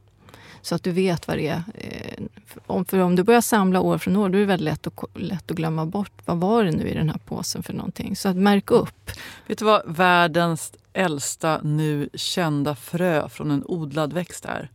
Så 0.61 0.75
att 0.75 0.83
du 0.83 0.91
vet 0.91 1.27
vad 1.27 1.37
det 1.37 1.47
är. 1.47 1.63
Eh, 1.73 2.83
för 2.85 2.99
om 2.99 3.15
du 3.15 3.23
börjar 3.23 3.41
samla 3.41 3.81
år 3.81 3.97
från 3.97 4.15
år, 4.15 4.29
då 4.29 4.37
är 4.37 4.39
det 4.39 4.47
väldigt 4.47 4.65
lätt 4.65 4.87
att, 4.87 5.03
lätt 5.13 5.51
att 5.51 5.57
glömma 5.57 5.85
bort. 5.85 6.11
Vad 6.25 6.37
var 6.37 6.63
det 6.63 6.71
nu 6.71 6.87
i 6.87 6.93
den 6.93 7.09
här 7.09 7.17
påsen 7.17 7.63
för 7.63 7.73
någonting? 7.73 8.15
Så 8.15 8.29
att 8.29 8.35
märk 8.35 8.71
upp. 8.71 9.11
Vet 9.47 9.57
du 9.57 9.65
vad 9.65 9.81
världens 9.85 10.73
äldsta 10.93 11.61
nu 11.63 12.09
kända 12.13 12.75
frö 12.75 13.29
från 13.29 13.51
en 13.51 13.63
odlad 13.65 14.13
växt 14.13 14.45
är? 14.45 14.69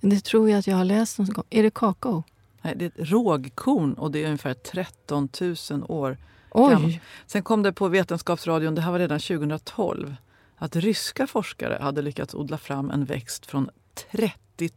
Det 0.00 0.24
tror 0.24 0.50
jag 0.50 0.58
att 0.58 0.66
jag 0.66 0.76
har 0.76 0.84
läst 0.84 1.18
någon 1.18 1.28
gång. 1.28 1.44
Är 1.50 1.62
det 1.62 1.74
kakao? 1.74 2.22
Nej, 2.62 2.74
det 2.76 2.84
är 2.84 2.88
ett 2.88 3.10
rågkorn 3.10 3.94
och 3.94 4.10
det 4.10 4.22
är 4.22 4.26
ungefär 4.26 4.54
13 4.54 5.28
000 5.40 5.84
år 5.88 6.16
Oj. 6.54 7.00
Sen 7.26 7.42
kom 7.42 7.62
det 7.62 7.72
på 7.72 7.88
Vetenskapsradion, 7.88 8.74
det 8.74 8.80
här 8.80 8.92
var 8.92 8.98
redan 8.98 9.20
2012, 9.20 10.16
att 10.56 10.76
ryska 10.76 11.26
forskare 11.26 11.78
hade 11.80 12.02
lyckats 12.02 12.34
odla 12.34 12.58
fram 12.58 12.90
en 12.90 13.04
växt 13.04 13.46
från 13.46 13.70
30 14.10 14.70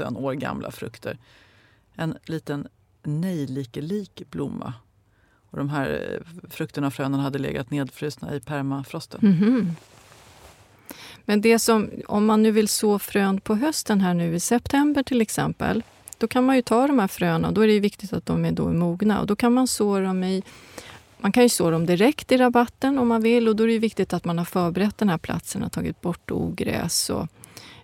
000 0.00 0.16
år 0.16 0.32
gamla 0.32 0.70
frukter. 0.70 1.18
En 1.94 2.18
liten 2.24 2.68
nejlikelik 3.02 4.22
blomma. 4.30 4.72
Och 5.50 5.58
de 5.58 5.68
här 5.68 6.10
eh, 6.12 6.48
frukterna 6.50 6.86
och 6.86 6.94
fröna 6.94 7.18
hade 7.18 7.38
legat 7.38 7.70
nedfrusna 7.70 8.34
i 8.34 8.40
permafrosten. 8.40 9.20
Mm 9.22 9.34
-hmm. 9.34 9.70
Men 11.24 11.40
det 11.40 11.58
som, 11.58 11.90
om 12.06 12.26
man 12.26 12.42
nu 12.42 12.50
vill 12.50 12.68
så 12.68 12.98
frön 12.98 13.40
på 13.40 13.54
hösten 13.54 14.00
här 14.00 14.14
nu 14.14 14.34
i 14.34 14.40
september 14.40 15.02
till 15.02 15.20
exempel, 15.20 15.82
då 16.18 16.28
kan 16.28 16.44
man 16.44 16.56
ju 16.56 16.62
ta 16.62 16.86
de 16.86 16.98
här 16.98 17.08
fröna. 17.08 17.52
Då 17.52 17.60
är 17.60 17.68
det 17.68 17.80
viktigt 17.80 18.12
att 18.12 18.26
de 18.26 18.44
är 18.44 18.52
då 18.52 18.72
mogna. 18.72 19.20
Och 19.20 19.26
då 19.26 19.36
kan 19.36 19.52
man 19.52 19.66
så 19.66 20.00
dem 20.00 20.24
i 20.24 20.42
man 21.24 21.32
kan 21.32 21.42
ju 21.42 21.48
så 21.48 21.70
dem 21.70 21.86
direkt 21.86 22.32
i 22.32 22.36
rabatten 22.36 22.98
om 22.98 23.08
man 23.08 23.22
vill 23.22 23.48
och 23.48 23.56
då 23.56 23.64
är 23.64 23.68
det 23.68 23.78
viktigt 23.78 24.12
att 24.12 24.24
man 24.24 24.38
har 24.38 24.44
förberett 24.44 24.98
den 24.98 25.08
här 25.08 25.18
platsen 25.18 25.62
och 25.62 25.72
tagit 25.72 26.00
bort 26.00 26.30
ogräs 26.30 27.10
och 27.10 27.26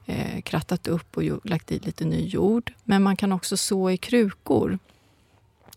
eh, 0.06 0.40
krattat 0.40 0.86
upp 0.86 1.16
och 1.16 1.46
lagt 1.46 1.72
i 1.72 1.78
lite 1.78 2.04
ny 2.04 2.26
jord. 2.26 2.72
Men 2.84 3.02
man 3.02 3.16
kan 3.16 3.32
också 3.32 3.56
så 3.56 3.90
i 3.90 3.96
krukor. 3.96 4.78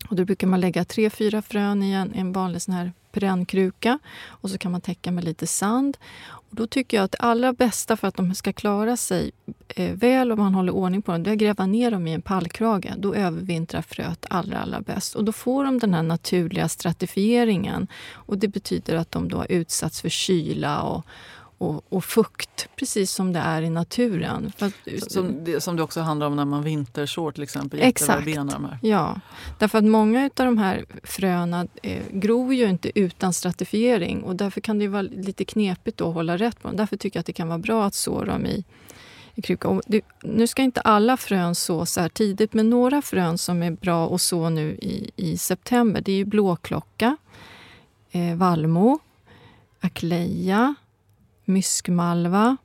Och 0.08 0.16
då 0.16 0.24
brukar 0.24 0.46
man 0.46 0.60
lägga 0.60 0.84
tre, 0.84 1.10
fyra 1.10 1.42
frön 1.42 1.82
i 1.82 1.92
en, 1.92 2.14
en 2.14 2.32
vanlig 2.32 2.62
sån 2.62 2.74
här 2.74 2.92
perennkruka 3.12 3.98
och 4.26 4.50
så 4.50 4.58
kan 4.58 4.72
man 4.72 4.80
täcka 4.80 5.12
med 5.12 5.24
lite 5.24 5.46
sand. 5.46 5.96
Och 6.26 6.56
då 6.56 6.66
tycker 6.66 6.96
jag 6.96 7.04
att 7.04 7.12
det 7.12 7.18
allra 7.18 7.52
bästa 7.52 7.96
för 7.96 8.08
att 8.08 8.16
de 8.16 8.34
ska 8.34 8.52
klara 8.52 8.96
sig 8.96 9.30
eh, 9.68 9.92
väl 9.92 10.32
om 10.32 10.38
man 10.38 10.54
håller 10.54 10.72
ordning 10.72 11.02
på 11.02 11.12
dem, 11.12 11.22
det 11.22 11.30
är 11.30 11.32
att 11.32 11.38
gräva 11.38 11.66
ner 11.66 11.90
dem 11.90 12.06
i 12.06 12.12
en 12.12 12.22
pallkrage. 12.22 12.92
Då 12.96 13.14
övervintrar 13.14 13.82
fröet 13.82 14.26
allra, 14.30 14.58
allra 14.58 14.80
bäst. 14.80 15.14
Och 15.14 15.24
då 15.24 15.32
får 15.32 15.64
de 15.64 15.78
den 15.78 15.94
här 15.94 16.02
naturliga 16.02 16.68
stratifieringen. 16.68 17.88
Och 18.12 18.38
det 18.38 18.48
betyder 18.48 18.96
att 18.96 19.10
de 19.10 19.28
då 19.28 19.36
har 19.36 19.52
utsatts 19.52 20.00
för 20.00 20.08
kyla 20.08 20.82
och, 20.82 21.06
och, 21.64 21.84
och 21.88 22.04
fukt, 22.04 22.68
precis 22.76 23.10
som 23.10 23.32
det 23.32 23.38
är 23.38 23.62
i 23.62 23.70
naturen. 23.70 24.52
Att, 24.58 24.74
Som 25.12 25.44
det, 25.44 25.60
som 25.60 25.76
det 25.76 25.82
också 25.82 26.00
handlar 26.00 26.26
om 26.26 26.36
när 26.36 26.44
man 26.44 26.62
vintersår 26.62 27.32
till 27.32 27.42
exempel. 27.42 27.80
Exakt. 27.82 28.26
Här. 28.26 28.78
Ja, 28.82 29.20
därför 29.58 29.78
att 29.78 29.84
många 29.84 30.24
av 30.24 30.46
de 30.46 30.58
här 30.58 30.84
fröna 31.02 31.66
eh, 31.82 32.02
gror 32.10 32.54
ju 32.54 32.68
inte 32.68 32.98
utan 32.98 33.32
stratifiering 33.32 34.22
och 34.22 34.36
därför 34.36 34.60
kan 34.60 34.78
det 34.78 34.88
vara 34.88 35.02
lite 35.02 35.44
knepigt 35.44 35.96
då 35.96 36.08
att 36.08 36.14
hålla 36.14 36.36
rätt 36.36 36.62
på 36.62 36.68
dem. 36.68 36.76
Därför 36.76 36.96
tycker 36.96 37.16
jag 37.16 37.20
att 37.20 37.26
det 37.26 37.32
kan 37.32 37.48
vara 37.48 37.58
bra 37.58 37.84
att 37.84 37.94
så 37.94 38.24
dem 38.24 38.46
i, 38.46 38.64
i 39.34 39.42
kruka. 39.42 39.80
Det, 39.86 40.02
nu 40.22 40.46
ska 40.46 40.62
inte 40.62 40.80
alla 40.80 41.16
frön 41.16 41.54
så 41.54 41.86
så 41.86 42.00
här 42.00 42.08
tidigt, 42.08 42.54
men 42.54 42.70
några 42.70 43.02
frön 43.02 43.38
som 43.38 43.62
är 43.62 43.70
bra 43.70 44.14
att 44.14 44.20
så 44.20 44.48
nu 44.48 44.70
i, 44.82 45.10
i 45.16 45.38
september, 45.38 46.00
det 46.00 46.12
är 46.12 46.16
ju 46.16 46.24
blåklocka, 46.24 47.16
eh, 48.10 48.36
vallmo, 48.36 48.98
akleja, 49.80 50.74
myskmalva, 51.44 52.56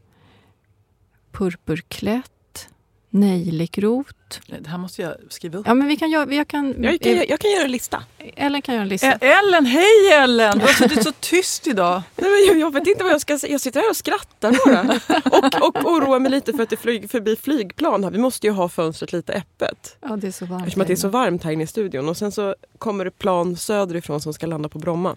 purpurklätt, 1.31 2.67
nejlikrot. 3.09 4.41
Det 4.47 4.67
här 4.69 4.77
måste 4.77 5.01
jag 5.01 5.13
skriva 5.29 5.59
upp. 5.59 5.67
Ja, 5.67 5.73
men 5.73 5.87
vi 5.87 5.95
kan 5.97 6.11
göra, 6.11 6.33
jag 6.33 6.47
kan, 6.47 6.83
Jag 6.83 7.01
kan, 7.01 7.15
jag 7.15 7.39
kan 7.39 7.51
göra 7.51 7.63
en 7.63 7.71
lista. 7.71 8.03
Ellen 8.35 8.61
kan 8.61 8.75
göra 8.75 8.83
en 8.83 8.89
lista. 8.89 9.11
Ellen, 9.11 9.65
hej 9.65 10.11
Ellen! 10.13 10.57
Du 10.59 10.65
har 10.65 10.73
suttit 10.73 11.03
så 11.03 11.11
tyst 11.19 11.67
idag. 11.67 12.01
Nej, 12.15 12.29
men 12.29 12.47
jag, 12.47 12.59
jag 12.67 12.73
vet 12.73 12.87
inte 12.87 13.03
vad 13.03 13.13
jag 13.13 13.21
ska 13.21 13.39
säga. 13.39 13.51
Jag 13.51 13.61
sitter 13.61 13.79
här 13.79 13.89
och 13.89 13.97
skrattar 13.97 14.51
bara. 14.65 14.99
och, 15.37 15.67
och 15.67 15.91
oroar 15.91 16.19
mig 16.19 16.31
lite 16.31 16.53
för 16.53 16.63
att 16.63 16.69
det 16.69 16.77
flyger 16.77 17.07
förbi 17.07 17.35
flygplan 17.35 18.03
här. 18.03 18.11
Vi 18.11 18.17
måste 18.19 18.47
ju 18.47 18.53
ha 18.53 18.69
fönstret 18.69 19.13
lite 19.13 19.33
öppet. 19.33 19.97
Ja, 20.01 20.15
det 20.15 20.27
är 20.27 20.31
så 20.31 20.45
varmt. 20.45 20.61
Eftersom 20.61 20.81
att 20.81 20.87
det 20.87 20.93
är 20.93 20.95
så 20.95 21.09
varmt 21.09 21.43
här 21.43 21.51
inne 21.51 21.63
i 21.63 21.67
studion. 21.67 22.09
Och 22.09 22.17
sen 22.17 22.31
så 22.31 22.55
kommer 22.77 23.05
det 23.05 23.11
plan 23.11 23.55
söderifrån 23.55 24.21
som 24.21 24.33
ska 24.33 24.47
landa 24.47 24.69
på 24.69 24.79
Bromma. 24.79 25.15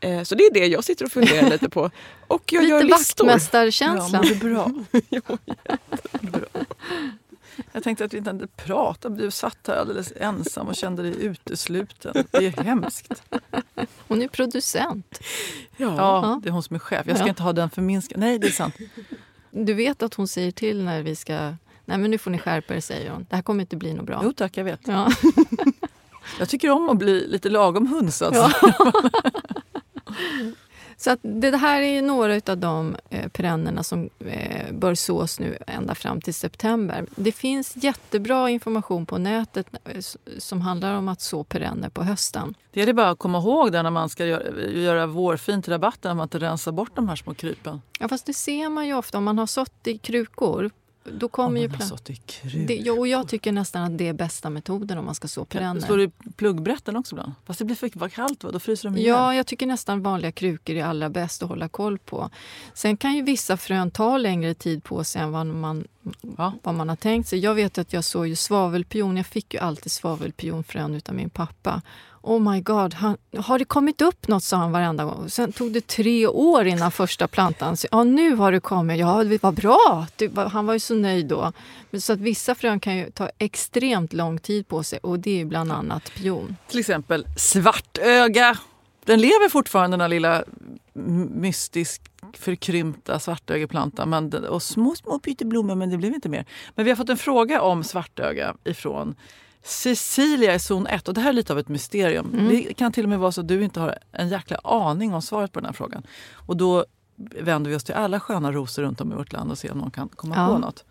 Eh, 0.00 0.22
så 0.22 0.34
det 0.34 0.44
är 0.44 0.54
det 0.54 0.66
jag 0.66 0.84
sitter 0.84 1.04
och 1.04 1.12
funderar 1.12 1.50
lite 1.50 1.68
på. 1.68 1.90
Och 2.28 2.52
jag 2.52 2.62
inne. 2.62 2.70
gör 2.70 2.82
Lite 2.82 2.98
listor. 2.98 3.24
vaktmästarkänsla. 3.26 4.20
Ja, 4.24 4.34
bra. 4.34 4.70
bra. 6.20 6.46
Jag 7.72 7.82
tänkte 7.82 8.04
att 8.04 8.14
vi 8.14 8.18
inte 8.18 8.30
hade 8.30 8.46
pratat. 8.46 9.18
Du 9.18 9.30
satt 9.30 9.58
här 9.66 9.76
alldeles 9.76 10.12
ensam 10.16 10.68
och 10.68 10.76
kände 10.76 11.02
dig 11.02 11.24
utesluten. 11.24 12.24
Det 12.30 12.46
är 12.46 12.62
hemskt. 12.62 13.22
Hon 14.08 14.22
är 14.22 14.28
producent. 14.28 15.18
Ja. 15.76 15.94
Ja, 15.96 16.40
det 16.42 16.48
är 16.48 16.52
hon 16.52 16.62
som 16.62 16.76
är 16.76 16.80
chef. 16.80 17.06
Jag 17.06 17.16
ska 17.16 17.24
Ja. 17.26 17.28
inte 17.28 17.42
ha 17.42 17.52
den 17.52 17.70
förminskad. 17.70 18.20
Nej, 18.20 18.38
det 18.38 18.46
är 18.46 18.50
sant. 18.50 18.74
Du 19.50 19.74
vet 19.74 20.02
att 20.02 20.14
hon 20.14 20.28
säger 20.28 20.50
till 20.50 20.84
när 20.84 21.02
vi 21.02 21.16
ska... 21.16 21.34
Nej, 21.84 21.98
men 21.98 22.10
nu 22.10 22.18
får 22.18 22.30
ni 22.30 22.38
skärpa 22.38 22.74
er, 22.74 22.80
säger 22.80 23.10
hon. 23.10 23.26
Det 23.30 23.36
här 23.36 23.42
kommer 23.42 23.60
inte 23.60 23.76
bli 23.76 23.94
något 23.94 24.06
bra. 24.06 24.20
Jo 24.24 24.32
tack, 24.32 24.56
jag 24.56 24.64
vet. 24.64 24.80
Ja. 24.84 25.12
Jag 26.38 26.48
tycker 26.48 26.70
om 26.70 26.88
att 26.88 26.96
bli 26.98 27.26
lite 27.28 27.48
lagom 27.50 27.86
hunsad. 27.86 28.34
Ja. 28.36 28.52
Så 31.00 31.10
att 31.10 31.18
det 31.22 31.56
här 31.56 31.82
är 31.82 32.02
några 32.02 32.40
av 32.52 32.58
de 32.58 32.96
eh, 33.10 33.28
perennerna 33.28 33.82
som 33.82 34.10
eh, 34.18 34.72
bör 34.72 34.94
sås 34.94 35.40
nu 35.40 35.58
ända 35.66 35.94
fram 35.94 36.20
till 36.20 36.34
september. 36.34 37.06
Det 37.16 37.32
finns 37.32 37.76
jättebra 37.76 38.50
information 38.50 39.06
på 39.06 39.18
nätet 39.18 39.66
eh, 39.84 40.00
som 40.38 40.60
handlar 40.60 40.94
om 40.94 41.08
att 41.08 41.20
så 41.20 41.44
perenner 41.44 41.88
på 41.88 42.02
hösten. 42.02 42.54
Det 42.72 42.82
är 42.82 42.86
det 42.86 42.94
bara 42.94 43.10
att 43.10 43.18
komma 43.18 43.38
ihåg 43.38 43.72
där 43.72 43.82
när 43.82 43.90
man 43.90 44.08
ska 44.08 44.26
göra, 44.26 44.60
göra 44.70 45.06
vårfint 45.06 45.68
i 45.68 45.70
rabatten, 45.70 46.10
att 46.10 46.16
man 46.16 46.24
inte 46.24 46.38
rensar 46.38 46.72
bort 46.72 46.90
de 46.94 47.08
här 47.08 47.16
små 47.16 47.34
krypen. 47.34 47.82
Ja, 48.00 48.08
fast 48.08 48.26
det 48.26 48.34
ser 48.34 48.68
man 48.68 48.86
ju 48.86 48.94
ofta 48.94 49.18
om 49.18 49.24
man 49.24 49.38
har 49.38 49.46
sått 49.46 49.86
i 49.86 49.98
krukor. 49.98 50.70
Då 51.12 51.26
Om 51.26 51.30
kommer 51.30 51.60
ju 51.60 51.68
kruk. 51.68 52.68
det, 52.68 52.90
och 52.90 53.08
jag 53.08 53.28
tycker 53.28 53.52
nästan 53.52 53.82
att 53.82 53.98
det 53.98 54.08
är 54.08 54.12
bästa 54.12 54.50
metoden 54.50 54.98
om 54.98 55.04
man 55.04 55.14
ska 55.14 55.28
så 55.28 55.44
perenner. 55.44 55.80
Står 55.80 55.96
det 55.96 56.02
i 56.04 56.10
pluggbrätten 56.36 56.96
också 56.96 57.14
ibland? 57.14 57.32
Fast 57.46 57.58
det 57.58 57.64
blir 57.64 57.76
för 57.76 58.08
kallt, 58.08 58.44
va? 58.44 58.50
då 58.52 58.58
fryser 58.58 58.88
de 58.88 58.96
ihjäl. 58.96 59.08
Ja, 59.08 59.34
jag 59.34 59.46
tycker 59.46 59.66
nästan 59.66 60.02
vanliga 60.02 60.32
krukor 60.32 60.76
är 60.76 60.84
allra 60.84 61.10
bäst 61.10 61.42
att 61.42 61.48
hålla 61.48 61.68
koll 61.68 61.98
på. 61.98 62.30
Sen 62.74 62.96
kan 62.96 63.14
ju 63.16 63.22
vissa 63.22 63.56
frön 63.56 63.90
ta 63.90 64.18
längre 64.18 64.54
tid 64.54 64.84
på 64.84 65.04
sig 65.04 65.22
än 65.22 65.32
vad 65.32 65.46
man, 65.46 65.84
Ja. 66.38 66.52
vad 66.62 66.74
man 66.74 66.88
har 66.88 66.96
tänkt 66.96 67.28
sig. 67.28 67.38
Jag 67.38 67.54
vet 67.54 67.78
att 67.78 67.92
jag 67.92 68.04
såg 68.04 68.26
ju 68.26 68.36
svavelpion. 68.36 69.16
Jag 69.16 69.26
fick 69.26 69.54
ju 69.54 69.60
alltid 69.60 69.92
svavelpionfrön 69.92 70.94
utav 70.94 71.14
min 71.14 71.30
pappa. 71.30 71.82
Oh 72.28 72.52
my 72.52 72.60
god, 72.60 72.94
han, 72.94 73.16
har 73.36 73.58
det 73.58 73.64
kommit 73.64 74.02
upp 74.02 74.28
något? 74.28 74.42
sa 74.42 74.56
han 74.56 74.72
varenda 74.72 75.04
gång. 75.04 75.30
Sen 75.30 75.52
tog 75.52 75.72
det 75.72 75.86
tre 75.86 76.26
år 76.26 76.66
innan 76.66 76.92
första 76.92 77.28
plantan. 77.28 77.76
Så, 77.76 77.88
ja, 77.90 78.04
nu 78.04 78.34
har 78.34 78.52
det 78.52 78.60
kommit. 78.60 78.98
Ja, 78.98 79.24
det 79.24 79.42
var 79.42 79.52
bra. 79.52 80.06
Du, 80.16 80.30
Han 80.36 80.66
var 80.66 80.74
ju 80.74 80.80
så 80.80 80.94
nöjd 80.94 81.26
då. 81.26 81.52
Men 81.90 82.00
Så 82.00 82.12
att 82.12 82.18
vissa 82.18 82.54
frön 82.54 82.80
kan 82.80 82.96
ju 82.96 83.10
ta 83.10 83.30
extremt 83.38 84.12
lång 84.12 84.38
tid 84.38 84.68
på 84.68 84.82
sig 84.82 84.98
och 85.02 85.18
det 85.18 85.30
är 85.30 85.36
ju 85.36 85.44
bland 85.44 85.72
annat 85.72 86.14
pion. 86.14 86.56
Till 86.68 86.78
exempel 86.78 87.26
svartöga. 87.36 88.58
Den 89.04 89.20
lever 89.20 89.48
fortfarande 89.48 89.94
den 89.94 90.00
här 90.00 90.08
lilla 90.08 90.44
mystisk 91.34 92.02
förkrympta 92.32 93.18
svartögeplanta 93.18 94.06
Men, 94.06 94.34
och 94.34 94.62
små, 94.62 94.94
små 94.94 95.18
pytteblommor, 95.18 95.74
men 95.74 95.90
det 95.90 95.96
blev 95.96 96.14
inte 96.14 96.28
mer. 96.28 96.44
Men 96.74 96.84
vi 96.84 96.90
har 96.90 96.96
fått 96.96 97.08
en 97.08 97.16
fråga 97.16 97.62
om 97.62 97.84
svartöga 97.84 98.54
ifrån 98.64 99.14
Cecilia 99.62 100.54
i 100.54 100.58
zon 100.58 100.86
1. 100.86 101.08
Och 101.08 101.14
det 101.14 101.20
här 101.20 101.28
är 101.28 101.32
lite 101.32 101.52
av 101.52 101.58
ett 101.58 101.68
mysterium. 101.68 102.30
Mm. 102.34 102.48
Det 102.48 102.74
kan 102.74 102.92
till 102.92 103.04
och 103.04 103.08
med 103.10 103.18
vara 103.18 103.32
så 103.32 103.40
att 103.40 103.48
du 103.48 103.64
inte 103.64 103.80
har 103.80 103.98
en 104.12 104.28
jäkla 104.28 104.56
aning 104.64 105.14
om 105.14 105.22
svaret 105.22 105.52
på 105.52 105.60
den 105.60 105.66
här 105.66 105.72
frågan. 105.72 106.02
Och 106.32 106.56
då 106.56 106.84
vänder 107.40 107.70
vi 107.70 107.76
oss 107.76 107.84
till 107.84 107.94
alla 107.94 108.20
sköna 108.20 108.52
rosor 108.52 108.82
runt 108.82 109.00
om 109.00 109.12
i 109.12 109.14
vårt 109.14 109.32
land 109.32 109.50
och 109.50 109.58
ser 109.58 109.72
om 109.72 109.78
någon 109.78 109.90
kan 109.90 110.08
komma 110.08 110.34
Ja. 110.36 110.46
på 110.46 110.58
något. 110.58 110.84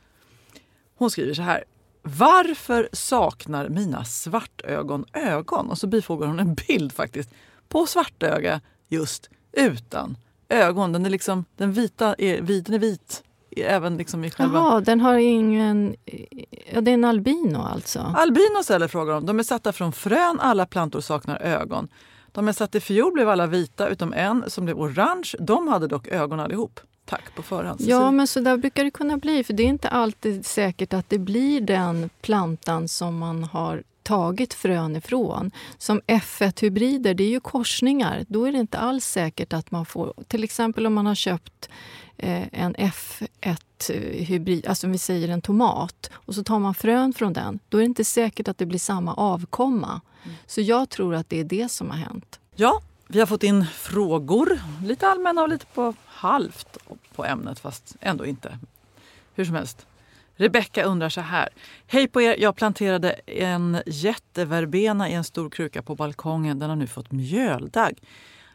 Hon 0.98 1.12
skriver 1.12 1.34
så 1.34 1.42
här. 1.42 1.64
Varför 2.02 2.90
saknar 2.94 3.70
mina 3.70 4.06
svartögon 4.06 5.06
ögon? 5.14 5.70
Och 5.70 5.78
så 5.78 5.88
bifogar 5.88 6.28
hon 6.28 6.40
en 6.40 6.56
bild 6.68 6.92
faktiskt 6.92 7.30
på 7.70 7.86
svartöga 7.86 8.62
just 8.88 9.30
utan 9.52 10.18
ögon. 10.50 10.92
Den 10.94 11.06
är 11.06 11.10
liksom, 11.10 11.46
den 11.56 11.74
vita 11.74 12.16
är, 12.18 12.42
vit, 12.42 12.66
den 12.66 12.76
är 12.76 12.80
vit 12.80 13.24
även 13.62 13.98
liksom 13.98 14.24
i 14.24 14.32
själva... 14.32 14.60
Jaha, 14.60 14.82
den 14.82 15.02
har 15.02 15.18
ingen... 15.18 15.96
Ja, 16.74 16.82
det 16.82 16.92
är 16.92 16.94
en 16.94 17.06
albino 17.06 17.58
alltså? 17.58 18.14
Albino 18.18 18.64
ställer 18.64 18.88
frågan 18.88 19.18
om. 19.18 19.26
De 19.26 19.40
är 19.40 19.44
satta 19.44 19.74
från 19.74 19.92
frön, 19.92 20.40
alla 20.40 20.66
plantor 20.66 21.02
saknar 21.02 21.38
ögon. 21.42 21.88
De 22.32 22.48
jag 22.48 22.56
satte 22.56 22.78
i 22.78 22.82
fjol 22.82 23.14
blev 23.14 23.30
alla 23.30 23.48
vita 23.48 23.88
utom 23.88 24.14
en 24.14 24.44
som 24.48 24.66
blev 24.66 24.80
orange. 24.80 25.34
De 25.40 25.68
hade 25.68 25.88
dock 25.88 26.08
ögon 26.08 26.40
allihop. 26.40 26.80
Tack 27.06 27.36
på 27.36 27.44
förhand. 27.44 27.82
Ja, 27.82 28.12
men 28.12 28.28
så 28.28 28.40
där 28.40 28.58
brukar 28.58 28.84
det 28.84 28.92
kunna 28.92 29.18
bli. 29.18 29.44
För 29.44 29.54
det 29.54 29.64
är 29.64 29.68
inte 29.68 29.90
alltid 29.90 30.46
säkert 30.46 30.94
att 30.94 31.10
det 31.10 31.20
blir 31.20 31.62
den 31.62 32.10
plantan 32.22 32.88
som 32.88 33.18
man 33.18 33.44
har 33.44 33.84
tagit 34.08 34.54
frön 34.54 34.96
ifrån. 34.96 35.52
Som 35.78 36.02
F1-hybrider, 36.02 37.14
det 37.14 37.24
är 37.24 37.30
ju 37.30 37.40
korsningar. 37.40 38.26
Då 38.28 38.46
är 38.46 38.52
det 38.52 38.58
inte 38.58 38.78
alls 38.78 39.06
säkert 39.06 39.54
att 39.54 39.72
man 39.72 39.86
får... 39.86 40.14
Till 40.28 40.44
exempel 40.44 40.86
om 40.86 40.94
man 40.94 41.06
har 41.06 41.16
köpt 41.16 41.70
eh, 42.18 42.48
en 42.52 42.76
F1-hybrid, 42.76 44.68
alltså 44.68 44.88
vi 44.88 44.98
säger 44.98 45.30
en 45.30 45.42
tomat, 45.42 46.10
och 46.14 46.36
så 46.36 46.44
tar 46.44 46.60
man 46.60 46.76
frön 46.76 47.14
från 47.14 47.34
den. 47.34 47.60
Då 47.70 47.78
är 47.78 47.82
det 47.82 47.86
inte 47.86 48.06
säkert 48.06 48.48
att 48.48 48.58
det 48.58 48.66
blir 48.66 48.80
samma 48.80 49.14
avkomma. 49.14 50.02
Så 50.46 50.62
jag 50.62 50.90
tror 50.90 51.16
att 51.16 51.30
det 51.30 51.40
är 51.40 51.44
det 51.44 51.72
som 51.72 51.90
har 51.90 51.98
hänt. 51.98 52.40
Ja, 52.56 52.82
vi 53.08 53.20
har 53.20 53.28
fått 53.28 53.44
in 53.44 53.66
frågor. 53.66 54.60
Lite 54.84 55.08
allmänna 55.08 55.42
och 55.42 55.50
lite 55.50 55.66
på 55.66 55.94
halvt 56.06 56.78
på 57.16 57.26
ämnet, 57.26 57.60
fast 57.60 57.96
ändå 58.00 58.26
inte. 58.26 58.60
Hur 59.36 59.46
som 59.46 59.56
helst. 59.56 59.86
Rebecka 60.40 60.84
undrar 60.84 61.10
så 61.10 61.22
här. 61.22 61.50
Hej 61.88 62.08
på 62.08 62.22
er! 62.22 62.36
Jag 62.40 62.56
planterade 62.56 63.12
en 63.26 63.82
jätteverbena 63.86 65.10
i 65.10 65.14
en 65.14 65.24
stor 65.24 65.50
kruka 65.50 65.82
på 65.82 65.96
balkongen. 65.96 66.60
Den 66.60 66.70
har 66.70 66.76
nu 66.76 66.88
fått 66.88 67.12
mjöldagg. 67.12 68.00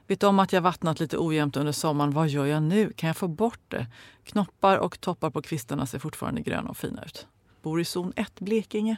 Vet 0.07 0.23
om 0.23 0.39
att 0.39 0.53
jag 0.53 0.61
vattnat 0.61 1.01
lite 1.01 1.19
ojämnt 1.19 1.57
under 1.57 1.73
sommaren. 1.73 2.11
Vad 2.11 2.29
gör 2.29 2.47
jag 2.47 2.63
nu? 2.63 2.93
Kan 2.93 3.07
jag 3.07 3.17
få 3.17 3.29
bort 3.29 3.61
det? 3.69 3.87
Knoppar 4.25 4.77
och 4.79 5.01
toppar 5.01 5.31
på 5.31 5.43
kvistarna 5.43 5.87
ser 5.87 5.99
fortfarande 5.99 6.41
gröna 6.41 6.71
och 6.71 6.77
fina 6.77 7.05
ut. 7.05 7.27
Bor 7.63 7.81
i 7.81 7.85
zon 7.85 8.13
1, 8.17 8.41
Blekinge. 8.41 8.97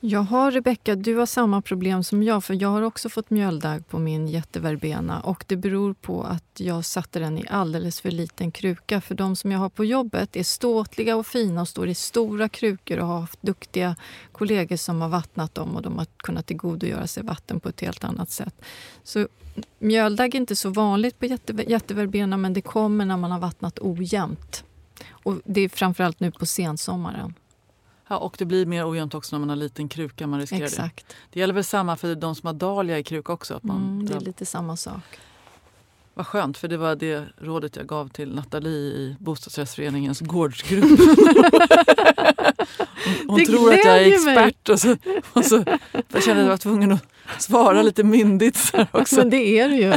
Jaha, 0.00 0.50
Rebecka, 0.50 0.94
du 0.94 1.16
har 1.16 1.26
samma 1.26 1.62
problem 1.62 2.04
som 2.04 2.22
jag. 2.22 2.44
för 2.44 2.62
Jag 2.62 2.68
har 2.68 2.82
också 2.82 3.08
fått 3.08 3.30
mjöldagg 3.30 3.88
på 3.88 3.98
min 3.98 4.28
jätteverbena. 4.28 5.20
Och 5.20 5.44
Det 5.46 5.56
beror 5.56 5.94
på 5.94 6.22
att 6.22 6.60
jag 6.60 6.84
satte 6.84 7.18
den 7.18 7.38
i 7.38 7.44
alldeles 7.50 8.00
för 8.00 8.10
liten 8.10 8.50
kruka. 8.50 9.00
För 9.00 9.14
De 9.14 9.36
som 9.36 9.52
jag 9.52 9.58
har 9.58 9.68
på 9.68 9.84
jobbet 9.84 10.36
är 10.36 10.42
ståtliga 10.42 11.16
och 11.16 11.26
fina 11.26 11.60
och 11.60 11.68
står 11.68 11.88
i 11.88 11.94
stora 11.94 12.48
krukor 12.48 12.98
och 12.98 13.06
har 13.06 13.20
haft 13.20 13.42
duktiga 13.42 13.96
kollegor 14.32 14.76
som 14.76 15.00
har 15.00 15.08
vattnat 15.08 15.54
dem 15.54 15.76
och 15.76 15.82
de 15.82 15.98
har 15.98 16.06
kunnat 16.16 16.46
tillgodogöra 16.46 17.06
sig 17.06 17.22
vatten 17.22 17.60
på 17.60 17.68
ett 17.68 17.80
helt 17.80 18.04
annat 18.04 18.30
sätt. 18.30 18.54
Så 19.04 19.28
Mjöldagg 19.78 20.34
är 20.34 20.38
inte 20.38 20.56
så 20.56 20.70
vanligt 20.70 21.18
på 21.18 21.26
jätte, 21.26 21.52
jätteverbena 21.52 22.36
men 22.36 22.52
det 22.52 22.60
kommer 22.60 23.04
när 23.04 23.16
man 23.16 23.30
har 23.30 23.38
vattnat 23.38 23.78
ojämnt. 23.78 24.64
Och 25.10 25.34
det 25.44 25.60
är 25.60 25.68
framförallt 25.68 26.20
nu 26.20 26.30
på 26.30 26.46
sensommaren. 26.46 27.34
Ja, 28.08 28.16
och 28.16 28.34
det 28.38 28.44
blir 28.44 28.66
mer 28.66 28.88
ojämnt 28.90 29.14
också 29.14 29.36
när 29.36 29.40
man 29.40 29.48
har 29.48 29.56
liten 29.56 29.88
kruka. 29.88 30.26
Man 30.26 30.40
riskerar 30.40 30.64
Exakt. 30.64 31.08
det. 31.08 31.14
Det 31.30 31.40
gäller 31.40 31.54
väl 31.54 31.64
samma 31.64 31.96
för 31.96 32.14
de 32.14 32.34
som 32.34 32.46
har 32.46 32.54
dahlia 32.54 32.98
i 32.98 33.02
kruka 33.02 33.32
också? 33.32 33.54
Att 33.54 33.62
man 33.62 33.76
Mm, 33.76 34.06
det 34.06 34.14
är 34.14 34.20
lite 34.20 34.46
samma 34.46 34.76
sak. 34.76 35.18
Vad 36.14 36.26
skönt, 36.26 36.58
för 36.58 36.68
det 36.68 36.76
var 36.76 36.94
det 36.96 37.24
rådet 37.38 37.76
jag 37.76 37.86
gav 37.86 38.08
till 38.08 38.34
Nathalie 38.34 38.70
i 38.72 39.16
bostadsrättsföreningens 39.18 40.20
gårdsgrupp. 40.24 40.84
hon 43.26 43.28
hon 43.28 43.46
tror 43.46 43.72
att 43.74 43.84
jag 43.84 44.02
är 44.02 44.24
mig. 44.24 44.36
expert 44.38 44.68
och 44.68 44.80
så, 44.80 44.96
och 45.32 45.44
så 45.44 45.64
jag 46.08 46.22
kände 46.22 46.40
att 46.40 46.46
jag 46.46 46.48
var 46.48 46.56
tvungen 46.56 46.92
att 46.92 47.04
svara 47.38 47.82
lite 47.82 48.04
myndigt. 48.04 48.56
Så 48.56 48.76
här 48.76 48.88
också. 48.92 49.16
Men 49.16 49.30
det 49.30 49.58
är 49.58 49.68
det 49.68 49.76
ju. 49.76 49.94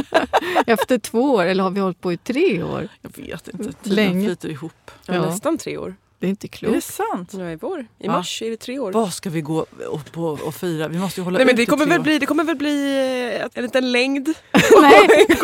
Efter 0.66 0.98
två 0.98 1.22
år, 1.34 1.44
eller 1.44 1.62
har 1.64 1.70
vi 1.70 1.80
hållit 1.80 2.00
på 2.00 2.12
i 2.12 2.16
tre 2.16 2.62
år? 2.62 2.88
Jag 3.00 3.16
vet 3.16 3.48
inte, 3.48 3.72
tiden 3.72 3.94
Länge. 3.96 4.26
flyter 4.26 4.48
ihop. 4.48 4.90
Ja. 5.06 5.26
Nästan 5.26 5.58
tre 5.58 5.76
år. 5.78 5.94
Det 6.22 6.26
är 6.26 6.30
inte 6.30 6.46
Är 6.46 6.48
det 6.48 6.56
klokt. 6.56 6.84
sant? 6.84 7.34
Ja, 7.38 7.50
i 7.50 7.56
vår. 7.56 7.86
I 7.98 8.06
Va? 8.06 8.12
mars 8.12 8.42
är 8.42 8.50
det 8.50 8.56
tre 8.56 8.78
år. 8.78 8.92
Vad 8.92 9.12
ska 9.12 9.30
vi 9.30 9.40
gå 9.40 9.66
och, 9.90 10.12
på 10.12 10.24
och 10.24 10.54
fira? 10.54 10.88
Vi 10.88 10.98
måste 10.98 11.20
ju 11.20 11.24
hålla 11.24 11.38
Nej, 11.38 11.46
men 11.46 11.56
det, 11.56 11.66
kommer 11.66 11.86
väl 11.86 11.98
år. 11.98 12.02
bli, 12.02 12.18
det 12.18 12.26
kommer 12.26 12.44
väl 12.44 12.56
bli 12.56 13.36
eh, 13.40 13.48
en 13.54 13.62
liten 13.62 13.92
längd. 13.92 14.28
Nej. 14.82 15.08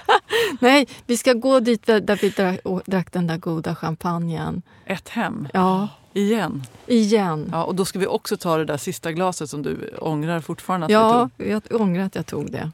Nej, 0.60 0.88
vi 1.06 1.16
ska 1.16 1.32
gå 1.32 1.60
dit 1.60 1.86
där 1.86 2.18
vi 2.22 2.28
drack, 2.28 2.60
och 2.64 2.82
drack 2.86 3.12
den 3.12 3.26
där 3.26 3.36
goda 3.36 3.74
champagnen. 3.74 4.62
Ett 4.86 5.08
hem, 5.08 5.48
Ja, 5.52 5.88
igen. 6.12 6.62
igen. 6.86 7.48
Ja, 7.52 7.64
och 7.64 7.74
då 7.74 7.84
ska 7.84 7.98
vi 7.98 8.06
också 8.06 8.36
ta 8.36 8.56
det 8.56 8.64
där 8.64 8.76
sista 8.76 9.12
glaset 9.12 9.50
som 9.50 9.62
du 9.62 9.94
ångrar 9.98 10.40
fortfarande 10.40 10.86
att 10.86 10.92
Ja, 10.92 11.30
jag 11.36 11.62
ångrar 11.80 12.04
att 12.04 12.14
jag 12.14 12.26
tog 12.26 12.52
det. 12.52 12.70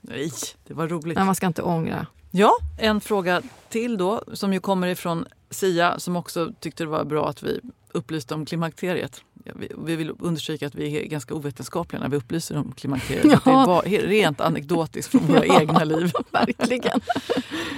Nej, 0.00 0.30
det 0.66 0.74
var 0.74 0.88
roligt. 0.88 1.16
Nej, 1.16 1.26
man 1.26 1.34
ska 1.34 1.46
inte 1.46 1.62
ångra. 1.62 2.06
Ja, 2.30 2.52
en 2.78 3.00
fråga 3.00 3.42
till 3.68 3.96
då 3.98 4.22
som 4.32 4.52
ju 4.52 4.60
kommer 4.60 4.88
ifrån 4.88 5.26
Sia 5.50 5.98
som 5.98 6.16
också 6.16 6.52
tyckte 6.60 6.82
det 6.84 6.88
var 6.88 7.04
bra 7.04 7.28
att 7.28 7.42
vi 7.42 7.60
upplyste 7.92 8.34
om 8.34 8.46
klimakteriet. 8.46 9.22
Vi, 9.54 9.70
vi 9.78 9.96
vill 9.96 10.12
understryka 10.18 10.66
att 10.66 10.74
vi 10.74 10.96
är 10.96 11.04
ganska 11.04 11.34
ovetenskapliga 11.34 12.02
när 12.02 12.08
vi 12.08 12.16
upplyser 12.16 12.56
om 12.56 12.72
klimakteriet. 12.72 13.24
Ja. 13.30 13.40
Det 13.44 13.50
är 13.50 13.66
bara, 13.66 13.80
rent 14.08 14.40
anekdotiskt 14.40 15.10
från 15.10 15.26
våra 15.26 15.46
Ja. 15.46 15.60
egna 15.60 15.84
liv. 15.84 16.12
Verkligen. 16.30 17.00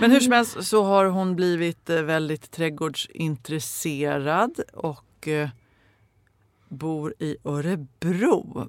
Men 0.01 0.11
hur 0.11 0.21
som 0.21 0.33
helst 0.33 0.65
så 0.65 0.85
har 0.85 1.05
hon 1.05 1.37
blivit 1.37 1.91
eh, 1.91 2.03
väldigt 2.03 2.51
trädgårdsintresserad 2.51 4.61
och 4.73 5.29
eh, 5.29 5.49
bor 6.69 7.15
i 7.19 7.37
Örebro. 7.45 8.69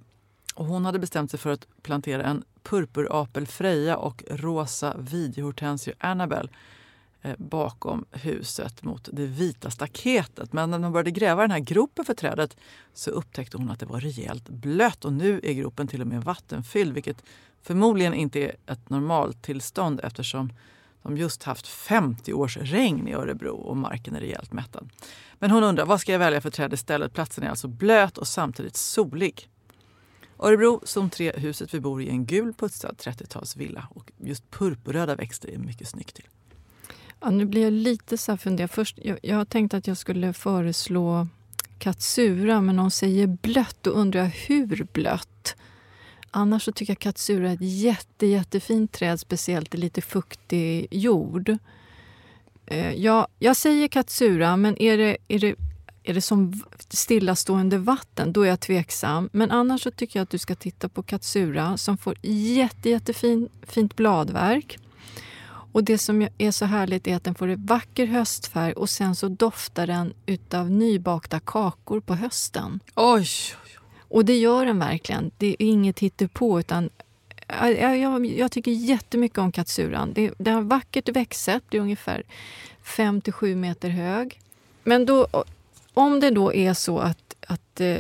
Och 0.56 0.66
hon 0.66 0.86
hade 0.86 0.99
bestämt 0.99 1.32
sig 1.32 1.39
för 1.39 1.49
att 1.49 1.68
plantera 1.82 2.24
en 2.24 2.43
purpurapel 2.64 3.47
Freja 3.47 3.97
och 3.97 4.24
rosa 4.30 4.95
videohortensio 4.97 5.93
Annabelle 5.99 6.49
Eh, 7.24 7.36
bakom 7.38 8.05
huset 8.11 8.84
mot 8.84 9.09
det 9.13 9.26
vita 9.26 9.72
staketet. 9.72 10.53
Men 10.53 10.72
när 10.72 10.80
hon 10.80 10.91
började 10.91 11.11
gräva 11.11 11.41
den 11.41 11.51
här 11.51 11.59
gropen 11.59 12.05
för 12.05 12.13
trädet 12.13 12.57
så 12.93 13.11
upptäckte 13.11 13.57
hon 13.57 13.72
att 13.72 13.80
det 13.80 13.86
var 13.86 13.99
rejält 13.99 14.49
blött 14.49 15.05
och 15.05 15.13
nu 15.13 15.39
är 15.43 15.53
gropen 15.53 15.88
till 15.88 16.01
och 16.01 16.07
med 16.07 16.24
vattenfylld 16.24 16.93
vilket 16.93 17.24
förmodligen 17.61 18.13
inte 18.13 18.39
är 18.39 18.55
ett 18.67 18.89
normaltillstånd 18.89 19.99
eftersom 20.03 20.53
de 21.03 21.17
just 21.17 21.43
haft 21.43 21.67
50 21.67 22.34
års 22.34 22.57
regn 22.57 23.07
i 23.07 23.13
Örebro 23.13 23.55
och 23.55 23.78
marken 23.78 24.15
är 24.15 24.19
rejält 24.19 24.53
mättad. 24.53 24.89
Men 25.39 25.51
hon 25.51 25.63
undrar 25.63 25.86
vad 25.86 26.01
ska 26.01 26.11
jag 26.11 26.19
välja 26.19 26.41
för 26.41 26.49
träd 26.49 26.74
istället? 26.74 27.13
Platsen 27.13 27.43
är 27.43 27.49
alltså 27.49 27.67
blöt 27.67 28.17
och 28.17 28.28
samtidigt 28.28 28.76
solig. 28.76 29.49
Örebro, 30.39 30.82
zon 30.84 31.09
3, 31.09 31.32
huset 31.36 31.74
vi 31.74 31.80
bor 31.80 32.01
i 32.01 32.07
är 32.07 32.11
en 32.11 32.26
gul 32.26 32.53
putsad 32.53 32.95
30-talsvilla 32.97 33.84
och 33.89 34.11
just 34.17 34.51
purpurröda 34.51 35.15
växter 35.15 35.49
är 35.49 35.57
mycket 35.57 35.88
snyggt 35.88 36.15
till. 36.15 36.28
Ja, 37.22 37.30
nu 37.30 37.45
blir 37.45 37.63
jag 37.63 37.74
lite 37.74 38.17
så 38.17 38.32
här 38.32 38.38
funderad. 38.38 38.72
Först, 38.72 38.99
jag, 39.03 39.19
jag 39.22 39.36
har 39.36 39.45
tänkt 39.45 39.74
att 39.74 39.88
jag 39.88 39.97
skulle 39.97 40.34
föreslå 40.34 41.28
katsura, 41.80 42.61
men 42.61 42.80
hon 42.80 42.91
säger 42.91 43.28
blött. 43.28 43.78
Då 43.82 43.89
undrar 43.89 44.22
jag 44.22 44.30
hur 44.30 44.88
blött? 44.93 45.55
Annars 46.32 46.63
så 46.63 46.72
tycker 46.72 46.91
jag 46.91 46.99
katsura 46.99 47.49
är 47.49 47.53
ett 47.53 47.59
jätte, 47.61 48.26
jättefint 48.26 48.91
träd, 48.91 49.19
speciellt 49.19 49.76
i 49.76 49.78
lite 49.78 50.01
fuktig 50.01 50.88
jord. 50.91 51.57
Eh, 52.65 52.93
jag, 52.93 53.28
jag 53.39 53.55
säger 53.55 53.88
katsura, 53.88 54.57
men 54.57 54.82
är 54.82 54.97
det, 54.97 55.17
är 55.28 55.39
det, 55.39 55.55
är 56.03 56.13
det 56.13 56.22
som 56.22 56.61
stillastående 56.89 57.78
vatten, 57.78 58.34
då 58.34 58.41
är 58.41 58.49
jag 58.49 58.59
tveksam. 58.59 59.30
Men 59.34 59.51
annars 59.51 59.84
så 59.84 59.91
tycker 59.91 60.19
jag 60.19 60.24
att 60.24 60.30
du 60.30 60.38
ska 60.38 60.55
titta 60.55 60.89
på 60.89 61.03
katsura 61.03 61.78
som 61.78 61.97
får 61.97 62.15
jätte, 62.22 62.89
jättefint 62.89 63.51
fint 63.63 63.95
bladverk. 63.95 64.80
Och 65.72 65.84
det 65.84 65.97
som 65.97 66.28
är 66.38 66.51
så 66.51 66.65
härligt 66.65 67.07
är 67.07 67.15
att 67.15 67.24
den 67.24 67.36
får 67.36 67.47
en 67.47 67.65
vacker 67.65 68.05
höstfärg 68.05 68.74
och 68.74 68.89
sen 68.89 69.15
så 69.15 69.28
doftar 69.28 69.88
den 69.88 70.13
utav 70.26 70.72
nybakta 70.72 71.39
kakor 71.39 71.99
på 71.99 72.15
hösten. 72.15 72.80
Oj! 72.95 73.28
Och 73.99 74.26
det 74.26 74.38
gör 74.38 74.65
den 74.65 74.80
verkligen. 74.80 75.32
Det 75.38 75.47
är 75.47 75.55
inget 75.59 75.99
hittepå 75.99 76.59
utan 76.59 76.89
jag, 77.47 77.99
jag, 77.99 78.26
jag 78.26 78.51
tycker 78.51 78.72
jättemycket 78.72 79.38
om 79.38 79.51
katsuran. 79.51 80.13
Det, 80.13 80.32
det 80.38 80.51
har 80.51 80.61
vackert 80.61 81.09
växtsätt, 81.09 81.63
det 81.69 81.78
är 81.78 81.82
ungefär 81.82 82.24
5-7 82.84 83.55
meter 83.55 83.89
hög. 83.89 84.39
Men 84.84 85.05
då, 85.05 85.28
om 85.93 86.19
det 86.19 86.30
då 86.30 86.53
är 86.53 86.74
så 86.74 86.99
att, 86.99 87.36
att, 87.47 87.82
eh, 87.82 87.97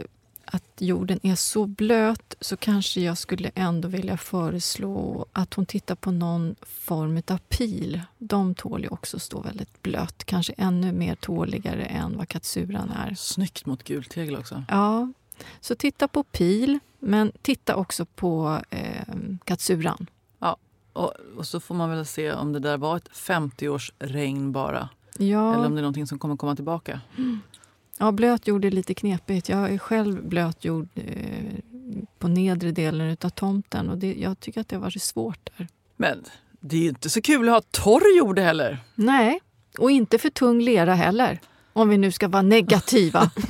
att 0.51 0.63
jorden 0.77 1.19
är 1.23 1.35
så 1.35 1.65
blöt 1.65 2.35
så 2.39 2.57
kanske 2.57 3.01
jag 3.01 3.17
skulle 3.17 3.51
ändå 3.55 3.87
vilja 3.87 4.17
föreslå 4.17 5.25
att 5.33 5.53
hon 5.53 5.65
tittar 5.65 5.95
på 5.95 6.11
någon 6.11 6.55
form 6.61 7.21
av 7.27 7.37
pil. 7.37 8.01
De 8.17 8.55
tål 8.55 8.83
ju 8.83 8.87
också 8.87 9.19
stå 9.19 9.41
väldigt 9.41 9.81
blött, 9.81 10.23
kanske 10.23 10.53
ännu 10.57 10.91
mer 10.91 11.15
tåligare 11.15 11.83
än 11.83 12.17
vad 12.17 12.27
katsuran 12.27 12.89
är. 12.89 13.15
Snyggt 13.15 13.65
mot 13.65 13.83
gultegel 13.83 14.35
också. 14.35 14.63
Ja, 14.67 15.11
så 15.61 15.75
titta 15.75 16.07
på 16.07 16.23
pil, 16.23 16.79
men 16.99 17.31
titta 17.41 17.75
också 17.75 18.05
på 18.05 18.61
eh, 18.69 19.15
katsuran. 19.43 20.07
Och, 20.93 21.13
och 21.37 21.47
så 21.47 21.59
får 21.59 21.75
man 21.75 21.89
väl 21.89 22.05
se 22.05 22.33
om 22.33 22.53
det 22.53 22.59
där 22.59 22.77
var 22.77 22.97
ett 22.97 23.17
50 23.17 23.69
års 23.69 23.93
regn 23.99 24.51
bara. 24.51 24.89
Ja, 25.17 25.53
Eller 25.53 25.65
om 25.65 25.75
det 25.75 25.79
är 25.79 25.81
någonting 25.81 26.07
som 26.07 26.19
kommer 26.19 26.37
komma 26.37 26.55
tillbaka. 26.55 27.01
Ja, 28.01 28.11
blöt 28.11 28.47
jord 28.47 28.65
är 28.65 28.71
lite 28.71 28.93
knepigt. 28.93 29.49
Jag 29.49 29.73
är 29.73 29.77
själv 29.77 30.23
blöt 30.27 30.65
jord 30.65 30.87
eh, 30.95 31.03
på 32.19 32.27
nedre 32.27 32.71
delen 32.71 33.17
av 33.23 33.29
tomten 33.29 33.89
och 33.89 33.97
det, 33.97 34.13
jag 34.13 34.39
tycker 34.39 34.61
att 34.61 34.67
det 34.67 34.75
har 34.75 34.81
varit 34.83 35.01
svårt 35.01 35.49
där. 35.57 35.67
Men 35.97 36.23
det 36.59 36.75
är 36.77 36.81
ju 36.81 36.89
inte 36.89 37.09
så 37.09 37.21
kul 37.21 37.49
att 37.49 37.53
ha 37.53 37.61
torr 37.71 38.17
jord 38.17 38.39
heller. 38.39 38.77
Nej, 38.95 39.39
och 39.77 39.91
inte 39.91 40.17
för 40.17 40.29
tung 40.29 40.61
lera 40.61 40.95
heller. 40.95 41.39
Om 41.73 41.89
vi 41.89 41.97
nu 41.97 42.11
ska 42.11 42.27
vara 42.27 42.41
negativa. 42.41 43.31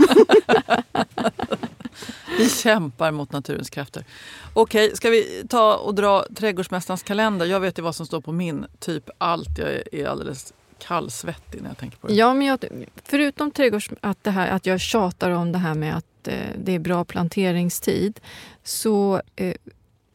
Vi 2.38 2.50
kämpar 2.50 3.12
mot 3.12 3.32
naturens 3.32 3.70
krafter. 3.70 4.06
Okej, 4.54 4.96
ska 4.96 5.10
vi 5.10 5.44
ta 5.50 5.76
och 5.76 5.96
dra 5.96 6.26
trädgårdsmästarens 6.36 7.04
kalender? 7.04 7.46
Jag 7.46 7.60
vet 7.60 7.78
ju 7.78 7.82
vad 7.82 7.96
som 7.96 8.06
står 8.06 8.22
på 8.22 8.32
min. 8.32 8.66
Typ 8.80 9.10
allt. 9.18 9.58
Jag 9.58 9.70
är- 9.74 9.96
är 9.96 10.06
alldeles 10.08 10.54
kallsvettig 10.88 11.62
när 11.62 11.70
jag 11.70 11.78
tänker 11.78 11.98
på 11.98 12.08
det. 12.08 12.14
Ja, 12.14 12.34
men 12.34 12.48
jag, 12.48 12.66
förutom 13.04 13.52
trädgårds, 13.52 13.90
att, 14.02 14.24
det 14.24 14.32
här, 14.32 14.48
att 14.48 14.66
jag 14.66 14.80
tjatar 14.80 15.32
om 15.32 15.52
det 15.52 15.58
här 15.58 15.74
med 15.74 15.98
att 15.98 16.28
eh, 16.28 16.36
det 16.58 16.72
är 16.72 16.80
bra 16.80 17.06
planteringstid 17.06 18.20
så 18.64 19.22
eh, 19.36 19.56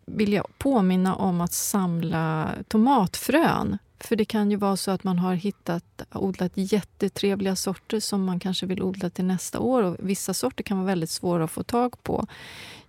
vill 0.07 0.33
jag 0.33 0.47
påminna 0.59 1.15
om 1.15 1.41
att 1.41 1.53
samla 1.53 2.51
tomatfrön. 2.69 3.79
För 4.01 4.17
det 4.17 4.25
kan 4.25 4.51
ju 4.51 4.57
vara 4.57 4.77
så 4.77 4.91
att 4.91 5.05
man 5.05 5.19
har 5.19 5.35
hittat 5.35 6.03
odlat 6.13 6.53
jättetrevliga 6.55 7.57
sorter 7.57 8.01
som 8.01 8.25
man 8.25 8.41
kanske 8.41 8.67
vill 8.67 8.83
odla 8.83 9.11
till 9.11 9.25
nästa 9.25 9.61
år. 9.61 9.83
Och 9.83 9.97
vissa 9.99 10.35
sorter 10.35 10.65
kan 10.65 10.77
vara 10.77 10.87
väldigt 10.87 11.11
svåra 11.11 11.45
att 11.45 11.51
få 11.51 11.63
tag 11.63 12.03
på. 12.03 12.27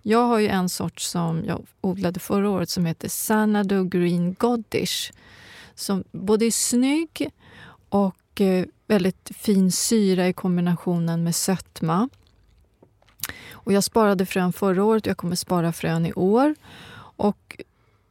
Jag 0.02 0.26
har 0.26 0.38
ju 0.38 0.48
en 0.48 0.68
sort 0.68 1.00
som 1.00 1.44
jag 1.44 1.66
odlade 1.80 2.20
förra 2.20 2.50
året 2.50 2.70
som 2.70 2.86
heter 2.86 3.08
Sanado 3.08 3.84
Green 3.84 4.34
Goddish. 4.34 5.12
Som 5.74 6.04
både 6.12 6.46
är 6.46 6.50
snygg 6.50 7.30
och 7.88 8.40
eh, 8.40 8.64
väldigt 8.86 9.30
fin 9.34 9.72
syra 9.72 10.28
i 10.28 10.32
kombinationen 10.32 11.24
med 11.24 11.34
sötma. 11.34 12.08
Och 13.50 13.72
jag 13.72 13.84
sparade 13.84 14.26
frön 14.26 14.52
förra 14.52 14.84
året 14.84 15.06
och 15.06 15.10
jag 15.10 15.16
kommer 15.16 15.36
spara 15.36 15.72
frön 15.72 16.06
i 16.06 16.12
år. 16.12 16.54
Och 17.16 17.62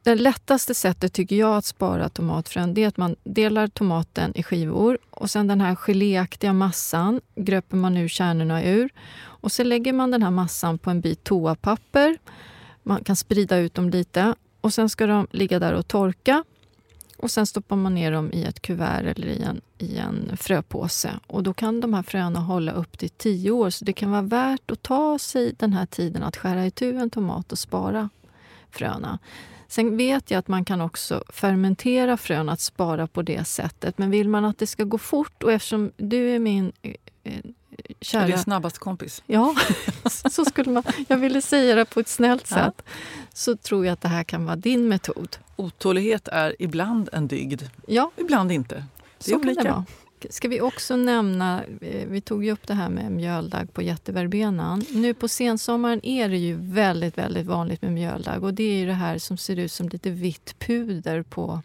det 0.02 0.14
lättaste 0.14 0.74
sättet 0.74 1.12
tycker 1.12 1.36
jag 1.36 1.56
att 1.56 1.64
spara 1.64 2.08
tomatfrön 2.08 2.74
det 2.74 2.84
är 2.84 2.88
att 2.88 2.96
man 2.96 3.16
delar 3.24 3.66
tomaten 3.66 4.32
i 4.34 4.42
skivor 4.42 4.98
och 5.10 5.30
sen 5.30 5.46
den 5.46 5.60
här 5.60 5.74
geléaktiga 5.74 6.52
massan 6.52 7.20
gröper 7.34 7.76
man 7.76 7.96
ur 7.96 8.08
kärnorna 8.08 8.64
ur. 8.64 8.90
Och 9.18 9.52
sen 9.52 9.68
lägger 9.68 9.92
man 9.92 10.10
den 10.10 10.22
här 10.22 10.30
massan 10.30 10.78
på 10.78 10.90
en 10.90 11.00
bit 11.00 11.24
toapapper. 11.24 12.18
Man 12.82 13.04
kan 13.04 13.16
sprida 13.16 13.56
ut 13.56 13.74
dem 13.74 13.90
lite 13.90 14.34
och 14.60 14.74
sen 14.74 14.88
ska 14.88 15.06
de 15.06 15.26
ligga 15.30 15.58
där 15.58 15.72
och 15.72 15.88
torka. 15.88 16.44
Och 17.18 17.30
sen 17.30 17.46
stoppar 17.46 17.76
man 17.76 17.94
ner 17.94 18.12
dem 18.12 18.32
i 18.32 18.44
ett 18.44 18.62
kuvert 18.62 19.04
eller 19.04 19.26
i 19.26 19.42
en, 19.42 19.60
i 19.78 19.96
en 19.96 20.36
fröpåse. 20.36 21.10
Och 21.26 21.42
då 21.42 21.54
kan 21.54 21.80
de 21.80 21.94
här 21.94 22.02
fröna 22.02 22.40
hålla 22.40 22.72
upp 22.72 22.98
till 22.98 23.10
tio 23.10 23.50
år. 23.50 23.70
Så 23.70 23.84
det 23.84 23.92
kan 23.92 24.10
vara 24.10 24.22
värt 24.22 24.70
att 24.70 24.82
ta 24.82 25.18
sig 25.18 25.54
den 25.58 25.72
här 25.72 25.86
tiden 25.86 26.22
att 26.22 26.36
skära 26.36 26.66
itu 26.66 26.96
en 26.96 27.10
tomat 27.10 27.52
och 27.52 27.58
spara 27.58 28.08
fröna. 28.70 29.18
Sen 29.68 29.96
vet 29.96 30.30
jag 30.30 30.38
att 30.38 30.48
man 30.48 30.64
kan 30.64 30.80
också 30.80 31.24
fermentera 31.28 32.16
frön, 32.16 32.48
att 32.48 32.60
spara 32.60 33.06
på 33.06 33.22
det 33.22 33.44
sättet. 33.44 33.98
Men 33.98 34.10
vill 34.10 34.28
man 34.28 34.44
att 34.44 34.58
det 34.58 34.66
ska 34.66 34.84
gå 34.84 34.98
fort, 34.98 35.42
och 35.42 35.52
eftersom 35.52 35.92
du 35.96 36.30
är 36.30 36.38
min 36.38 36.72
eh, 37.22 37.40
kära... 38.00 38.22
Är 38.22 38.28
din 38.28 38.38
snabbaste 38.38 38.78
kompis? 38.78 39.22
Ja, 39.26 39.54
så 40.30 40.44
skulle 40.44 40.70
man, 40.70 40.82
jag 41.08 41.16
ville 41.16 41.42
säga 41.42 41.74
det 41.74 41.84
på 41.84 42.00
ett 42.00 42.08
snällt 42.08 42.46
sätt. 42.46 42.82
Så 43.32 43.56
tror 43.56 43.86
jag 43.86 43.92
att 43.92 44.00
det 44.00 44.08
här 44.08 44.24
kan 44.24 44.44
vara 44.44 44.56
din 44.56 44.88
metod. 44.88 45.36
Otålighet 45.56 46.28
är 46.28 46.56
ibland 46.58 47.08
en 47.12 47.28
dygd, 47.28 47.62
ja. 47.86 48.10
ibland 48.16 48.52
inte. 48.52 48.74
Det 48.74 49.30
är 49.30 49.30
så 49.30 49.36
olika. 49.36 49.54
Kan 49.54 49.64
det 49.64 49.70
vara. 49.70 49.84
Ska 50.30 50.48
vi 50.48 50.60
också 50.60 50.96
nämna, 50.96 51.64
eh, 51.80 52.08
vi 52.08 52.20
tog 52.20 52.44
ju 52.44 52.52
upp 52.52 52.66
det 52.66 52.74
här 52.74 52.88
med 52.88 53.12
mjöldagg 53.12 53.72
på 53.72 53.82
jätteverbenan. 53.82 54.84
Nu 54.90 55.14
på 55.14 55.28
sensommaren 55.28 56.06
är 56.06 56.28
det 56.28 56.36
ju 56.36 56.54
väldigt, 56.60 57.18
väldigt 57.18 57.46
vanligt 57.46 57.82
med 57.82 57.92
mjöldagg 57.92 58.44
och 58.44 58.54
det 58.54 58.62
är 58.62 58.76
ju 58.76 58.86
det 58.86 58.92
här 58.92 59.18
som 59.18 59.36
ser 59.36 59.56
ut 59.58 59.72
som 59.72 59.88
lite 59.88 60.10
vitt 60.10 60.58
puder 60.58 61.22
på 61.22 61.62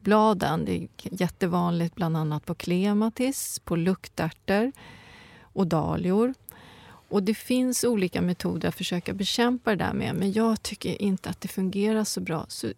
bladen. 0.00 0.64
Det 0.64 0.76
är 0.76 0.88
jättevanligt 1.02 1.94
bland 1.94 2.16
annat 2.16 2.46
på 2.46 2.54
klematis, 2.54 3.60
på 3.64 3.76
luktärtor 3.76 4.72
och 5.56 5.66
dahlior. 5.66 6.34
Och 7.08 7.22
det 7.22 7.34
finns 7.34 7.84
olika 7.84 8.22
metoder 8.22 8.68
att 8.68 8.74
försöka 8.74 9.14
bekämpa 9.14 9.70
det 9.70 9.76
där 9.76 9.92
med, 9.92 10.14
men 10.14 10.32
jag 10.32 10.62
tycker 10.62 11.02
inte 11.02 11.30
att 11.30 11.40
det 11.40 11.48
fungerar 11.48 12.04
så 12.04 12.20
bra. 12.20 12.46
Så 12.48 12.72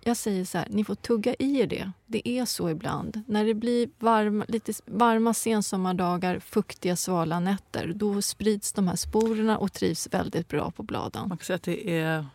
jag 0.00 0.16
säger 0.16 0.44
så 0.44 0.58
här, 0.58 0.66
ni 0.70 0.84
får 0.84 0.94
tugga 0.94 1.34
i 1.38 1.60
er 1.60 1.66
det. 1.66 1.92
Det 2.06 2.28
är 2.28 2.44
så 2.44 2.70
ibland. 2.70 3.22
När 3.26 3.44
det 3.44 3.54
blir 3.54 3.88
varma, 3.98 4.44
lite 4.48 4.72
varma 4.86 5.34
sensommardagar, 5.34 6.38
fuktiga 6.38 6.96
svala 6.96 7.40
nätter, 7.40 7.92
då 7.94 8.22
sprids 8.22 8.72
de 8.72 8.88
här 8.88 8.96
sporerna 8.96 9.58
och 9.58 9.72
trivs 9.72 10.08
väldigt 10.10 10.48
bra 10.48 10.70
på 10.70 10.82
bladen. 10.82 11.28
Man 11.28 11.38
kan 11.38 11.44
säga 11.44 11.56
att 11.56 11.62
det 11.62 11.90
är 11.98 12.26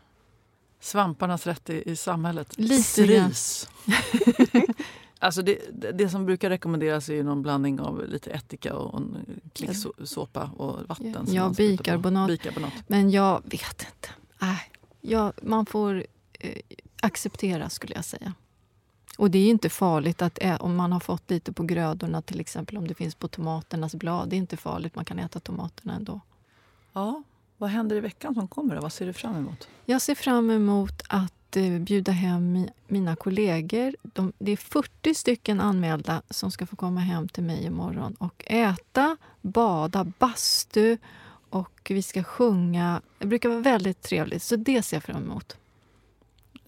svamparnas 0.80 1.48
rätt 1.48 1.70
i, 1.70 1.92
i 1.92 1.96
samhället. 1.96 2.58
Lite 2.58 2.84
Stris. 2.84 3.70
alltså 5.20 5.42
det, 5.42 5.60
det 5.94 6.10
som 6.10 6.26
brukar 6.26 6.50
rekommenderas 6.50 7.10
är 7.10 7.24
någon 7.24 7.42
blandning 7.42 7.80
av 7.80 8.08
lite 8.08 8.32
ättika 8.32 8.76
och 8.76 8.98
en 9.00 9.18
klick 9.54 9.70
såpa 10.04 10.44
och 10.58 10.80
vatten. 10.88 11.26
Ja, 11.28 11.54
bikarbonat. 11.58 12.28
bikarbonat. 12.28 12.74
Men 12.88 13.12
jag 13.12 13.42
vet 13.46 13.86
inte. 13.86 14.10
Äh, 14.42 14.60
ja, 15.02 15.34
man 15.42 15.66
får 15.66 16.06
eh, 16.40 16.58
acceptera 17.02 17.70
skulle 17.70 17.96
jag 17.96 18.06
säga. 18.06 18.34
Och 19.18 19.32
det 19.32 19.40
är 19.40 19.50
inte 19.50 19.70
farligt 19.70 20.22
att 20.22 20.38
ä- 20.42 20.58
om 20.60 20.76
man 20.76 20.92
har 20.92 21.00
fått 21.00 21.30
lite 21.30 21.52
på 21.54 21.64
grödorna, 21.64 22.22
till 22.22 22.40
exempel 22.40 22.78
om 22.78 22.88
det 22.88 22.94
finns 22.94 23.16
på 23.16 23.28
tomaternas 23.28 23.96
blad. 23.96 24.30
Det 24.30 24.36
är 24.36 24.38
inte 24.38 24.58
farligt, 24.58 24.96
man 24.96 25.06
kan 25.06 25.20
äta 25.20 25.40
tomaterna 25.40 25.96
ändå. 25.96 26.20
Ja, 26.94 27.24
vad 27.58 27.70
händer 27.70 27.96
i 27.96 28.00
veckan 28.00 28.36
som 28.36 28.48
kommer? 28.48 28.76
Vad 28.82 28.94
ser 28.94 29.06
du 29.06 29.14
fram 29.14 29.36
emot? 29.36 29.68
Jag 29.86 30.02
ser 30.02 30.16
fram 30.16 30.50
emot 30.50 31.02
att 31.10 31.34
bjuda 31.80 32.12
hem 32.12 32.56
mi- 32.58 32.70
mina 32.88 33.16
kollegor. 33.16 33.96
De, 34.02 34.34
det 34.40 34.52
är 34.52 34.58
40 34.58 35.14
stycken 35.16 35.60
anmälda 35.62 36.22
som 36.30 36.52
ska 36.52 36.66
få 36.66 36.76
komma 36.76 37.00
hem 37.00 37.28
till 37.28 37.44
mig 37.44 37.66
imorgon 37.66 38.16
och 38.20 38.44
äta, 38.48 39.18
bada, 39.42 40.04
bastu 40.20 40.98
och 41.50 41.88
vi 41.90 42.02
ska 42.02 42.24
sjunga. 42.24 43.02
Det 43.20 43.28
brukar 43.28 43.50
vara 43.50 43.60
väldigt 43.60 44.02
trevligt, 44.02 44.44
så 44.44 44.56
det 44.56 44.84
ser 44.84 44.96
jag 44.98 45.04
fram 45.04 45.24
emot. 45.24 45.58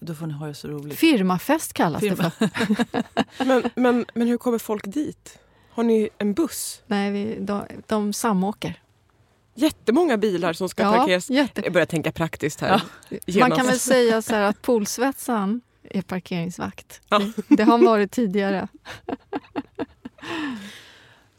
Då 0.00 0.14
får 0.14 0.26
ni 0.26 0.32
ha 0.32 0.46
det 0.46 0.54
så 0.54 0.68
roligt. 0.68 0.98
Firmafest 0.98 1.72
kallas 1.72 2.00
Firma. 2.00 2.32
det 2.38 2.48
för. 2.48 3.04
Men, 3.44 3.62
men, 3.74 4.04
men 4.14 4.28
hur 4.28 4.36
kommer 4.38 4.58
folk 4.58 4.84
dit? 4.86 5.38
Har 5.70 5.82
ni 5.82 6.08
en 6.18 6.34
buss? 6.34 6.82
Nej, 6.86 7.10
vi, 7.10 7.36
de, 7.40 7.62
de 7.86 8.12
samåker. 8.12 8.81
Jättemånga 9.54 10.16
bilar 10.16 10.52
som 10.52 10.68
ska 10.68 10.82
Ja, 10.82 10.92
parkeras. 10.92 11.30
jätte- 11.30 11.60
Jag 11.64 11.72
börjar 11.72 11.86
tänka 11.86 12.12
praktiskt 12.12 12.60
här. 12.60 12.70
Man 12.70 13.20
Genast. 13.26 13.56
kan 13.56 13.66
väl 13.66 13.78
säga 13.78 14.22
så 14.22 14.34
här 14.34 14.42
att 14.42 14.62
poolsvetsan 14.62 15.60
är 15.82 16.02
parkeringsvakt. 16.02 17.00
Ja. 17.08 17.18
Det, 17.18 17.56
det 17.56 17.62
har 17.64 17.70
han 17.72 17.84
varit 17.84 18.10
tidigare. 18.12 18.68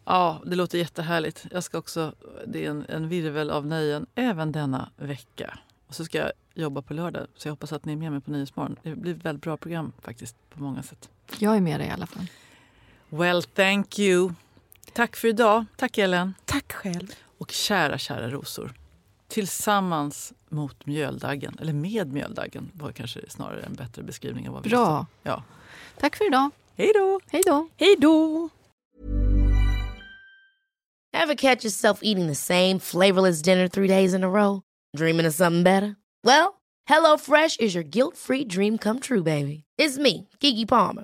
Ja, 0.05 0.41
det 0.45 0.55
låter 0.55 0.77
jättehärligt. 0.77 1.45
Jag 1.51 1.63
ska 1.63 1.77
också, 1.77 2.13
det 2.47 2.65
är 2.65 2.69
en, 2.69 2.85
en 2.89 3.09
virvel 3.09 3.49
av 3.49 3.65
nöjen 3.65 4.05
även 4.15 4.51
denna 4.51 4.89
vecka. 4.97 5.59
Och 5.87 5.95
så 5.95 6.05
ska 6.05 6.17
jag 6.17 6.31
jobba 6.53 6.81
på 6.81 6.93
lördag, 6.93 7.27
så 7.35 7.47
jag 7.47 7.51
hoppas 7.53 7.73
att 7.73 7.85
ni 7.85 7.91
är 7.93 7.97
med 7.97 8.11
mig 8.11 8.21
på 8.21 8.31
Nyhetsmorgon. 8.31 8.75
Det 8.83 8.95
blir 8.95 9.15
ett 9.15 9.25
väldigt 9.25 9.43
bra 9.43 9.57
program 9.57 9.91
faktiskt, 10.01 10.35
på 10.49 10.63
många 10.63 10.83
sätt. 10.83 11.09
Jag 11.37 11.55
är 11.55 11.61
med 11.61 11.79
dig 11.79 11.87
i 11.87 11.91
alla 11.91 12.07
fall. 12.07 12.25
Well, 13.09 13.43
thank 13.43 13.99
you. 13.99 14.31
Tack 14.93 15.15
för 15.15 15.27
idag. 15.27 15.65
Tack 15.75 15.97
Ellen. 15.97 16.33
Tack 16.45 16.71
själv. 16.73 17.07
Och 17.43 17.51
kära, 17.51 17.97
kära 17.97 18.29
rosor. 18.29 18.73
Tillsammans 19.27 20.33
mot 20.49 20.85
mjöldaggen, 20.85 21.57
eller 21.61 21.73
med 21.73 22.13
mjöldaggen 22.13 22.71
var 22.73 22.91
kanske 22.91 23.29
snarare 23.29 23.61
en 23.61 23.73
bättre 23.73 24.03
beskrivning 24.03 24.47
av 24.47 24.53
vad 24.53 24.63
vi 24.63 24.69
Bra. 24.69 25.05
Ja. 25.23 25.43
Tack 25.99 26.15
för 26.15 26.27
idag. 26.27 26.49
Hej 26.77 26.91
då! 26.95 27.19
Hej 27.27 27.41
då. 27.45 27.69
Hej 27.77 27.95
då! 27.99 28.49
Ever 31.13 31.35
catch 31.35 31.65
yourself 31.65 31.99
eating 32.01 32.27
the 32.27 32.35
same 32.35 32.79
flavorless 32.79 33.41
dinner 33.41 33.67
three 33.67 33.87
days 33.87 34.13
in 34.13 34.23
a 34.23 34.29
row? 34.29 34.61
Dreaming 34.97 35.27
of 35.27 35.33
something 35.33 35.63
better? 35.63 35.95
Well, 36.23 36.61
HelloFresh 36.89 37.59
is 37.59 37.75
your 37.75 37.83
guilt-free 37.83 38.45
dream 38.45 38.77
come 38.77 38.99
true, 38.99 39.23
baby. 39.23 39.63
It's 39.77 39.97
me, 39.97 40.27
Kiki 40.39 40.65
Palmer. 40.65 41.03